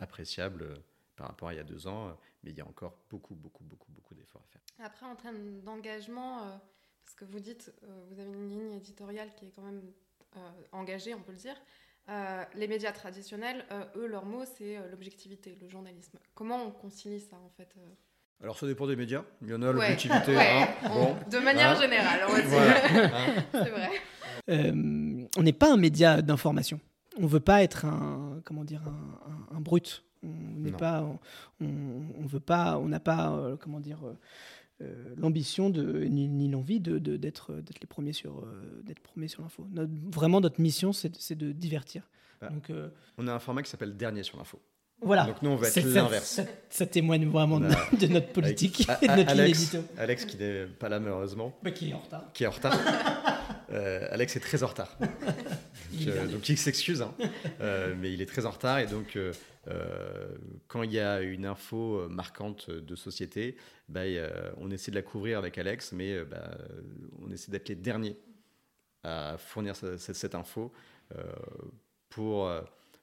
appréciable 0.00 0.62
euh, 0.62 0.76
par 1.16 1.28
rapport 1.28 1.48
à 1.48 1.54
il 1.54 1.56
y 1.56 1.60
a 1.60 1.64
deux 1.64 1.86
ans, 1.86 2.08
euh, 2.08 2.12
mais 2.42 2.50
il 2.50 2.56
y 2.56 2.60
a 2.60 2.66
encore 2.66 2.96
beaucoup, 3.10 3.34
beaucoup, 3.34 3.64
beaucoup, 3.64 3.90
beaucoup 3.92 4.14
d'efforts 4.14 4.42
à 4.48 4.52
faire. 4.52 4.60
Après, 4.84 5.06
en 5.06 5.14
termes 5.16 5.60
d'engagement, 5.60 6.42
euh, 6.42 6.56
parce 7.04 7.14
que 7.16 7.24
vous 7.24 7.40
dites, 7.40 7.72
euh, 7.84 8.04
vous 8.10 8.18
avez 8.20 8.30
une 8.30 8.48
ligne 8.48 8.72
éditoriale 8.74 9.30
qui 9.36 9.46
est 9.46 9.52
quand 9.54 9.62
même 9.62 9.82
euh, 10.36 10.40
engagée, 10.72 11.14
on 11.14 11.20
peut 11.20 11.32
le 11.32 11.38
dire. 11.38 11.56
Euh, 12.10 12.44
les 12.54 12.68
médias 12.68 12.92
traditionnels, 12.92 13.64
euh, 13.70 13.84
eux, 13.96 14.06
leur 14.06 14.26
mot, 14.26 14.44
c'est 14.44 14.76
euh, 14.76 14.88
l'objectivité, 14.90 15.56
le 15.60 15.68
journalisme. 15.68 16.18
Comment 16.34 16.62
on 16.66 16.70
concilie 16.70 17.20
ça, 17.20 17.36
en 17.36 17.48
fait 17.56 17.72
euh 17.78 17.88
Alors 18.42 18.58
ça 18.58 18.66
dépend 18.66 18.86
des 18.86 18.96
médias, 18.96 19.24
il 19.40 19.48
y 19.48 19.54
en 19.54 19.62
a 19.62 19.68
Ouais, 19.68 19.72
l'objectivité, 19.72 20.36
ouais, 20.36 20.66
hein, 20.82 20.88
bon. 20.88 21.16
De 21.30 21.38
manière 21.38 21.70
Hein 21.70 21.80
générale, 21.80 22.20
on 22.28 22.32
va 22.32 22.40
dire. 22.42 22.50
Voilà, 22.50 23.16
hein. 23.16 23.44
c'est 23.52 23.70
vrai. 23.70 23.90
Euh, 24.50 25.26
on 25.38 25.42
n'est 25.42 25.52
pas 25.54 25.72
un 25.72 25.78
média 25.78 26.20
d'information. 26.20 26.78
On 27.20 27.26
veut 27.26 27.40
pas 27.40 27.62
être 27.62 27.84
un, 27.84 28.40
comment 28.44 28.64
dire, 28.64 28.82
un, 28.86 29.54
un- 29.54 29.56
un 29.56 29.60
brut. 29.60 30.04
On 30.22 30.28
n'est 30.60 30.72
pas, 30.72 31.02
on, 31.60 31.66
on 32.20 32.26
veut 32.26 32.40
pas, 32.40 32.78
on 32.78 32.88
n'a 32.88 33.00
pas, 33.00 33.32
euh, 33.36 33.56
comment 33.56 33.78
dire, 33.80 33.98
euh, 34.04 34.14
euh, 34.82 35.14
l'ambition 35.18 35.68
de 35.70 36.04
ni, 36.04 36.28
ni 36.28 36.48
l'envie 36.48 36.80
de, 36.80 36.98
d'être, 36.98 37.52
d'être 37.54 37.80
les 37.80 37.86
premiers 37.86 38.12
sur, 38.14 38.38
euh, 38.40 38.80
d'être 38.84 39.00
premiers 39.00 39.28
sur 39.28 39.42
l'info. 39.42 39.66
Notre- 39.72 39.92
vraiment, 40.10 40.40
notre 40.40 40.60
mission, 40.60 40.92
c'est, 40.94 41.34
de 41.34 41.52
divertir. 41.52 42.08
Bah. 42.40 42.48
Donc, 42.48 42.72
On 43.18 43.28
a 43.28 43.32
un 43.34 43.38
format 43.38 43.62
qui 43.62 43.70
s'appelle 43.70 43.96
Dernier 43.96 44.22
sur 44.22 44.38
l'info. 44.38 44.60
Voilà. 45.02 45.26
Donc 45.26 45.42
nous, 45.42 45.50
on 45.50 45.56
va 45.56 45.66
être 45.68 45.74
ça- 45.74 45.80
l'inverse. 45.82 46.24
Ça, 46.24 46.44
ça 46.70 46.86
témoigne 46.86 47.26
vraiment 47.28 47.60
de, 47.60 48.06
notre 48.06 48.28
politique 48.32 48.88
Avec- 48.88 49.02
et 49.02 49.08
de 49.08 49.16
notre 49.16 49.30
Alex. 49.30 49.76
Alex, 49.98 50.24
qui 50.24 50.36
n'est 50.38 50.64
pas 50.66 50.88
là 50.88 50.98
malheureusement, 51.00 51.52
Bah, 51.62 51.70
qui 51.72 51.90
est 51.90 51.92
en 51.94 51.98
retard. 51.98 52.24
qui 52.32 52.44
est 52.44 52.46
en 52.46 52.50
retard. 52.52 52.78
Euh, 53.70 54.06
Alex 54.10 54.36
est 54.36 54.40
très 54.40 54.62
en 54.62 54.68
retard. 54.68 54.96
Il 56.00 56.10
euh, 56.10 56.26
donc 56.26 56.48
il 56.48 56.58
s'excuse, 56.58 57.02
hein. 57.02 57.14
Euh, 57.60 57.94
mais 57.98 58.12
il 58.12 58.20
est 58.20 58.26
très 58.26 58.46
en 58.46 58.50
retard 58.50 58.78
et 58.80 58.86
donc 58.86 59.16
euh, 59.16 59.32
quand 60.68 60.82
il 60.82 60.92
y 60.92 60.98
a 61.00 61.20
une 61.22 61.46
info 61.46 62.08
marquante 62.08 62.70
de 62.70 62.96
société, 62.96 63.56
bah, 63.88 64.02
on 64.58 64.70
essaie 64.70 64.90
de 64.90 64.96
la 64.96 65.02
couvrir 65.02 65.38
avec 65.38 65.56
Alex, 65.58 65.92
mais 65.92 66.22
bah, 66.24 66.58
on 67.22 67.30
essaie 67.30 67.50
d'être 67.50 67.68
les 67.68 67.74
derniers 67.74 68.16
à 69.02 69.36
fournir 69.38 69.76
ce- 69.76 69.96
cette, 69.96 70.16
cette 70.16 70.34
info 70.34 70.72
pour, 72.10 72.50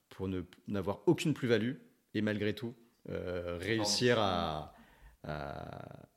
pour 0.09 0.29
n'avoir 0.67 1.01
aucune 1.07 1.33
plus-value 1.33 1.73
et 2.13 2.21
malgré 2.21 2.53
tout 2.53 2.75
réussir 3.59 4.19
à, 4.19 4.73
à, 5.23 6.07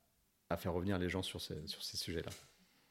à 0.49 0.57
faire 0.57 0.73
revenir 0.73 0.99
les 0.99 1.09
gens 1.09 1.23
sur 1.23 1.41
ces, 1.41 1.65
sur 1.67 1.81
ces 1.83 1.97
sujets-là. 1.97 2.31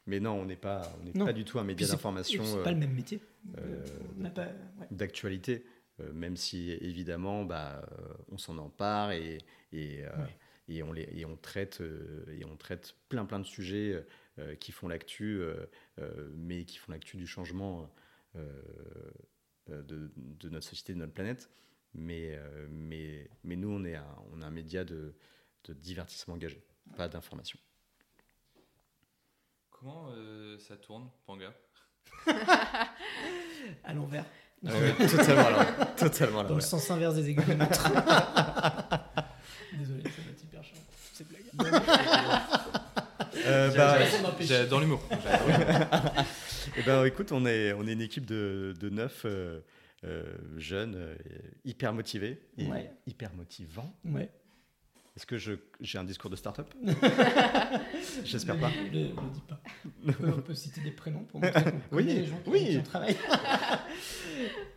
Mais 0.07 0.21
non, 0.21 0.33
on 0.33 0.45
n'est 0.45 0.57
pas, 0.57 0.93
on 1.01 1.05
n'est 1.05 1.13
pas 1.13 1.33
du 1.33 1.45
tout 1.45 1.59
un 1.59 1.65
média 1.65 1.87
d'information. 1.87 2.45
C'est 2.45 2.59
euh, 2.59 2.63
pas 2.65 2.73
le 2.73 2.79
même 2.79 2.93
métier. 2.95 3.21
euh, 3.59 3.85
ouais. 4.21 4.87
d'actualité, 4.91 5.65
euh, 6.01 6.13
même 6.13 6.37
si 6.37 6.73
évidemment 6.73 7.45
bah, 7.45 7.87
on 8.31 8.37
s'en 8.39 8.59
empare 8.59 9.13
et, 9.13 9.39
et, 9.73 10.03
Ouais. 10.05 10.37
et 10.69 10.83
on, 10.83 10.93
les, 10.93 11.09
et 11.13 11.25
on 11.25 11.37
traite 11.37 11.83
et 12.29 12.45
on 12.45 12.57
traite 12.57 12.95
plein 13.09 13.25
plein 13.25 13.39
de 13.41 13.47
sujets 13.47 14.05
qui 14.61 14.73
font 14.73 14.89
l'actu, 14.89 15.41
mais 16.35 16.65
qui 16.65 16.77
font 16.79 16.93
l'actu 16.93 17.17
du 17.17 17.27
changement 17.27 17.89
de, 18.35 20.11
de 20.17 20.49
notre 20.51 20.67
société, 20.67 20.93
de 20.93 20.99
notre 20.99 21.13
planète. 21.15 21.49
Mais, 21.95 22.37
mais, 22.71 23.31
mais 23.45 23.55
nous, 23.57 23.71
on 23.71 23.85
est 23.85 23.95
un, 23.95 24.17
on 24.33 24.41
est 24.43 24.45
un 24.45 24.51
média 24.51 24.85
de, 24.85 25.15
de 25.65 25.73
divertissement 25.73 26.35
engagé, 26.35 26.61
pas 26.97 27.09
d'information. 27.09 27.59
Comment 29.85 30.07
euh, 30.17 30.57
ça 30.59 30.77
tourne, 30.79 31.11
Panga? 31.27 31.53
À 33.85 33.93
l'envers. 33.93 34.25
totalement, 34.65 35.47
alors, 35.47 35.95
totalement. 35.95 36.45
Dans 36.45 36.55
le 36.55 36.61
sens 36.63 36.91
inverse 36.91 37.17
des 37.17 37.29
aiguilles 37.29 37.45
de 37.45 37.53
montre. 37.55 37.85
Désolé, 39.75 40.03
ça 40.05 40.23
va 40.23 40.31
être 40.31 40.43
hyper 40.43 40.65
chiant. 40.65 40.79
C'est 41.13 41.29
blague. 41.29 41.43
Euh, 43.47 43.71
bah. 43.77 43.99
J'adore 44.41 44.81
l'humour. 44.81 45.03
L'humour. 45.11 46.25
Eh 46.79 46.83
ben, 46.83 47.05
écoute, 47.05 47.31
on 47.33 47.45
est, 47.45 47.75
on 47.75 47.87
est 47.87 47.93
une 47.93 48.01
équipe 48.01 48.25
de, 48.25 48.75
de 48.81 48.89
neuf 48.89 49.23
euh, 49.27 49.61
euh, 50.05 50.35
jeunes, 50.57 50.95
euh, 50.97 51.15
hyper 51.67 51.93
motivés 51.93 52.41
et 52.57 52.67
Ouais. 52.67 52.91
hyper 53.07 53.35
motivants. 53.35 53.95
Ouais. 54.07 54.31
Est-ce 55.17 55.27
que 55.27 55.37
j'ai 55.39 55.99
un 55.99 56.03
discours 56.05 56.29
de 56.31 56.35
start-up 56.37 56.75
J'espère 58.25 58.59
pas. 58.59 58.69
Ne 58.71 58.91
le, 58.91 59.09
le 59.09 59.31
dis 59.33 59.43
pas. 59.47 59.61
On 60.37 60.41
peut, 60.43 60.55
citer 60.55 60.81
des 60.81 60.91
prénoms 60.91 61.25
pour 61.25 61.41
montrer 61.41 61.63
qu'on 61.63 61.71
Oui, 61.93 62.05
connaît 62.07 62.15
les 62.15 62.27
gens 62.27 62.41
qui, 62.43 62.51
oui. 62.51 62.83
qui 62.83 63.17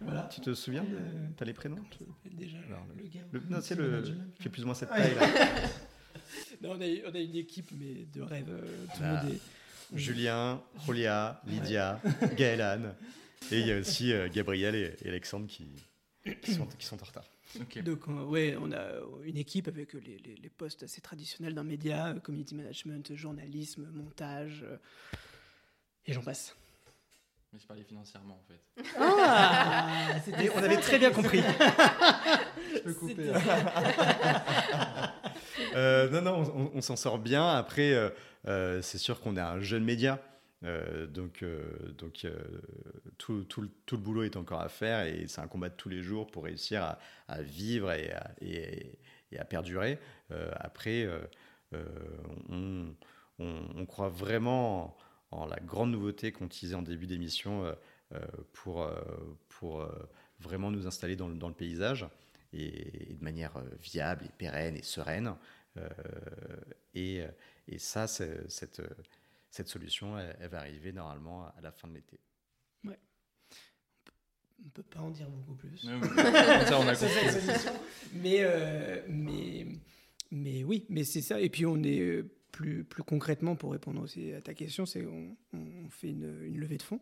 voilà. 0.01 0.29
Tu 0.31 0.41
te 0.41 0.53
souviens 0.53 0.83
de 0.83 0.95
Euh, 0.95 1.27
T'as 1.35 1.45
les 1.45 1.53
prénoms 1.53 1.77
s'appelle 1.91 2.35
déjà 2.37 2.57
Alors, 2.67 2.85
le 2.95 3.03
gars 3.07 3.21
le, 3.31 3.41
Non, 3.49 3.59
c'est 3.61 3.75
le. 3.75 4.03
qui 4.35 4.43
fait 4.43 4.49
plus 4.49 4.61
ou 4.63 4.65
moins 4.67 4.75
cette 4.75 4.91
Ouais. 4.91 4.97
taille 4.97 5.15
là. 5.15 5.27
Non, 6.61 6.71
on, 6.71 6.81
a, 6.81 6.85
on 7.11 7.15
a 7.15 7.19
une 7.19 7.35
équipe 7.35 7.71
mais 7.71 8.05
de 8.13 8.21
rêve. 8.21 8.45
euh, 8.49 8.85
Tout 8.95 9.01
le 9.01 9.07
Ah. 9.07 9.23
monde 9.23 9.33
est. 9.33 9.39
Julien, 9.97 10.61
Rolia, 10.85 11.41
Lydia, 11.47 11.99
Gaëlan. 12.35 12.91
Et 13.51 13.59
il 13.61 13.67
y 13.67 13.71
a 13.71 13.79
aussi 13.79 14.11
euh, 14.11 14.27
Gabriel 14.31 14.75
et, 14.75 14.95
et 15.03 15.07
Alexandre 15.07 15.47
qui, 15.47 15.65
qui, 16.41 16.53
sont, 16.53 16.65
qui 16.65 16.85
sont 16.85 17.01
en 17.01 17.05
retard. 17.05 17.23
Donc, 17.83 18.07
ouais, 18.29 18.55
on 18.61 18.71
a 18.71 18.85
une 19.23 19.37
équipe 19.37 19.67
avec 19.67 19.93
les, 19.93 20.17
les- 20.19 20.35
les 20.35 20.49
postes 20.49 20.83
assez 20.83 21.01
traditionnels 21.01 21.53
d'un 21.53 21.63
média, 21.63 22.07
euh, 22.07 22.19
community 22.19 22.55
management, 22.55 23.15
journalisme, 23.15 23.87
montage, 23.93 24.63
euh, 24.67 24.77
et 26.05 26.13
j'en 26.13 26.21
passe. 26.21 26.55
Mais 27.53 27.59
je 27.59 27.65
parlais 27.65 27.83
financièrement 27.83 28.35
en 28.35 28.43
fait. 28.47 28.59
Ah, 28.99 29.87
on 30.55 30.63
avait 30.63 30.77
très 30.77 30.99
bien 30.99 31.11
compris. 31.11 31.41
C'était- 33.07 33.31
Euh, 35.75 36.09
non, 36.09 36.21
non, 36.21 36.51
on, 36.55 36.71
on 36.77 36.81
s'en 36.81 36.95
sort 36.95 37.19
bien. 37.19 37.47
Après, 37.47 37.93
euh, 38.47 38.81
c'est 38.81 38.97
sûr 38.97 39.19
qu'on 39.19 39.35
est 39.37 39.41
un 39.41 39.59
jeune 39.61 39.83
média. 39.83 40.19
Euh, 40.63 41.05
donc, 41.05 41.43
euh, 41.43 41.93
donc 41.97 42.25
euh, 42.25 42.35
tout, 43.19 43.43
tout 43.43 43.69
tout 43.85 43.95
le 43.95 44.01
boulot 44.01 44.23
est 44.23 44.37
encore 44.37 44.61
à 44.61 44.69
faire 44.69 45.05
et 45.05 45.27
c'est 45.27 45.41
un 45.41 45.47
combat 45.47 45.69
de 45.69 45.75
tous 45.75 45.89
les 45.89 46.01
jours 46.01 46.27
pour 46.27 46.45
réussir 46.45 46.97
à, 47.27 47.41
vivre 47.41 47.91
et 47.91 48.11
à, 49.37 49.45
perdurer. 49.45 49.99
Après, 50.55 51.07
on, 52.49 53.85
croit 53.87 54.09
vraiment 54.09 54.97
en, 55.31 55.45
la 55.45 55.59
grande 55.59 55.91
nouveauté 55.91 56.31
qu'on 56.31 56.47
disait 56.47 56.75
en 56.75 56.81
début 56.81 57.07
d'émission 57.07 57.75
pour, 58.53 58.89
pour 59.49 59.87
vraiment 60.39 60.71
nous 60.71 60.87
installer 60.87 61.15
dans 61.15 61.27
le, 61.27 61.35
dans 61.35 61.49
le 61.49 61.53
paysage 61.53 62.07
et, 62.53 63.13
de 63.13 63.23
manière 63.23 63.53
viable 63.81 64.25
et 64.25 64.31
pérenne 64.37 64.75
et 64.75 64.83
sereine. 64.83 65.35
Et, 66.95 67.21
et 67.67 67.77
ça, 67.77 68.07
cette, 68.07 68.81
cette 69.57 69.69
solution, 69.69 70.17
elle, 70.17 70.37
elle 70.39 70.49
va 70.49 70.59
arriver 70.59 70.91
normalement 70.91 71.47
à 71.47 71.61
la 71.61 71.71
fin 71.71 71.87
de 71.87 71.93
l'été. 71.93 72.19
On 74.65 74.69
peut 74.69 74.83
pas 74.83 75.01
en 75.01 75.11
dire 75.11 75.29
beaucoup 75.29 75.55
plus. 75.55 75.83
Ouais, 75.83 75.93
ouais. 76.01 76.65
Ça, 76.65 76.79
on 76.79 76.87
a 76.87 76.95
ça, 76.95 77.05
mais, 78.13 78.37
euh, 78.39 79.03
mais, 79.07 79.67
mais 80.31 80.63
oui, 80.63 80.85
mais 80.89 81.03
c'est 81.03 81.21
ça. 81.21 81.39
Et 81.39 81.49
puis 81.49 81.65
on 81.65 81.81
est 81.83 81.99
euh, 81.99 82.23
plus, 82.51 82.83
plus 82.83 83.03
concrètement, 83.03 83.55
pour 83.55 83.71
répondre 83.71 84.01
aussi 84.01 84.33
à 84.33 84.41
ta 84.41 84.55
question, 84.55 84.87
c'est 84.87 85.05
on, 85.05 85.37
on 85.53 85.89
fait 85.91 86.09
une, 86.09 86.43
une 86.43 86.59
levée 86.59 86.77
de 86.77 86.83
fonds. 86.83 86.99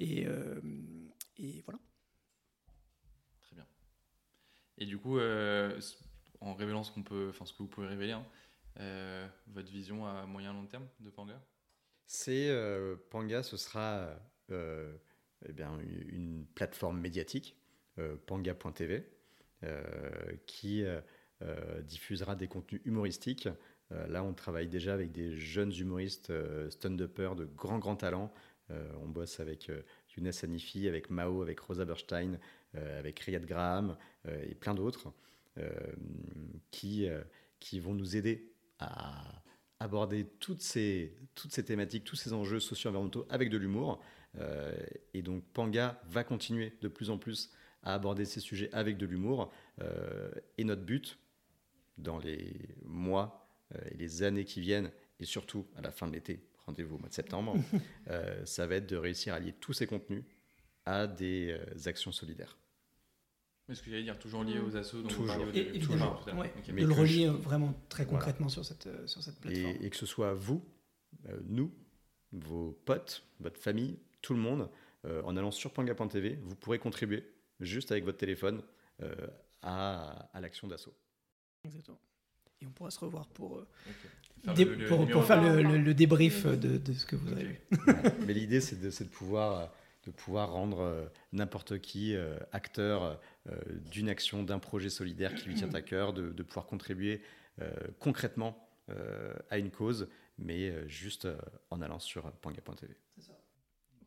Et, 0.00 0.26
euh, 0.26 0.60
et 1.38 1.62
voilà. 1.64 1.78
Très 3.42 3.54
bien. 3.54 3.66
Et 4.78 4.86
du 4.86 4.98
coup, 4.98 5.18
euh, 5.18 5.80
en 6.40 6.54
révélant 6.54 6.82
ce 6.82 6.90
qu'on 6.90 7.04
peut, 7.04 7.28
enfin 7.30 7.46
ce 7.46 7.52
que 7.52 7.58
vous 7.58 7.68
pouvez 7.68 7.86
révéler, 7.86 8.12
hein, 8.12 8.26
euh, 8.80 9.28
votre 9.46 9.70
vision 9.70 10.06
à 10.06 10.26
moyen 10.26 10.52
long 10.52 10.66
terme 10.66 10.88
de 10.98 11.10
Panga 11.10 11.40
C'est 12.12 12.48
euh, 12.48 12.96
Panga, 13.10 13.44
ce 13.44 13.56
sera 13.56 14.10
euh, 14.50 14.92
eh 15.48 15.52
bien, 15.52 15.78
une 16.08 16.44
plateforme 16.56 16.98
médiatique, 16.98 17.56
euh, 18.00 18.16
panga.tv, 18.26 19.06
euh, 19.62 20.10
qui 20.44 20.82
euh, 20.82 21.00
diffusera 21.82 22.34
des 22.34 22.48
contenus 22.48 22.82
humoristiques. 22.84 23.48
Là, 24.08 24.24
on 24.24 24.34
travaille 24.34 24.66
déjà 24.66 24.92
avec 24.92 25.12
des 25.12 25.36
jeunes 25.36 25.72
humoristes 25.72 26.32
stand-uppers 26.70 27.36
de 27.36 27.44
grand, 27.44 27.78
grand 27.78 27.94
talent. 27.94 28.32
Euh, 28.70 28.90
on 29.02 29.06
bosse 29.08 29.38
avec 29.38 29.70
Younes 30.16 30.32
Hanifi, 30.42 30.88
avec 30.88 31.10
Mao, 31.10 31.42
avec 31.42 31.60
Rosa 31.60 31.84
Berstein, 31.84 32.40
avec 32.74 33.20
Riyad 33.20 33.46
Graham 33.46 33.96
et 34.28 34.56
plein 34.56 34.74
d'autres 34.74 35.12
qui, 36.72 37.08
qui 37.60 37.78
vont 37.78 37.94
nous 37.94 38.16
aider 38.16 38.52
à 38.80 39.42
aborder 39.80 40.26
toutes 40.38 40.60
ces, 40.60 41.16
toutes 41.34 41.52
ces 41.52 41.64
thématiques, 41.64 42.04
tous 42.04 42.16
ces 42.16 42.32
enjeux 42.32 42.60
socio-environnementaux 42.60 43.26
avec 43.30 43.48
de 43.48 43.56
l'humour. 43.56 44.00
Euh, 44.38 44.72
et 45.14 45.22
donc 45.22 45.42
Panga 45.52 46.00
va 46.06 46.22
continuer 46.22 46.74
de 46.82 46.88
plus 46.88 47.10
en 47.10 47.18
plus 47.18 47.50
à 47.82 47.94
aborder 47.94 48.26
ces 48.26 48.40
sujets 48.40 48.68
avec 48.72 48.98
de 48.98 49.06
l'humour. 49.06 49.50
Euh, 49.80 50.30
et 50.58 50.64
notre 50.64 50.82
but, 50.82 51.18
dans 51.96 52.18
les 52.18 52.54
mois 52.84 53.48
euh, 53.74 53.78
et 53.90 53.96
les 53.96 54.22
années 54.22 54.44
qui 54.44 54.60
viennent, 54.60 54.92
et 55.18 55.24
surtout 55.24 55.66
à 55.76 55.80
la 55.80 55.90
fin 55.90 56.06
de 56.06 56.12
l'été, 56.12 56.40
rendez-vous 56.66 56.96
au 56.96 56.98
mois 56.98 57.08
de 57.08 57.14
septembre, 57.14 57.56
ça 58.44 58.66
va 58.66 58.76
être 58.76 58.88
de 58.88 58.96
réussir 58.96 59.34
à 59.34 59.40
lier 59.40 59.52
tous 59.52 59.72
ces 59.72 59.86
contenus 59.86 60.24
à 60.86 61.06
des 61.06 61.58
actions 61.86 62.12
solidaires. 62.12 62.56
Mais 63.70 63.76
ce 63.76 63.82
que 63.82 63.90
j'allais 63.90 64.02
dire, 64.02 64.18
toujours 64.18 64.42
lié 64.42 64.58
aux 64.58 64.76
assos 64.76 65.00
Toujours. 65.04 65.36
au 65.46 65.50
Et, 65.54 65.78
Toujours, 65.78 66.22
tout 66.24 66.30
à 66.30 66.34
ouais, 66.34 66.52
Ok. 66.58 66.70
Mais 66.74 66.82
de 66.82 66.86
le 66.88 66.92
je- 66.94 67.00
relier 67.00 67.28
vraiment 67.28 67.72
très 67.88 68.02
Voilà. 68.04 68.18
concrètement 68.18 68.48
sur, 68.48 68.64
cette, 68.64 68.88
euh, 68.88 69.06
sur 69.06 69.22
cette 69.22 69.36
plateforme. 69.40 69.76
Et, 69.80 69.86
et 69.86 69.90
que 69.90 69.96
ce 69.96 70.06
soit 70.06 70.34
vous, 70.34 70.60
euh, 71.28 71.38
nous, 71.46 71.72
vos 72.32 72.72
potes, 72.84 73.22
votre 73.38 73.60
famille, 73.60 73.96
tout 74.22 74.34
le 74.34 74.40
monde, 74.40 74.68
euh, 75.04 75.22
en 75.22 75.36
allant 75.36 75.52
sur 75.52 75.72
panga.tv, 75.72 76.38
vous 76.42 76.56
pourrez 76.56 76.80
contribuer 76.80 77.24
juste 77.60 77.92
avec 77.92 78.04
votre 78.04 78.18
téléphone 78.18 78.60
euh, 79.02 79.14
à, 79.62 80.28
à 80.34 80.40
l'action 80.40 80.66
d'assaut. 80.66 80.94
Exactement. 81.64 82.00
Et 82.60 82.66
on 82.66 82.70
pourra 82.72 82.90
se 82.90 82.98
revoir 82.98 83.28
pour, 83.28 83.52
Ok. 83.52 83.66
Faire 84.44 84.54
dé- 84.54 84.64
le- 84.64 84.74
le 84.74 84.86
pour, 84.88 85.24
faire 85.24 85.40
le, 85.42 85.62
le- 85.62 85.78
le 85.78 85.94
débrief 85.94 86.44
de, 86.46 86.76
de 86.76 86.92
ce 86.92 87.06
que 87.06 87.14
vous 87.14 87.30
avez 87.30 87.44
vu. 87.44 87.60
Mais 88.26 88.34
l'idée, 88.34 88.60
c'est 88.60 88.80
de, 88.80 88.90
c'est 88.90 89.04
de 89.04 89.10
pouvoir, 89.10 89.70
de 90.06 90.10
pouvoir 90.10 90.50
rendre 90.50 91.10
n'importe 91.32 91.78
qui 91.78 92.16
acteur 92.52 93.20
d'une 93.90 94.08
action, 94.08 94.42
d'un 94.42 94.58
projet 94.58 94.90
solidaire 94.90 95.34
qui 95.34 95.48
lui 95.48 95.54
tient 95.54 95.72
à 95.74 95.82
cœur, 95.82 96.12
de, 96.12 96.30
de 96.30 96.42
pouvoir 96.42 96.66
contribuer 96.66 97.22
euh, 97.60 97.70
concrètement 97.98 98.68
euh, 98.90 99.34
à 99.50 99.58
une 99.58 99.70
cause, 99.70 100.08
mais 100.38 100.70
euh, 100.70 100.88
juste 100.88 101.26
euh, 101.26 101.36
en 101.70 101.80
allant 101.80 101.98
sur 101.98 102.30
panga.tv. 102.40 102.94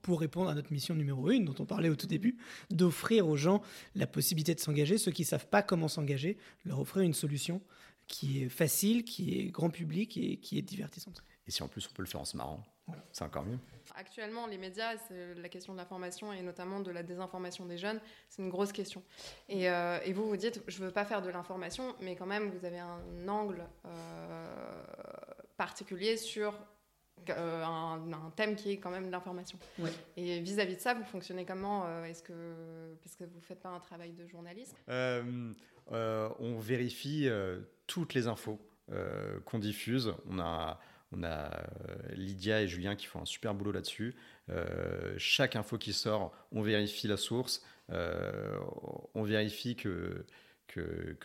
pour 0.02 0.20
répondre 0.20 0.50
à 0.50 0.56
notre 0.56 0.74
mission 0.74 0.94
numéro 0.96 1.30
une, 1.32 1.46
dont 1.46 1.56
on 1.60 1.66
parlait 1.66 1.90
au 1.90 1.96
tout 1.96 2.08
début, 2.08 2.38
d'offrir 2.70 3.28
aux 3.28 3.38
gens 3.38 3.62
la 3.96 4.08
possibilité 4.08 4.56
de 4.56 4.60
s'engager, 4.60 4.98
ceux 4.98 5.12
qui 5.12 5.22
ne 5.22 5.28
savent 5.28 5.48
pas 5.48 5.62
comment 5.62 5.88
s'engager, 5.88 6.38
leur 6.66 6.80
offrir 6.80 7.04
une 7.04 7.14
solution 7.14 7.62
qui 8.08 8.44
est 8.44 8.50
facile, 8.50 9.06
qui 9.06 9.40
est 9.40 9.46
grand 9.46 9.70
public 9.70 10.18
et 10.18 10.38
qui 10.38 10.58
est 10.58 10.62
divertissante. 10.64 11.24
Et 11.48 11.52
si 11.52 11.64
en 11.64 11.68
plus 11.68 11.88
on 11.90 11.94
peut 11.94 12.04
le 12.04 12.10
faire 12.10 12.22
en 12.22 12.26
se 12.26 12.36
marrant, 12.36 12.64
c'est 13.12 13.24
encore 13.24 13.46
mieux. 13.46 13.60
Actuellement, 13.96 14.48
les 14.48 14.58
médias, 14.58 14.98
c'est 14.98 15.36
la 15.36 15.50
question 15.50 15.74
de 15.74 15.78
l'information 15.78 16.34
et 16.34 16.42
notamment 16.42 16.80
de 16.80 16.92
la 16.92 17.04
désinformation 17.04 17.66
des 17.66 17.78
jeunes, 17.78 18.00
c'est 18.30 18.42
une 18.42 18.50
grosse 18.50 18.72
question. 18.72 19.04
Et, 19.50 19.70
euh, 19.70 20.00
et, 20.04 20.14
vous, 20.14 20.28
vous 20.28 20.38
dites, 20.38 20.62
je 20.68 20.82
ne 20.82 20.88
veux 20.88 20.92
pas 20.92 21.06
faire 21.06 21.22
de 21.22 21.30
l'information, 21.30 21.96
mais 22.02 22.16
quand 22.16 22.26
même, 22.26 22.50
vous 22.50 22.66
avez 22.66 22.80
un 22.80 23.28
angle 23.28 23.66
euh, 23.86 24.46
particulier 25.58 26.18
sur 26.18 26.54
euh, 27.30 27.64
un, 27.64 28.12
un, 28.12 28.32
thème 28.36 28.56
qui 28.56 28.72
est 28.72 28.78
quand 28.78 28.90
même 28.90 29.10
l'information. 29.12 29.60
Et 30.18 30.40
vis-à-vis 30.40 30.74
-vis 30.74 30.78
de 30.78 30.82
ça, 30.82 30.94
vous 30.94 31.06
fonctionnez 31.06 31.46
comment 31.46 32.04
Est-ce 32.04 32.24
que 32.24 32.96
parce 33.02 33.16
que 33.16 33.26
vous 33.26 33.42
faites 33.42 33.62
pas 33.62 33.70
un 33.70 33.80
travail 33.80 34.14
de 34.14 34.28
journaliste? 34.28 34.76
On 34.90 36.60
vérifie 36.60 37.30
toutes 37.88 38.14
les 38.14 38.28
infos 38.28 38.60
qu'on 39.46 39.60
diffuse. 39.60 40.14
On 40.30 40.40
a 40.40 40.80
on 41.16 41.24
a 41.24 41.50
Lydia 42.16 42.62
et 42.62 42.68
Julien 42.68 42.96
qui 42.96 43.06
font 43.06 43.22
un 43.22 43.26
super 43.26 43.54
boulot 43.54 43.72
là-dessus. 43.72 44.16
Euh, 44.50 45.14
chaque 45.18 45.56
info 45.56 45.78
qui 45.78 45.94
sort, 45.94 46.34
on 46.52 46.62
vérifie 46.62 47.08
la 47.08 47.18
source, 47.18 47.64
euh, 47.92 48.58
on 49.14 49.24
vérifie 49.24 49.76
que, 49.76 50.26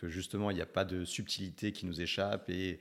justement 0.03 0.51
il 0.51 0.55
n'y 0.55 0.61
a 0.61 0.67
pas 0.67 0.85
de 0.85 1.03
subtilité 1.05 1.71
qui 1.71 1.87
nous 1.87 2.01
échappe 2.01 2.51
et, 2.51 2.79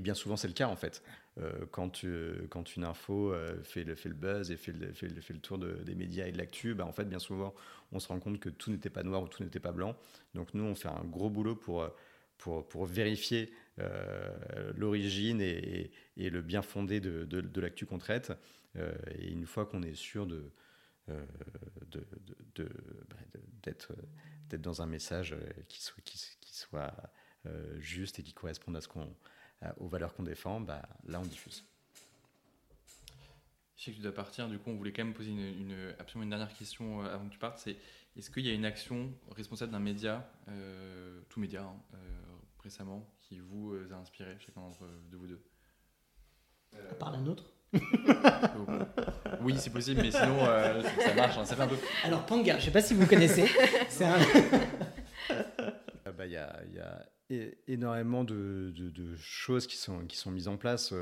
bien 0.00 0.14
souvent 0.14 0.36
c'est 0.36 0.48
le 0.48 0.54
cas 0.54 0.68
en 0.68 0.76
fait. 0.76 1.02
Euh, 1.38 1.66
quand, 1.70 2.02
une 2.02 2.84
info 2.84 3.34
fait 3.62 3.84
le, 3.84 4.14
buzz 4.14 4.50
et 4.50 4.56
fait 4.56 4.72
le, 4.72 4.92
le, 5.02 5.38
tour 5.40 5.58
de, 5.58 5.74
des 5.84 5.94
médias 5.94 6.26
et 6.26 6.32
de 6.32 6.38
l'actu, 6.38 6.74
bah 6.74 6.86
en 6.86 6.92
fait, 6.92 7.04
bien 7.04 7.18
souvent, 7.18 7.54
on 7.92 7.98
se 7.98 8.08
rend 8.08 8.18
compte 8.20 8.40
que 8.40 8.48
tout 8.48 8.70
n'était 8.70 8.88
pas 8.88 9.02
noir 9.02 9.22
ou 9.22 9.28
tout 9.28 9.42
n'était 9.42 9.60
pas 9.60 9.72
blanc. 9.72 9.96
Donc 10.34 10.54
nous, 10.54 10.64
on 10.64 10.74
fait 10.74 10.88
un 10.88 11.04
gros 11.04 11.28
boulot 11.28 11.54
pour, 11.54 11.86
pour, 12.38 12.86
vérifier 12.86 13.52
euh, 13.78 14.72
l'origine 14.76 15.40
et, 15.40 15.90
le 16.16 16.42
bien 16.42 16.62
fondé 16.62 17.00
de, 17.00 17.60
l'actu 17.60 17.86
qu'on 17.86 17.98
traite. 17.98 18.32
Euh, 18.76 18.94
et 19.18 19.30
une 19.30 19.46
fois 19.46 19.66
qu'on 19.66 19.82
est 19.82 19.94
sûr 19.94 20.26
de, 20.26 20.52
euh, 21.08 21.24
bah, 23.08 23.16
d'être 23.62 23.92
dans 24.58 24.82
un 24.82 24.86
message 24.86 25.34
qui 25.68 25.82
soit, 25.82 26.02
qui 26.04 26.54
soit 26.54 26.94
juste 27.78 28.18
et 28.18 28.22
qui 28.22 28.32
corresponde 28.32 28.76
à 28.76 28.80
ce 28.80 28.88
qu'on, 28.88 29.14
aux 29.78 29.88
valeurs 29.88 30.14
qu'on 30.14 30.24
défend, 30.24 30.60
bah, 30.60 30.82
là 31.04 31.20
on 31.20 31.26
diffuse. 31.26 31.64
Sais 33.86 33.92
que 33.92 33.98
tu 33.98 34.02
dois 34.02 34.12
partir, 34.12 34.48
du 34.48 34.58
coup 34.58 34.70
on 34.70 34.74
voulait 34.74 34.92
quand 34.92 35.04
même 35.04 35.14
poser 35.14 35.30
une, 35.30 35.38
une 35.38 35.94
absolument 36.00 36.24
une 36.24 36.30
dernière 36.30 36.52
question 36.52 37.02
avant 37.02 37.28
que 37.28 37.32
tu 37.32 37.38
partes, 37.38 37.60
c'est 37.60 37.76
est-ce 38.16 38.32
qu'il 38.32 38.44
y 38.44 38.50
a 38.50 38.52
une 38.52 38.64
action 38.64 39.12
responsable 39.30 39.70
d'un 39.70 39.78
média, 39.78 40.28
euh, 40.48 41.20
tout 41.28 41.38
média 41.38 41.62
hein, 41.62 41.76
euh, 41.94 41.98
récemment, 42.64 43.08
qui 43.20 43.38
vous 43.38 43.74
euh, 43.74 43.88
a 43.92 43.96
inspiré, 43.98 44.34
chacun 44.40 44.60
d'entre 44.60 44.80
de 45.08 45.16
vous 45.16 45.28
deux? 45.28 45.40
À 46.90 46.94
part 46.94 47.12
la 47.12 47.18
nôtre 47.18 47.44
Oui, 49.42 49.54
c'est 49.56 49.70
possible, 49.70 50.00
mais 50.02 50.10
sinon 50.10 50.44
ça 50.44 51.14
marche, 51.14 51.38
hein, 51.38 51.44
ça 51.44 51.54
fait 51.54 51.62
un 51.62 51.68
peu. 51.68 51.78
Alors 52.02 52.26
Panga, 52.26 52.54
je 52.54 52.56
ne 52.56 52.62
sais 52.62 52.72
pas 52.72 52.82
si 52.82 52.92
vous 52.92 53.06
connaissez. 53.06 53.44
un... 54.00 54.18
Il 56.06 56.12
bah, 56.18 56.26
y, 56.26 56.36
a, 56.36 56.60
y, 56.74 56.80
a, 56.80 57.06
énormément 57.68 58.24
de, 58.24 58.72
de, 58.74 58.90
de, 58.90 59.14
choses 59.14 59.68
qui 59.68 59.76
sont, 59.76 60.06
qui 60.06 60.16
sont 60.16 60.32
mises 60.32 60.48
en 60.48 60.56
place 60.56 60.92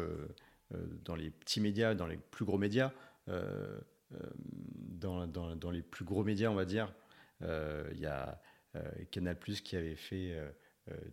dans 1.04 1.16
les 1.16 1.30
petits 1.30 1.60
médias, 1.60 1.94
dans 1.94 2.06
les 2.06 2.16
plus 2.16 2.44
gros 2.44 2.58
médias. 2.58 2.92
Dans, 3.26 5.26
dans, 5.26 5.56
dans, 5.56 5.70
les 5.70 5.82
plus 5.82 6.04
gros 6.04 6.24
médias, 6.24 6.48
on 6.48 6.54
va 6.54 6.64
dire, 6.64 6.94
il 7.40 7.46
euh, 7.48 7.92
y 7.94 8.06
a 8.06 8.40
euh, 8.76 8.82
Canal 9.10 9.38
Plus 9.38 9.60
qui 9.60 9.76
avait 9.76 9.96
fait 9.96 10.32
euh, 10.32 10.50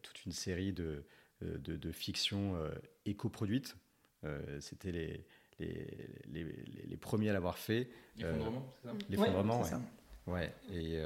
toute 0.02 0.26
une 0.26 0.32
série 0.32 0.72
de, 0.72 1.04
de, 1.42 1.76
de 1.76 1.92
fictions 1.92 2.58
éco-produites. 3.06 3.76
C'était 4.60 4.92
les, 4.92 5.26
les, 5.60 5.98
les, 6.28 6.44
les, 6.86 6.98
premiers 6.98 7.30
à 7.30 7.34
l'avoir 7.34 7.58
fait. 7.58 7.90
L'effondrement, 8.18 8.74
c'est 8.82 8.88
ça? 8.88 8.96
L'effondrement, 9.10 9.64
ouais. 10.28 10.34
ouais. 10.34 10.56
Et 10.72 11.02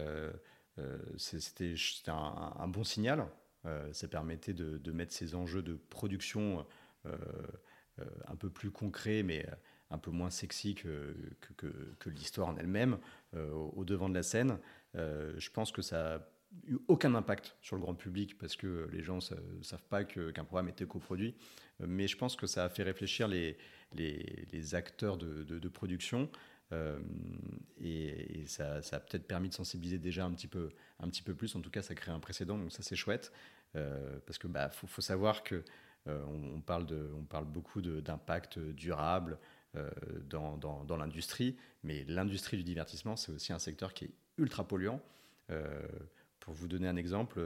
euh, 0.80 0.98
c'était 1.18 1.76
un, 2.08 2.54
un, 2.58 2.68
bon 2.68 2.84
signal. 2.84 3.26
Euh, 3.66 3.92
ça 3.94 4.08
permettait 4.08 4.54
de, 4.54 4.78
de, 4.78 4.92
mettre 4.92 5.14
ces 5.14 5.36
enjeux 5.36 5.64
de 5.64 5.76
production 5.76 6.66
euh, 7.06 7.16
un 8.28 8.36
peu 8.36 8.50
plus 8.50 8.72
concrets, 8.72 9.24
mais 9.24 9.46
un 9.92 9.98
peu 9.98 10.12
moins 10.12 10.30
sexy 10.30 10.76
que, 10.76 11.16
l'histoire 12.08 12.50
en 12.50 12.58
elle-même, 12.58 12.98
au, 13.36 13.74
au, 13.76 13.86
devant 13.86 14.10
de 14.10 14.16
la 14.16 14.24
scène. 14.24 14.60
Euh, 14.98 15.34
je 15.38 15.50
pense 15.50 15.72
que 15.72 15.82
ça 15.82 16.16
a 16.16 16.20
eu 16.68 16.78
aucun 16.88 17.16
impact 17.16 17.56
sur 17.62 17.76
le 17.76 17.82
grand 17.82 17.96
public 17.96 18.38
parce 18.38 18.56
que 18.56 18.88
les 18.92 19.04
gens 19.04 19.20
ne 19.58 19.64
savent 19.64 19.84
pas 19.90 20.04
qu'un 20.04 20.32
qu 20.32 20.44
programme 20.44 20.70
était 20.70 20.86
coproduit. 20.86 21.36
Mais 21.80 22.08
je 22.08 22.18
pense 22.18 22.36
que 22.36 22.48
ça 22.48 22.64
a 22.66 22.70
fait 22.70 22.84
réfléchir 22.84 23.28
les, 23.28 23.58
acteurs 24.76 25.18
de, 25.18 25.68
production 25.70 26.30
euh, 26.72 27.00
et, 27.82 28.46
ça, 28.48 28.76
a 28.76 29.00
peut-être 29.00 29.28
permis 29.28 29.50
de 29.50 29.54
sensibiliser 29.54 30.00
déjà 30.00 30.26
un 30.26 30.32
petit, 30.32 30.48
peu, 30.48 30.70
un 31.00 31.10
petit 31.10 31.24
peu 31.24 31.36
plus. 31.36 31.56
En 31.56 31.62
tout 31.62 31.70
cas, 31.70 31.82
ça 31.82 31.94
crée 31.96 32.12
un 32.12 32.20
précédent, 32.20 32.58
donc 32.58 32.72
ça 32.72 32.84
c'est 32.84 32.96
chouette. 32.96 33.32
Euh, 33.76 34.20
parce 34.26 34.38
que 34.38 34.48
bah, 34.48 34.70
faut 34.70 35.02
savoir 35.02 35.44
que 35.44 35.62
euh, 36.08 36.24
on, 36.56 36.62
parle 36.62 36.86
de, 36.86 37.10
on 37.18 37.24
parle 37.24 37.46
beaucoup 37.46 37.82
d'impact 37.82 38.60
durable 38.60 39.40
euh, 39.76 39.90
dans, 40.30 40.58
dans, 40.58 40.84
dans 40.84 40.98
l'industrie, 40.98 41.56
mais 41.84 42.04
l'industrie 42.08 42.58
du 42.58 42.64
divertissement, 42.64 43.16
c'est 43.16 43.32
aussi 43.32 43.54
un 43.54 43.60
secteur 43.60 43.94
qui 43.94 44.06
est 44.06 44.12
ultra 44.38 44.68
polluant. 44.68 45.02
Euh, 45.50 45.82
pour 46.40 46.54
vous 46.54 46.68
donner 46.68 46.88
un 46.88 46.96
exemple, 46.96 47.42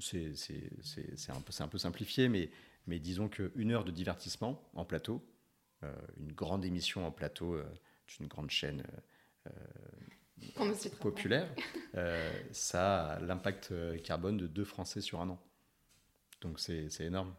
c'est 0.00 0.34
un, 1.28 1.64
un, 1.64 1.68
peu 1.68 1.78
simplifié, 1.78 2.28
mais, 2.28 2.50
mais 2.86 2.98
disons 2.98 3.28
qu'une 3.28 3.72
heure 3.72 3.84
de 3.84 3.90
divertissement 3.90 4.62
en 4.74 4.84
plateau, 4.84 5.24
une 6.18 6.32
grande 6.32 6.64
émission 6.64 7.06
en 7.06 7.10
plateau 7.10 7.58
d'une 8.06 8.26
grande 8.26 8.50
chaîne 8.50 8.82
populaire, 11.00 11.48
ça 12.52 13.12
a 13.12 13.20
l'impact 13.20 13.72
carbone 14.02 14.36
de 14.36 14.46
deux 14.46 14.64
Français 14.64 15.00
sur 15.00 15.22
un 15.22 15.30
an. 15.30 15.40
Donc 16.44 16.60
c'est 16.60 17.00
énorme. 17.00 17.34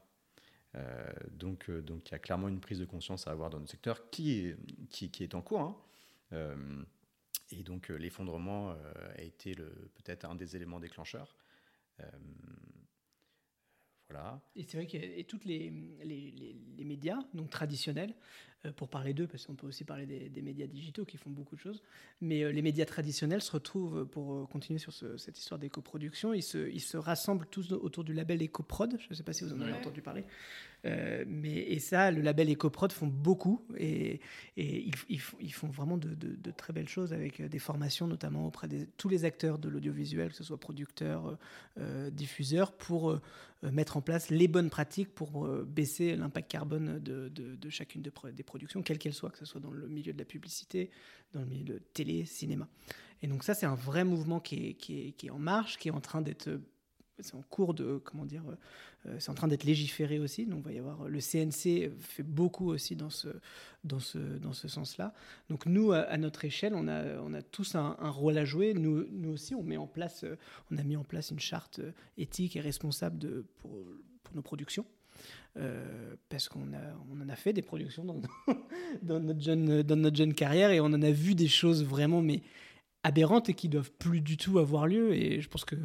Euh, 0.75 1.13
donc, 1.31 1.71
donc 1.71 2.09
il 2.09 2.11
y 2.11 2.15
a 2.15 2.19
clairement 2.19 2.49
une 2.49 2.59
prise 2.59 2.79
de 2.79 2.85
conscience 2.85 3.27
à 3.27 3.31
avoir 3.31 3.49
dans 3.49 3.59
notre 3.59 3.71
secteur 3.71 4.09
qui 4.09 4.39
est, 4.39 4.57
qui, 4.89 5.23
est 5.23 5.35
en 5.35 5.41
cours. 5.41 5.61
Hein. 5.61 5.77
Euh, 6.33 6.83
et 7.51 7.63
donc 7.63 7.91
euh, 7.91 7.95
l'effondrement 7.95 8.71
euh, 8.71 8.75
a 9.17 9.21
été 9.21 9.55
peut-être 9.55 10.25
un 10.25 10.35
des 10.35 10.55
éléments 10.55 10.79
déclencheurs. 10.79 11.35
Euh, 12.01 12.05
voilà. 14.09 14.41
Et 14.55 14.63
c'est 14.63 14.77
vrai 14.77 14.87
que 14.87 15.21
toutes 15.23 15.45
les, 15.45 15.69
les, 16.03 16.31
les, 16.31 16.55
les, 16.77 16.83
médias 16.83 17.19
donc 17.33 17.49
traditionnels, 17.49 18.11
euh, 18.11 18.54
pour 18.71 18.89
parler 18.89 19.13
d'eux, 19.13 19.27
parce 19.27 19.45
qu'on 19.45 19.55
peut 19.55 19.67
aussi 19.67 19.83
parler 19.83 20.05
des, 20.05 20.29
des, 20.29 20.41
médias 20.41 20.67
digitaux 20.67 21.05
qui 21.05 21.17
font 21.17 21.29
beaucoup 21.29 21.55
de 21.55 21.61
choses, 21.61 21.81
mais 22.21 22.43
euh, 22.43 22.51
les 22.51 22.61
médias 22.61 22.85
traditionnels 22.85 23.41
se 23.41 23.51
retrouvent, 23.51 24.05
pour 24.05 24.47
continuer 24.49 24.79
sur 24.79 24.93
ce, 24.93 25.17
cette 25.17 25.37
histoire 25.39 25.59
d'éco-production, 25.59 26.33
ils 26.33 26.43
se, 26.43 26.69
ils 26.69 26.81
se 26.81 26.97
rassemblent 26.97 27.47
tous 27.47 27.71
autour 27.71 28.03
du 28.03 28.13
label 28.13 28.41
EcoProd, 28.43 28.97
je 28.99 29.07
ne 29.09 29.15
sais 29.15 29.23
pas 29.23 29.33
si 29.33 29.43
vous 29.43 29.53
en 29.53 29.61
avez 29.61 29.71
ouais. 29.71 29.77
entendu 29.77 30.01
parler, 30.01 30.25
euh, 30.85 31.23
mais, 31.27 31.55
et 31.55 31.79
ça, 31.79 32.11
le 32.11 32.21
label 32.21 32.51
EcoProd 32.51 32.91
font 32.91 33.07
beaucoup, 33.07 33.65
et, 33.77 34.19
et 34.55 34.83
ils, 34.83 34.93
ils, 35.09 35.21
ils, 35.39 35.53
font 35.53 35.67
vraiment 35.67 35.97
de, 35.97 36.09
de, 36.13 36.35
de, 36.35 36.51
très 36.51 36.73
belles 36.73 36.89
choses 36.89 37.11
avec 37.11 37.41
des 37.41 37.59
formations, 37.59 38.07
notamment 38.07 38.45
auprès 38.45 38.67
de 38.67 38.85
tous 38.97 39.09
les 39.09 39.25
acteurs 39.25 39.57
de 39.57 39.67
l'audiovisuel, 39.67 40.29
que 40.29 40.35
ce 40.35 40.43
soit 40.43 40.59
producteurs, 40.59 41.37
euh, 41.79 42.09
diffuseurs, 42.11 42.71
pour 42.71 43.11
euh, 43.11 43.21
mettre 43.71 43.97
en 43.97 44.01
place 44.01 44.29
les 44.29 44.47
bonnes 44.47 44.69
pratiques 44.69 45.13
pour 45.15 45.47
baisser 45.65 46.15
l'impact 46.15 46.51
carbone 46.51 46.99
de, 46.99 47.29
de, 47.29 47.69
chacune 47.69 48.03
des 48.03 48.11
productions, 48.11 48.43
quelle 48.83 48.97
qu'elle 48.97 49.13
soit, 49.13 49.29
que 49.29 49.39
ce 49.39 49.45
soit 49.45 49.61
dans 49.61 49.71
le 49.71 49.87
milieu 49.87 50.13
de 50.13 50.17
la 50.17 50.25
publicité, 50.25 50.89
dans 51.33 51.41
le 51.41 51.45
milieu 51.45 51.63
de 51.65 51.79
télé, 51.93 52.25
cinéma. 52.25 52.67
Et 53.21 53.27
donc 53.27 53.43
ça, 53.43 53.53
c'est 53.53 53.65
un 53.65 53.75
vrai 53.75 54.03
mouvement 54.03 54.39
qui 54.39 54.77
est, 54.89 55.29
en 55.29 55.39
marche, 55.39 55.77
qui 55.77 55.87
est 55.87 55.91
en 55.91 56.01
train 56.01 56.21
d'être 56.21 56.59
c'est 57.19 57.35
en 57.35 57.41
cours 57.43 57.73
de 57.73 58.01
comment 58.03 58.25
dire 58.25 58.43
euh, 59.05 59.15
c'est 59.19 59.29
en 59.29 59.35
train 59.35 59.47
d'être 59.47 59.63
légiféré 59.63 60.19
aussi. 60.19 60.45
Donc 60.45 60.65
va 60.65 60.73
y 60.73 60.79
avoir 60.79 61.07
le 61.07 61.19
CNC 61.19 61.91
fait 61.97 62.23
beaucoup 62.23 62.69
aussi 62.69 62.97
dans 62.97 63.09
ce 63.09 63.29
dans 63.85 64.01
ce 64.01 64.17
dans 64.17 64.51
ce 64.51 64.67
sens 64.67 64.97
là 64.97 65.13
donc 65.49 65.65
nous 65.65 65.93
à, 65.93 65.99
à 65.99 66.17
notre 66.17 66.43
échelle 66.43 66.73
on 66.75 66.89
a 66.89 67.21
on 67.21 67.33
a 67.33 67.41
tous 67.41 67.75
un, 67.75 67.95
un, 67.99 68.09
rôle 68.09 68.37
à 68.37 68.43
jouer. 68.43 68.73
Nous 68.73 69.05
nous 69.11 69.31
aussi 69.31 69.55
on 69.55 69.63
met 69.63 69.77
en 69.77 69.87
place 69.87 70.25
euh, 70.25 70.35
on 70.71 70.77
a 70.77 70.83
mis 70.83 70.97
en 70.97 71.05
place 71.05 71.31
une 71.31 71.39
charte 71.39 71.79
euh, 71.79 71.93
éthique 72.17 72.57
et 72.57 72.59
responsable 72.59 73.17
de 73.17 73.45
pour, 73.59 73.71
pour 74.23 74.35
nos 74.35 74.41
productions 74.41 74.85
euh, 75.57 76.15
parce 76.29 76.49
qu'on 76.49 76.67
on 77.11 77.21
en 77.21 77.29
a 77.29 77.35
fait 77.35 77.53
des 77.53 77.61
productions 77.61 78.03
dans, 79.01 79.19
notre 79.19 79.41
jeune, 79.41 79.83
dans 79.83 79.95
notre 79.95 80.17
jeune 80.17 80.33
carrière 80.33 80.71
et 80.71 80.79
on 80.79 80.85
en 80.85 81.01
a 81.01 81.11
vu 81.11 81.35
des 81.35 81.47
choses 81.47 81.83
vraiment 81.83 82.21
mais 82.21 82.41
aberrantes 83.03 83.49
et 83.49 83.53
qui 83.53 83.69
doivent 83.69 83.91
plus 83.91 84.19
du 84.19 84.35
tout 84.35 84.57
avoir 84.57 84.87
lieu. 84.87 85.13
Et 85.13 85.39
je 85.39 85.47
pense 85.47 85.63
que 85.63 85.75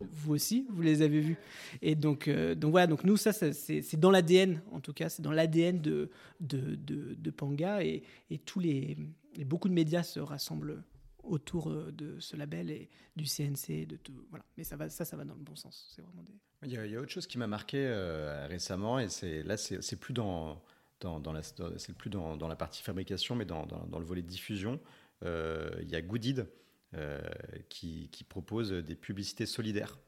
vous 0.00 0.34
aussi, 0.34 0.66
vous 0.70 0.82
les 0.82 1.02
avez 1.02 1.20
vus. 1.20 1.36
Et 1.82 1.94
donc, 1.94 2.26
euh, 2.26 2.54
donc 2.54 2.72
voilà, 2.72 2.86
donc 2.88 3.04
nous, 3.04 3.16
ça, 3.16 3.32
ça, 3.32 3.52
c'est 3.52 3.80
c'est 3.80 3.96
dans 3.96 4.10
l'ADN, 4.10 4.60
en 4.72 4.80
tout 4.80 4.92
cas, 4.92 5.08
c'est 5.08 5.22
dans 5.22 5.30
l'ADN 5.30 5.80
de, 5.80 6.10
de, 6.40 6.74
de, 6.74 7.14
de 7.14 7.30
Panga. 7.30 7.84
Et, 7.84 8.02
et 8.30 8.38
tous 8.38 8.58
les, 8.58 8.96
et 9.38 9.44
beaucoup 9.44 9.68
de 9.68 9.74
médias 9.74 10.02
se 10.02 10.18
rassemblent 10.18 10.82
autour 11.28 11.70
euh, 11.70 11.92
de 11.92 12.18
ce 12.20 12.36
label 12.36 12.70
et 12.70 12.88
du 13.16 13.24
CNC, 13.24 13.86
de 13.86 13.96
tout. 13.96 14.26
Voilà. 14.30 14.44
Mais 14.56 14.64
ça, 14.64 14.76
va, 14.76 14.88
ça, 14.88 15.04
ça 15.04 15.16
va 15.16 15.24
dans 15.24 15.34
le 15.34 15.42
bon 15.42 15.56
sens. 15.56 15.92
C'est 15.94 16.02
vraiment 16.02 16.22
des... 16.22 16.32
Il 16.64 16.72
y, 16.72 16.76
a, 16.76 16.86
il 16.86 16.92
y 16.92 16.96
a 16.96 17.00
autre 17.00 17.12
chose 17.12 17.26
qui 17.26 17.38
m'a 17.38 17.46
marqué 17.46 17.86
euh, 17.86 18.46
récemment, 18.48 18.98
et 18.98 19.08
c'est 19.08 19.42
là, 19.44 19.56
c'est 19.56 19.96
plus 19.96 20.12
dans, 20.12 20.60
dans, 21.00 21.20
dans 21.20 21.32
la, 21.32 21.42
c'est 21.42 21.96
plus 21.96 22.10
dans, 22.10 22.36
dans 22.36 22.48
la 22.48 22.56
partie 22.56 22.82
fabrication, 22.82 23.36
mais 23.36 23.44
dans, 23.44 23.66
dans, 23.66 23.98
le 23.98 24.04
volet 24.04 24.22
diffusion. 24.22 24.80
Euh, 25.24 25.70
il 25.82 25.88
y 25.88 25.94
a 25.94 26.02
Goodid 26.02 26.48
euh, 26.94 27.20
qui, 27.68 28.08
qui 28.10 28.24
propose 28.24 28.72
des 28.72 28.96
publicités 28.96 29.46
solidaires 29.46 29.98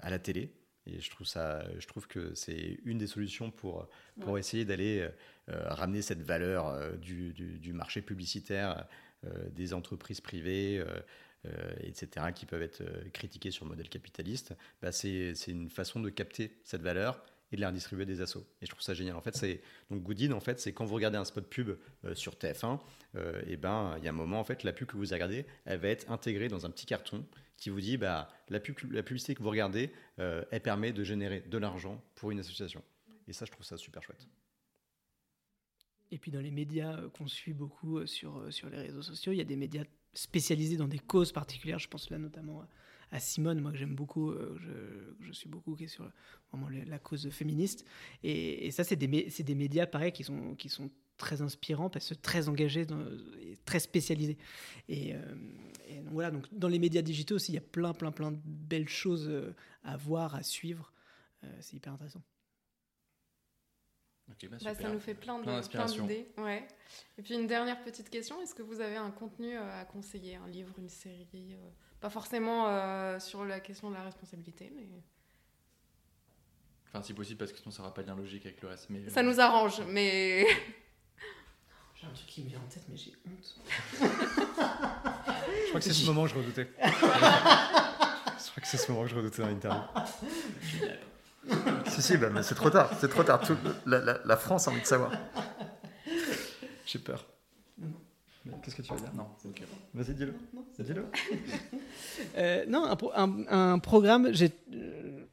à 0.00 0.10
la 0.10 0.18
télé. 0.18 0.52
Et 0.86 1.00
je 1.00 1.10
trouve, 1.10 1.26
ça, 1.26 1.64
je 1.78 1.86
trouve 1.86 2.06
que 2.06 2.34
c'est 2.34 2.78
une 2.84 2.98
des 2.98 3.08
solutions 3.08 3.50
pour, 3.50 3.88
pour 4.20 4.38
essayer 4.38 4.64
d'aller 4.64 5.08
euh, 5.48 5.68
ramener 5.68 6.02
cette 6.02 6.22
valeur 6.22 6.68
euh, 6.68 6.96
du, 6.96 7.32
du, 7.32 7.58
du 7.58 7.72
marché 7.72 8.02
publicitaire 8.02 8.86
des 9.52 9.74
entreprises 9.74 10.20
privées. 10.20 10.78
euh, 10.78 11.00
euh, 11.46 11.74
etc., 11.80 12.26
qui 12.34 12.44
peuvent 12.44 12.62
être 12.62 12.80
euh, 12.80 13.08
critiqués 13.12 13.52
sur 13.52 13.66
le 13.66 13.70
modèle 13.70 13.88
capitaliste, 13.88 14.54
bah, 14.82 14.90
c'est 14.90 15.32
une 15.46 15.70
façon 15.70 16.00
de 16.00 16.10
capter 16.10 16.58
cette 16.64 16.82
valeur 16.82 17.22
et 17.52 17.56
de 17.56 17.60
la 17.60 17.68
redistribuer 17.68 18.04
des 18.04 18.20
assos. 18.20 18.44
Et 18.60 18.66
je 18.66 18.70
trouve 18.70 18.82
ça 18.82 18.94
génial. 18.94 19.16
En 19.16 19.20
fait, 19.20 19.36
c'est 19.36 19.60
donc 19.90 20.02
Goodin, 20.02 20.32
en 20.32 20.40
fait, 20.40 20.58
c'est 20.58 20.72
quand 20.72 20.84
vous 20.84 20.94
regardez 20.94 21.18
un 21.18 21.24
spot 21.24 21.46
pub 21.48 21.78
euh, 22.04 22.14
sur 22.14 22.34
TF1, 22.34 22.80
euh, 23.14 23.40
et 23.46 23.56
ben 23.56 23.94
il 23.98 24.04
y 24.04 24.08
a 24.08 24.10
un 24.10 24.14
moment 24.14 24.40
en 24.40 24.44
fait, 24.44 24.64
la 24.64 24.72
pub 24.72 24.88
que 24.88 24.96
vous 24.96 25.04
regardez, 25.04 25.46
elle 25.64 25.78
va 25.78 25.88
être 25.88 26.10
intégrée 26.10 26.48
dans 26.48 26.66
un 26.66 26.70
petit 26.70 26.86
carton 26.86 27.24
qui 27.56 27.70
vous 27.70 27.80
dit 27.80 27.96
bah 27.96 28.28
la, 28.48 28.60
pub, 28.60 28.76
la 28.92 29.02
publicité 29.02 29.34
que 29.34 29.42
vous 29.42 29.50
regardez, 29.50 29.92
euh, 30.18 30.44
elle 30.50 30.62
permet 30.62 30.92
de 30.92 31.04
générer 31.04 31.40
de 31.40 31.58
l'argent 31.58 32.02
pour 32.16 32.30
une 32.30 32.40
association. 32.40 32.82
Et 33.28 33.32
ça, 33.32 33.44
je 33.44 33.52
trouve 33.52 33.64
ça 33.64 33.76
super 33.76 34.02
chouette. 34.02 34.26
Et 36.12 36.18
puis 36.18 36.30
dans 36.30 36.40
les 36.40 36.50
médias 36.50 36.96
euh, 36.96 37.08
qu'on 37.10 37.26
suit 37.26 37.52
beaucoup 37.52 37.98
euh, 37.98 38.06
sur, 38.06 38.36
euh, 38.38 38.50
sur 38.50 38.70
les 38.70 38.78
réseaux 38.78 39.02
sociaux, 39.02 39.32
il 39.32 39.38
y 39.38 39.40
a 39.40 39.44
des 39.44 39.56
médias 39.56 39.84
spécialisés 40.14 40.76
dans 40.76 40.88
des 40.88 40.98
causes 40.98 41.32
particulières. 41.32 41.78
Je 41.78 41.88
pense 41.88 42.10
là 42.10 42.18
notamment 42.18 42.62
à, 43.10 43.20
Simone, 43.20 43.60
moi 43.60 43.72
que 43.72 43.78
j'aime 43.78 43.94
beaucoup, 43.94 44.32
je, 44.32 45.14
je 45.20 45.32
suis 45.32 45.48
beaucoup 45.48 45.76
qui 45.76 45.84
est 45.84 45.88
sur 45.88 46.10
vraiment 46.50 46.68
la 46.68 46.98
cause 46.98 47.28
féministe. 47.30 47.84
Et, 48.22 48.70
ça, 48.72 48.82
c'est 48.82 48.96
des, 48.96 49.54
médias 49.54 49.86
pareil 49.86 50.12
qui 50.12 50.24
sont, 50.24 50.54
qui 50.56 50.68
sont 50.68 50.90
très 51.16 51.40
inspirants 51.40 51.88
parce 51.88 52.08
que 52.08 52.14
très 52.14 52.48
engagés, 52.48 52.86
et 53.40 53.56
très 53.64 53.78
spécialisés. 53.78 54.38
Et, 54.88 55.12
donc 55.12 56.12
voilà, 56.12 56.30
donc 56.30 56.46
dans 56.52 56.68
les 56.68 56.78
médias 56.78 57.02
digitaux 57.02 57.36
aussi, 57.36 57.52
il 57.52 57.56
y 57.56 57.58
a 57.58 57.62
plein, 57.62 57.92
plein, 57.92 58.10
plein 58.10 58.32
de 58.32 58.40
belles 58.44 58.88
choses 58.88 59.30
à 59.84 59.96
voir, 59.96 60.34
à 60.34 60.42
suivre. 60.42 60.92
C'est 61.60 61.76
hyper 61.76 61.92
intéressant. 61.92 62.22
Bah, 64.28 64.34
Bah, 64.62 64.74
ça 64.74 64.88
nous 64.88 65.00
fait 65.00 65.14
plein 65.14 65.38
d'idées. 65.38 66.28
Ouais. 66.38 66.66
Et 67.18 67.22
puis 67.22 67.34
une 67.34 67.46
dernière 67.46 67.82
petite 67.82 68.10
question, 68.10 68.40
est-ce 68.42 68.54
que 68.54 68.62
vous 68.62 68.80
avez 68.80 68.96
un 68.96 69.10
contenu 69.10 69.56
euh, 69.56 69.80
à 69.80 69.84
conseiller, 69.84 70.36
un 70.36 70.48
livre, 70.48 70.74
une 70.78 70.88
série 70.88 71.26
euh, 71.34 71.70
Pas 72.00 72.10
forcément 72.10 72.66
euh, 72.68 73.18
sur 73.20 73.44
la 73.44 73.60
question 73.60 73.90
de 73.90 73.94
la 73.94 74.02
responsabilité, 74.02 74.72
mais 74.74 74.86
Enfin, 76.88 77.02
si 77.02 77.14
possible, 77.14 77.38
parce 77.38 77.52
que 77.52 77.58
sinon 77.58 77.70
ça 77.70 77.82
n'aura 77.82 77.92
pas 77.92 78.02
de 78.02 78.08
lien 78.08 78.16
logique 78.16 78.46
avec 78.46 78.62
le 78.62 78.68
reste. 78.68 78.88
Mais, 78.90 79.08
ça 79.10 79.22
nous 79.22 79.40
arrange. 79.40 79.82
Mais 79.88 80.46
J'ai 81.94 82.06
un 82.06 82.10
truc 82.10 82.26
qui 82.26 82.42
me 82.42 82.48
vient 82.48 82.60
en 82.60 82.68
tête, 82.68 82.84
mais 82.88 82.96
j'ai 82.96 83.12
honte. 83.26 83.60
Je 83.92 85.68
crois 85.68 85.80
que 85.80 85.86
c'est 85.86 85.92
ce 85.92 86.06
moment 86.06 86.24
que 86.24 86.30
je 86.30 86.34
redoutais. 86.36 86.70
je 86.82 88.50
crois 88.50 88.60
que 88.62 88.66
c'est 88.66 88.76
ce 88.76 88.90
moment 88.90 89.04
que 89.04 89.10
je 89.10 89.16
redoutais 89.16 89.42
dans 89.42 89.48
l'interview. 89.48 89.82
Si, 91.88 92.02
si, 92.02 92.16
bah, 92.16 92.28
mais 92.30 92.42
c'est 92.42 92.54
trop 92.54 92.70
tard. 92.70 92.90
C'est 93.00 93.08
trop 93.08 93.22
tard. 93.22 93.40
Tout- 93.40 93.56
la, 93.86 94.00
la- 94.00 94.20
la 94.24 94.36
France 94.36 94.68
a 94.68 94.70
envie 94.70 94.80
de 94.82 94.86
savoir. 94.86 95.12
J'ai 96.84 96.98
peur. 96.98 97.26
Qu'est-ce 98.62 98.76
que 98.76 98.82
tu 98.82 98.92
vas 98.92 99.00
dire? 99.00 99.12
Non, 99.14 99.26
ok. 99.44 99.62
Vas-y, 99.94 100.14
dis-le. 100.14 100.34
Dis-le. 100.78 101.06
Euh, 102.36 102.64
non, 102.66 102.84
un, 102.84 102.96
pro- 102.96 103.12
un- 103.14 103.46
un 103.48 103.78
programme, 103.78 104.28
j'ai. 104.32 104.50
euh, 104.72 105.24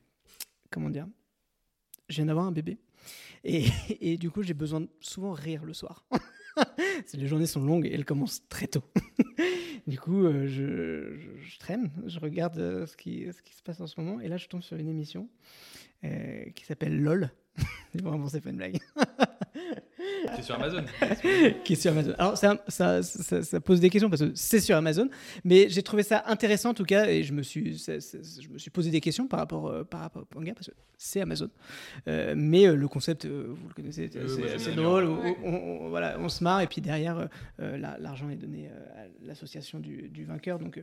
comment 0.69 0.89
dire? 0.89 1.07
Je 2.09 2.15
viens 2.17 2.25
d'avoir 2.25 2.45
un 2.45 2.51
bébé. 2.51 2.77
Et, 3.43 3.65
et 4.01 4.17
du 4.17 4.29
coup, 4.31 4.43
j'ai 4.43 4.53
besoin 4.53 4.81
de 4.81 4.89
souvent 4.99 5.31
rire 5.31 5.63
le 5.65 5.73
soir. 5.73 6.05
Les 7.13 7.27
journées 7.27 7.45
sont 7.47 7.63
longues 7.63 7.85
et 7.85 7.93
elles 7.93 8.05
commencent 8.05 8.47
très 8.49 8.67
tôt. 8.67 8.83
du 9.87 9.97
coup, 9.99 10.25
euh, 10.25 10.47
je, 10.47 11.17
je- 11.17 11.41
je 11.41 11.59
traîne, 11.59 11.91
je 12.05 12.19
regarde 12.19 12.57
euh, 12.57 12.85
ce, 12.85 12.95
qui, 12.97 13.25
ce 13.31 13.41
qui 13.41 13.53
se 13.53 13.61
passe 13.63 13.79
en 13.81 13.87
ce 13.87 13.99
moment. 13.99 14.19
Et 14.21 14.27
là, 14.27 14.37
je 14.37 14.47
tombe 14.47 14.61
sur 14.61 14.77
une 14.77 14.89
émission 14.89 15.27
euh, 16.03 16.43
qui 16.55 16.65
s'appelle 16.65 16.99
LOL. 17.01 17.29
Vraiment, 17.93 18.27
c'est 18.27 18.41
pas 18.41 18.49
une 18.49 18.57
blague. 18.57 18.79
C'est 20.35 20.41
sur 20.41 20.55
Amazon. 20.55 20.83
qui 21.63 21.73
est 21.73 21.75
sur 21.75 21.91
Amazon. 21.91 22.13
Alors, 22.17 22.37
ça, 22.37 22.61
ça, 22.67 23.03
ça- 23.03 23.43
ça 23.43 23.59
pose 23.61 23.79
des 23.79 23.89
questions 23.89 24.09
parce 24.09 24.21
que 24.23 24.31
c'est 24.33 24.59
sur 24.59 24.75
Amazon, 24.75 25.07
mais 25.43 25.69
j'ai 25.69 25.83
trouvé 25.83 26.01
ça 26.03 26.23
intéressant 26.25 26.71
en 26.71 26.73
tout 26.73 26.83
cas 26.85 27.05
et 27.07 27.23
je 27.23 27.31
me 27.33 27.43
suis, 27.43 27.77
je 27.77 28.49
me 28.49 28.57
suis 28.57 28.71
posé 28.71 28.89
des 28.89 29.01
questions 29.01 29.27
par 29.27 29.39
rapport, 29.39 29.67
euh, 29.67 29.83
par 29.83 29.99
rapport 30.01 30.23
au 30.23 30.25
Panga 30.25 30.53
parce 30.53 30.67
que 30.67 30.73
c'est 30.97 31.21
Amazon. 31.21 31.49
Euh, 32.07 32.33
mais 32.35 32.65
euh, 32.67 32.75
le 32.75 32.87
concept, 32.87 33.25
vous 33.27 33.67
le 33.67 33.73
connaissez, 33.75 34.09
c'est 34.11 34.73
bien. 34.73 34.81
drôle. 34.83 35.05
Ouais. 35.09 35.37
On, 35.43 35.49
on- 35.53 35.85
on- 35.85 35.89
voilà, 35.89 36.17
on 36.19 36.29
se 36.29 36.43
marre 36.43 36.61
et 36.61 36.67
puis 36.67 36.81
derrière, 36.81 37.29
la- 37.59 37.97
l'argent 37.99 38.29
est 38.29 38.35
donné 38.35 38.69
à 38.69 39.05
l'association 39.21 39.79
du, 39.79 40.09
du 40.09 40.25
vainqueur. 40.25 40.57
Donc, 40.59 40.81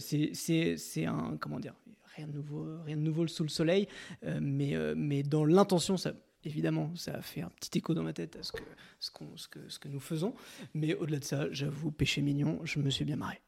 c'est 0.00 1.06
un, 1.06 1.36
comment 1.40 1.60
dire, 1.60 1.74
rien 2.16 2.26
de 2.26 2.32
nouveau, 2.32 2.66
rien 2.84 2.96
de 2.96 3.02
nouveau 3.02 3.26
sous 3.26 3.42
le 3.42 3.48
soleil, 3.48 3.88
euh, 4.24 4.38
mais, 4.42 4.74
euh, 4.74 4.94
mais 4.96 5.22
dans 5.22 5.44
l'intention, 5.44 5.96
ça. 5.96 6.12
Évidemment, 6.42 6.90
ça 6.96 7.12
a 7.16 7.20
fait 7.20 7.42
un 7.42 7.50
petit 7.50 7.76
écho 7.78 7.92
dans 7.92 8.02
ma 8.02 8.14
tête 8.14 8.34
à 8.36 8.42
ce 8.42 8.52
que, 8.52 8.62
ce, 8.98 9.10
qu'on- 9.10 9.36
ce 9.36 9.46
que, 9.46 9.58
ce 9.68 9.78
que 9.78 9.88
nous 9.88 10.00
faisons. 10.00 10.34
Mais 10.72 10.94
au-delà 10.94 11.18
de 11.18 11.24
ça, 11.24 11.52
j'avoue, 11.52 11.92
péché 11.92 12.22
mignon, 12.22 12.60
je 12.64 12.78
me 12.78 12.88
suis 12.88 13.04
bien 13.04 13.16
marré. 13.16 13.42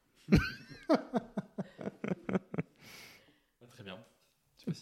Très 3.71 3.83
bien. 3.83 3.97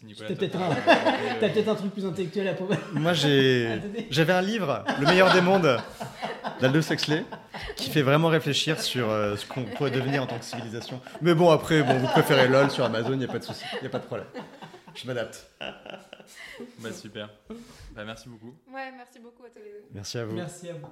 Nicolas, 0.04 0.28
T'as 0.28 0.34
toi, 0.34 0.36
peut-être 0.36 0.52
t'as- 0.52 0.66
un, 0.66 0.70
euh, 0.72 1.34
t'as 1.40 1.48
peut-être 1.48 1.68
un 1.68 1.74
truc 1.74 1.92
plus 1.92 2.04
intellectuel 2.06 2.48
à 2.48 2.54
proposer. 2.54 2.80
Moi, 2.92 3.14
j'ai. 3.14 3.80
J'avais 4.10 4.32
un 4.34 4.42
livre, 4.42 4.84
Le 5.00 5.06
meilleur 5.06 5.32
des 5.32 5.40
mondes, 5.40 5.78
d'Aldous 6.60 6.92
Huxley, 6.92 7.24
qui 7.76 7.90
fait 7.90 8.02
vraiment 8.02 8.28
réfléchir 8.28 8.80
sur 8.80 9.10
euh, 9.10 9.36
ce 9.36 9.46
qu'on 9.46 9.64
pourrait 9.64 9.90
devenir 9.90 10.22
en 10.22 10.26
tant 10.26 10.38
que 10.38 10.44
civilisation. 10.44 11.00
Mais 11.20 11.34
bon, 11.34 11.50
après, 11.50 11.82
bon, 11.82 11.98
vous 11.98 12.08
préférez 12.08 12.48
LOL 12.48 12.70
sur 12.70 12.84
Amazon, 12.84 13.12
il 13.12 13.18
n'y 13.18 13.24
a 13.24 13.28
pas 13.28 13.38
de 13.38 13.44
souci, 13.44 13.64
il 13.74 13.80
n'y 13.82 13.86
a 13.86 13.90
pas 13.90 13.98
de 13.98 14.06
problème. 14.06 14.26
Je 14.94 15.06
m'adapte. 15.06 15.50
Bah, 16.78 16.92
super. 16.92 17.30
Bah, 17.94 18.04
merci 18.04 18.28
beaucoup. 18.28 18.54
ouais, 18.72 18.92
merci 18.96 19.18
beaucoup 19.18 19.44
à 19.44 19.48
tous 19.48 19.58
les 19.58 19.70
deux. 19.70 19.84
Merci 19.92 20.18
à 20.18 20.24
vous. 20.24 20.34
Merci 20.34 20.68
à 20.68 20.74
vous. 20.74 20.86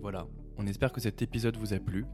Voilà, 0.00 0.26
on 0.56 0.66
espère 0.66 0.92
que 0.92 1.00
cet 1.00 1.22
épisode 1.22 1.56
vous 1.56 1.72
a 1.72 1.78
plu. 1.78 2.04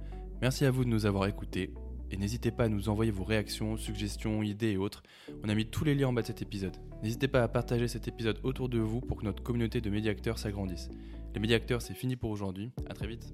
Merci 0.41 0.65
à 0.65 0.71
vous 0.71 0.85
de 0.85 0.89
nous 0.89 1.05
avoir 1.07 1.27
écoutés. 1.27 1.73
Et 2.13 2.19
n'hésitez 2.19 2.51
pas 2.51 2.65
à 2.65 2.69
nous 2.69 2.91
envoyer 2.91 3.11
vos 3.11 3.25
réactions, 3.25 3.79
suggestions, 3.79 4.43
idées 4.43 4.73
et 4.73 4.77
autres. 4.77 5.03
On 5.43 5.49
a 5.49 5.55
mis 5.55 5.67
tous 5.67 5.83
les 5.83 5.95
liens 5.95 6.09
en 6.09 6.13
bas 6.13 6.21
de 6.21 6.27
cet 6.27 6.43
épisode. 6.43 6.77
N'hésitez 7.03 7.27
pas 7.27 7.43
à 7.43 7.49
partager 7.49 7.89
cet 7.89 8.07
épisode 8.07 8.39
autour 8.43 8.69
de 8.69 8.79
vous 8.79 9.01
pour 9.01 9.17
que 9.17 9.25
notre 9.25 9.43
communauté 9.43 9.81
de 9.81 9.89
médiacteurs 9.89 10.39
s'agrandisse. 10.39 10.91
Les 11.35 11.41
médiacteurs, 11.41 11.81
c'est 11.81 11.95
fini 11.95 12.17
pour 12.17 12.31
aujourd'hui. 12.31 12.71
À 12.89 12.95
très 12.95 13.07
vite. 13.07 13.33